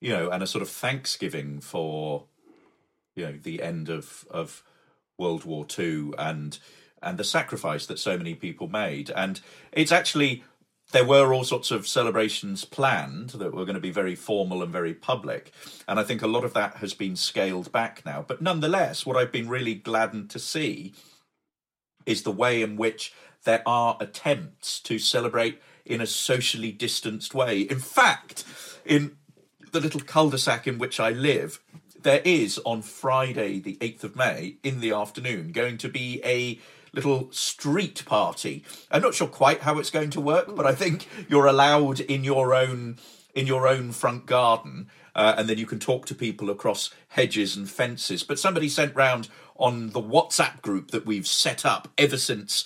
you 0.00 0.10
know, 0.10 0.30
and 0.30 0.42
a 0.42 0.46
sort 0.46 0.62
of 0.62 0.68
thanksgiving 0.68 1.60
for 1.60 2.24
you 3.16 3.26
know 3.26 3.38
the 3.42 3.62
end 3.62 3.88
of 3.88 4.26
of 4.30 4.62
World 5.18 5.44
War 5.44 5.64
Two 5.64 6.14
and 6.18 6.58
and 7.02 7.18
the 7.18 7.24
sacrifice 7.24 7.86
that 7.86 7.98
so 7.98 8.16
many 8.16 8.34
people 8.34 8.68
made, 8.68 9.10
and 9.10 9.40
it's 9.72 9.92
actually 9.92 10.42
there 10.92 11.04
were 11.04 11.32
all 11.32 11.44
sorts 11.44 11.70
of 11.70 11.88
celebrations 11.88 12.64
planned 12.64 13.30
that 13.30 13.54
were 13.54 13.64
going 13.64 13.74
to 13.74 13.80
be 13.80 13.90
very 13.90 14.14
formal 14.14 14.62
and 14.62 14.70
very 14.70 14.94
public. 14.94 15.50
And 15.88 15.98
I 15.98 16.04
think 16.04 16.22
a 16.22 16.26
lot 16.26 16.44
of 16.44 16.52
that 16.54 16.76
has 16.76 16.94
been 16.94 17.16
scaled 17.16 17.72
back 17.72 18.04
now. 18.04 18.24
But 18.26 18.42
nonetheless, 18.42 19.06
what 19.06 19.16
I've 19.16 19.32
been 19.32 19.48
really 19.48 19.74
gladdened 19.74 20.30
to 20.30 20.38
see 20.38 20.94
is 22.06 22.22
the 22.22 22.30
way 22.30 22.62
in 22.62 22.76
which 22.76 23.12
there 23.44 23.62
are 23.66 23.96
attempts 24.00 24.80
to 24.80 24.98
celebrate 24.98 25.60
in 25.84 26.00
a 26.00 26.06
socially 26.06 26.72
distanced 26.72 27.34
way. 27.34 27.60
In 27.60 27.78
fact, 27.78 28.44
in 28.84 29.16
the 29.72 29.80
little 29.80 30.00
cul 30.00 30.30
de 30.30 30.38
sac 30.38 30.66
in 30.66 30.78
which 30.78 30.98
I 30.98 31.10
live, 31.10 31.60
there 32.02 32.22
is 32.24 32.60
on 32.64 32.82
Friday, 32.82 33.58
the 33.58 33.76
8th 33.76 34.04
of 34.04 34.16
May, 34.16 34.56
in 34.62 34.80
the 34.80 34.92
afternoon, 34.92 35.52
going 35.52 35.78
to 35.78 35.88
be 35.88 36.20
a 36.24 36.58
little 36.92 37.30
street 37.32 38.04
party. 38.06 38.64
I'm 38.90 39.02
not 39.02 39.14
sure 39.14 39.26
quite 39.26 39.62
how 39.62 39.78
it's 39.78 39.90
going 39.90 40.10
to 40.10 40.20
work, 40.20 40.54
but 40.54 40.66
I 40.66 40.74
think 40.74 41.08
you're 41.28 41.46
allowed 41.46 42.00
in 42.00 42.24
your 42.24 42.54
own 42.54 42.98
in 43.34 43.48
your 43.48 43.66
own 43.66 43.90
front 43.90 44.26
garden, 44.26 44.88
uh, 45.16 45.34
and 45.36 45.48
then 45.48 45.58
you 45.58 45.66
can 45.66 45.80
talk 45.80 46.06
to 46.06 46.14
people 46.14 46.50
across 46.50 46.90
hedges 47.08 47.56
and 47.56 47.68
fences. 47.68 48.22
But 48.22 48.38
somebody 48.38 48.68
sent 48.68 48.94
round 48.94 49.28
on 49.56 49.90
the 49.90 50.00
WhatsApp 50.00 50.62
group 50.62 50.92
that 50.92 51.04
we've 51.04 51.26
set 51.26 51.64
up 51.64 51.88
ever 51.98 52.16
since 52.16 52.64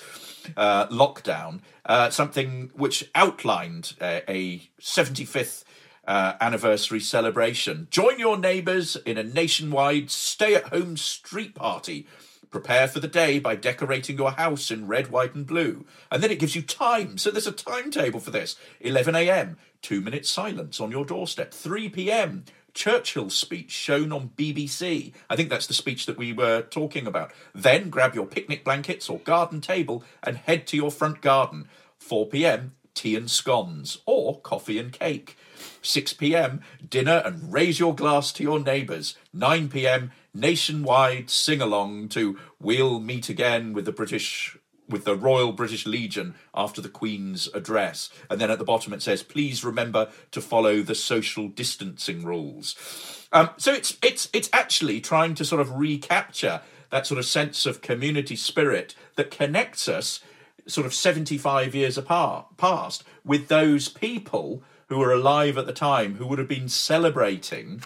uh, 0.56 0.86
lockdown 0.88 1.60
uh, 1.86 2.10
something 2.10 2.70
which 2.74 3.10
outlined 3.14 3.94
a 4.00 4.68
75th. 4.80 5.64
Uh, 6.06 6.38
anniversary 6.40 7.00
celebration. 7.00 7.86
Join 7.90 8.18
your 8.18 8.38
neighbours 8.38 8.96
in 9.04 9.18
a 9.18 9.22
nationwide 9.22 10.10
stay 10.10 10.54
at 10.54 10.68
home 10.68 10.96
street 10.96 11.54
party 11.54 12.06
Prepare 12.50 12.88
for 12.88 12.98
the 12.98 13.08
day 13.08 13.38
by 13.38 13.56
decorating 13.56 14.16
your 14.16 14.30
house 14.30 14.70
in 14.70 14.86
red, 14.86 15.10
white, 15.10 15.34
and 15.34 15.46
blue. 15.46 15.84
And 16.10 16.22
then 16.22 16.30
it 16.30 16.38
gives 16.38 16.56
you 16.56 16.62
time. 16.62 17.18
So 17.18 17.30
there's 17.30 17.46
a 17.46 17.52
timetable 17.52 18.20
for 18.20 18.30
this 18.30 18.56
11 18.80 19.14
a.m., 19.14 19.58
two 19.82 20.00
minutes 20.00 20.30
silence 20.30 20.80
on 20.80 20.90
your 20.90 21.04
doorstep. 21.04 21.52
3 21.52 21.90
p.m., 21.90 22.44
Churchill's 22.78 23.34
speech 23.34 23.72
shown 23.72 24.12
on 24.12 24.30
BBC. 24.36 25.12
I 25.28 25.34
think 25.34 25.50
that's 25.50 25.66
the 25.66 25.74
speech 25.74 26.06
that 26.06 26.16
we 26.16 26.32
were 26.32 26.62
talking 26.62 27.08
about. 27.08 27.32
Then 27.52 27.90
grab 27.90 28.14
your 28.14 28.24
picnic 28.24 28.62
blankets 28.62 29.08
or 29.08 29.18
garden 29.18 29.60
table 29.60 30.04
and 30.22 30.36
head 30.36 30.64
to 30.68 30.76
your 30.76 30.92
front 30.92 31.20
garden. 31.20 31.68
4 31.96 32.28
pm, 32.28 32.74
tea 32.94 33.16
and 33.16 33.28
scones, 33.28 33.98
or 34.06 34.40
coffee 34.42 34.78
and 34.78 34.92
cake. 34.92 35.36
6 35.82 36.12
pm, 36.12 36.60
dinner 36.88 37.20
and 37.24 37.52
raise 37.52 37.80
your 37.80 37.96
glass 37.96 38.30
to 38.34 38.44
your 38.44 38.60
neighbours. 38.60 39.16
9 39.32 39.68
pm, 39.68 40.12
nationwide 40.32 41.30
sing 41.30 41.60
along 41.60 42.10
to 42.10 42.38
We'll 42.60 43.00
Meet 43.00 43.28
Again 43.28 43.72
with 43.72 43.86
the 43.86 43.92
British 43.92 44.56
with 44.88 45.04
the 45.04 45.16
Royal 45.16 45.52
British 45.52 45.86
Legion 45.86 46.34
after 46.54 46.80
the 46.80 46.88
Queen's 46.88 47.48
address. 47.54 48.10
And 48.30 48.40
then 48.40 48.50
at 48.50 48.58
the 48.58 48.64
bottom 48.64 48.92
it 48.92 49.02
says, 49.02 49.22
please 49.22 49.64
remember 49.64 50.10
to 50.30 50.40
follow 50.40 50.82
the 50.82 50.94
social 50.94 51.48
distancing 51.48 52.24
rules. 52.24 53.26
Um, 53.32 53.50
so 53.56 53.72
it's 53.72 53.98
it's 54.02 54.28
it's 54.32 54.48
actually 54.52 55.00
trying 55.00 55.34
to 55.34 55.44
sort 55.44 55.60
of 55.60 55.72
recapture 55.72 56.62
that 56.90 57.06
sort 57.06 57.18
of 57.18 57.26
sense 57.26 57.66
of 57.66 57.82
community 57.82 58.36
spirit 58.36 58.94
that 59.16 59.30
connects 59.30 59.88
us 59.88 60.20
sort 60.66 60.86
of 60.86 60.94
75 60.94 61.74
years 61.74 61.98
apart 61.98 62.56
past 62.56 63.04
with 63.24 63.48
those 63.48 63.88
people 63.88 64.62
who 64.88 64.98
were 64.98 65.12
alive 65.12 65.58
at 65.58 65.66
the 65.66 65.72
time 65.72 66.16
who 66.16 66.26
would 66.26 66.38
have 66.38 66.48
been 66.48 66.68
celebrating 66.68 67.82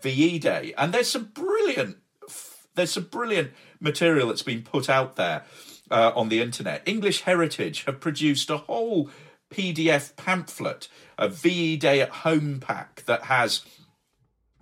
VE 0.00 0.38
Day. 0.38 0.72
And 0.76 0.92
there's 0.92 1.10
some 1.10 1.24
brilliant, 1.34 1.98
there's 2.74 2.92
some 2.92 3.04
brilliant 3.04 3.52
material 3.80 4.28
that's 4.28 4.42
been 4.42 4.62
put 4.62 4.88
out 4.88 5.16
there 5.16 5.44
uh, 5.90 6.12
on 6.14 6.28
the 6.28 6.40
internet. 6.40 6.82
English 6.86 7.22
Heritage 7.22 7.84
have 7.84 8.00
produced 8.00 8.50
a 8.50 8.58
whole 8.58 9.10
PDF 9.50 10.16
pamphlet, 10.16 10.88
a 11.18 11.28
VE 11.28 11.76
Day 11.76 12.00
at 12.00 12.08
Home 12.08 12.60
pack 12.60 13.04
that 13.06 13.24
has 13.24 13.62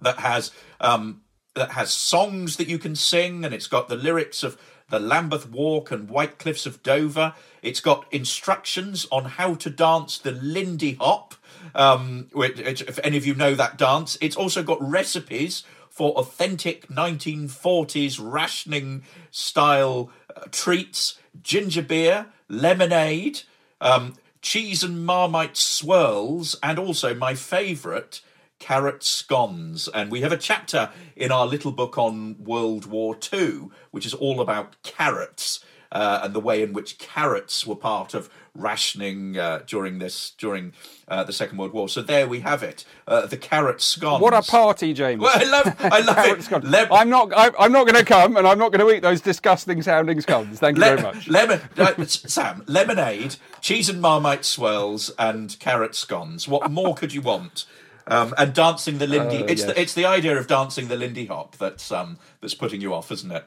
that 0.00 0.18
has 0.18 0.50
um, 0.80 1.22
that 1.54 1.72
has 1.72 1.90
songs 1.90 2.56
that 2.56 2.68
you 2.68 2.78
can 2.78 2.96
sing, 2.96 3.44
and 3.44 3.54
it's 3.54 3.66
got 3.66 3.88
the 3.88 3.96
lyrics 3.96 4.42
of 4.42 4.58
the 4.90 4.98
Lambeth 4.98 5.50
Walk 5.50 5.90
and 5.90 6.08
White 6.08 6.38
Cliffs 6.38 6.66
of 6.66 6.82
Dover. 6.82 7.34
It's 7.62 7.80
got 7.80 8.06
instructions 8.12 9.06
on 9.10 9.24
how 9.24 9.54
to 9.54 9.70
dance 9.70 10.18
the 10.18 10.32
Lindy 10.32 10.94
Hop, 10.94 11.34
um, 11.74 12.28
which, 12.32 12.60
if 12.60 12.98
any 13.02 13.16
of 13.16 13.26
you 13.26 13.34
know 13.34 13.54
that 13.54 13.78
dance. 13.78 14.18
It's 14.20 14.36
also 14.36 14.62
got 14.62 14.78
recipes 14.82 15.64
for 15.88 16.10
authentic 16.12 16.88
1940s 16.88 18.18
rationing 18.20 19.04
style 19.30 20.10
treats, 20.50 21.18
ginger 21.42 21.82
beer, 21.82 22.26
lemonade, 22.48 23.42
um, 23.80 24.14
cheese 24.40 24.82
and 24.82 25.04
marmite 25.04 25.56
swirls, 25.56 26.56
and 26.62 26.78
also 26.78 27.14
my 27.14 27.34
favourite, 27.34 28.20
carrot 28.58 29.02
scones. 29.02 29.88
And 29.88 30.10
we 30.10 30.20
have 30.20 30.32
a 30.32 30.36
chapter 30.36 30.90
in 31.16 31.32
our 31.32 31.46
little 31.46 31.72
book 31.72 31.98
on 31.98 32.36
World 32.42 32.86
War 32.86 33.16
II, 33.32 33.68
which 33.90 34.06
is 34.06 34.14
all 34.14 34.40
about 34.40 34.82
carrots. 34.82 35.64
Uh, 35.92 36.22
and 36.24 36.34
the 36.34 36.40
way 36.40 36.60
in 36.62 36.72
which 36.72 36.98
carrots 36.98 37.66
were 37.66 37.76
part 37.76 38.14
of 38.14 38.28
rationing 38.54 39.36
uh, 39.36 39.62
during 39.66 39.98
this 39.98 40.30
during 40.38 40.72
uh, 41.08 41.24
the 41.24 41.32
Second 41.32 41.58
World 41.58 41.72
War. 41.72 41.88
So 41.88 42.02
there 42.02 42.26
we 42.26 42.40
have 42.40 42.62
it, 42.62 42.84
uh, 43.06 43.26
the 43.26 43.36
carrot 43.36 43.80
scones. 43.80 44.22
What 44.22 44.34
a 44.34 44.42
party, 44.42 44.92
James! 44.92 45.20
Well, 45.20 45.32
I 45.34 45.44
love, 45.44 45.76
I 45.80 46.00
love 46.00 46.50
it. 46.52 46.64
Lem- 46.64 46.92
I'm 46.92 47.08
not, 47.08 47.32
I'm 47.34 47.72
not 47.72 47.86
going 47.86 47.98
to 47.98 48.04
come, 48.04 48.36
and 48.36 48.46
I'm 48.46 48.58
not 48.58 48.72
going 48.72 48.86
to 48.86 48.94
eat 48.94 49.00
those 49.00 49.20
disgusting 49.20 49.82
sounding 49.82 50.20
scones. 50.20 50.58
Thank 50.58 50.76
you 50.76 50.84
Le- 50.84 50.96
very 50.96 51.02
much. 51.02 51.28
Lemon, 51.28 51.60
uh, 51.76 52.04
Sam, 52.06 52.62
lemonade, 52.66 53.36
cheese 53.60 53.88
and 53.88 54.00
marmite 54.00 54.44
swirls, 54.44 55.10
and 55.18 55.58
carrot 55.58 55.94
scones. 55.94 56.48
What 56.48 56.70
more 56.70 56.94
could 56.94 57.12
you 57.12 57.22
want? 57.22 57.66
Um, 58.06 58.34
and 58.36 58.52
dancing 58.52 58.98
the 58.98 59.06
Lindy. 59.06 59.38
Uh, 59.38 59.46
it's 59.46 59.62
yes. 59.62 59.72
the 59.72 59.80
it's 59.80 59.94
the 59.94 60.04
idea 60.04 60.36
of 60.38 60.46
dancing 60.46 60.88
the 60.88 60.96
Lindy 60.96 61.24
Hop 61.26 61.56
that's 61.56 61.90
um 61.90 62.18
that's 62.42 62.54
putting 62.54 62.82
you 62.82 62.92
off, 62.92 63.10
isn't 63.10 63.32
it? 63.32 63.46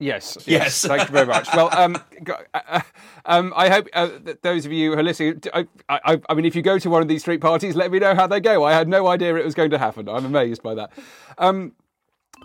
Yes, 0.00 0.36
yes. 0.40 0.48
Yes. 0.48 0.84
Thank 0.86 1.08
you 1.08 1.12
very 1.12 1.26
much. 1.26 1.46
Well, 1.54 1.68
um, 1.76 1.96
uh, 2.54 2.80
um, 3.26 3.52
I 3.54 3.68
hope 3.68 3.86
uh, 3.92 4.08
that 4.24 4.42
those 4.42 4.64
of 4.64 4.72
you 4.72 4.92
who 4.92 4.98
are 4.98 5.02
listening, 5.02 5.42
I, 5.52 5.66
I, 5.88 6.20
I 6.28 6.34
mean, 6.34 6.46
if 6.46 6.56
you 6.56 6.62
go 6.62 6.78
to 6.78 6.88
one 6.88 7.02
of 7.02 7.08
these 7.08 7.20
street 7.20 7.42
parties, 7.42 7.76
let 7.76 7.90
me 7.92 7.98
know 7.98 8.14
how 8.14 8.26
they 8.26 8.40
go. 8.40 8.64
I 8.64 8.72
had 8.72 8.88
no 8.88 9.06
idea 9.06 9.36
it 9.36 9.44
was 9.44 9.54
going 9.54 9.70
to 9.70 9.78
happen. 9.78 10.08
I'm 10.08 10.24
amazed 10.24 10.62
by 10.62 10.74
that. 10.74 10.90
Um, 11.36 11.72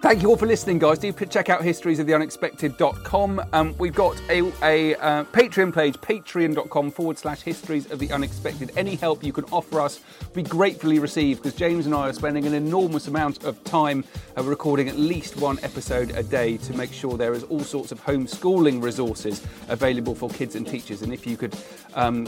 Thank 0.01 0.21
you 0.21 0.29
all 0.29 0.37
for 0.37 0.45
listening, 0.45 0.77
guys. 0.77 0.99
Do 0.99 1.11
check 1.11 1.49
out 1.49 1.61
historiesoftheunexpected.com. 1.61 3.41
Um, 3.53 3.75
we've 3.79 3.95
got 3.95 4.21
a, 4.29 4.51
a 4.61 4.95
uh, 4.95 5.23
Patreon 5.25 5.73
page, 5.73 5.95
patreon.com 5.95 6.91
forward 6.91 7.17
slash 7.17 7.41
histories 7.41 7.89
of 7.89 7.97
the 7.97 8.11
unexpected. 8.11 8.71
Any 8.77 8.95
help 8.97 9.23
you 9.23 9.33
can 9.33 9.45
offer 9.45 9.81
us, 9.81 10.01
we 10.35 10.43
gratefully 10.43 10.99
receive 10.99 11.37
because 11.37 11.55
James 11.55 11.87
and 11.87 11.95
I 11.95 12.09
are 12.09 12.13
spending 12.13 12.45
an 12.45 12.53
enormous 12.53 13.07
amount 13.07 13.45
of 13.45 13.63
time 13.63 14.03
uh, 14.37 14.43
recording 14.43 14.89
at 14.89 14.97
least 14.97 15.37
one 15.37 15.57
episode 15.63 16.11
a 16.11 16.21
day 16.21 16.57
to 16.57 16.73
make 16.73 16.93
sure 16.93 17.17
there 17.17 17.33
is 17.33 17.43
all 17.43 17.61
sorts 17.61 17.91
of 17.91 18.03
homeschooling 18.03 18.83
resources 18.83 19.41
available 19.69 20.13
for 20.13 20.29
kids 20.29 20.55
and 20.55 20.67
teachers. 20.67 21.01
And 21.01 21.13
if 21.13 21.25
you 21.25 21.35
could 21.35 21.57
um, 21.95 22.27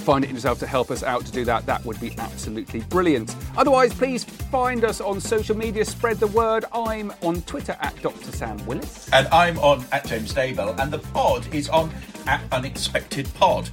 find 0.00 0.24
it 0.24 0.28
in 0.28 0.36
yourself 0.36 0.58
to 0.60 0.66
help 0.66 0.90
us 0.90 1.02
out 1.02 1.24
to 1.26 1.32
do 1.32 1.44
that, 1.44 1.66
that 1.66 1.84
would 1.84 2.00
be 2.00 2.14
absolutely 2.18 2.80
brilliant. 2.80 3.34
Otherwise, 3.56 3.92
please 3.94 4.24
find 4.24 4.84
us 4.84 5.00
on 5.00 5.20
social 5.20 5.56
media, 5.56 5.84
spread 5.84 6.18
the 6.18 6.26
word. 6.28 6.64
I'm 6.72 7.12
on 7.22 7.42
Twitter 7.42 7.76
at 7.80 8.00
Dr. 8.02 8.32
Sam 8.32 8.64
Willis. 8.66 9.08
And 9.12 9.26
I'm 9.28 9.58
on 9.58 9.84
at 9.92 10.06
James 10.06 10.32
Daybell, 10.34 10.78
and 10.78 10.92
the 10.92 10.98
pod 10.98 11.52
is 11.54 11.68
on 11.68 11.90
at 12.26 12.40
Unexpected 12.52 13.32
Pod. 13.34 13.68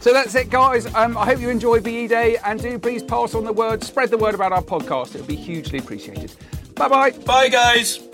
So 0.00 0.12
that's 0.12 0.34
it, 0.34 0.50
guys. 0.50 0.92
Um, 0.94 1.16
I 1.16 1.24
hope 1.24 1.40
you 1.40 1.48
enjoy 1.48 1.80
VE 1.80 2.08
Day 2.08 2.36
and 2.44 2.60
do 2.60 2.78
please 2.78 3.02
pass 3.02 3.34
on 3.34 3.44
the 3.44 3.52
word, 3.52 3.82
spread 3.82 4.10
the 4.10 4.18
word 4.18 4.34
about 4.34 4.52
our 4.52 4.62
podcast. 4.62 5.14
It 5.14 5.18
would 5.18 5.28
be 5.28 5.36
hugely 5.36 5.78
appreciated. 5.78 6.34
Bye 6.74 6.88
bye. 6.88 7.10
Bye, 7.12 7.48
guys. 7.48 8.13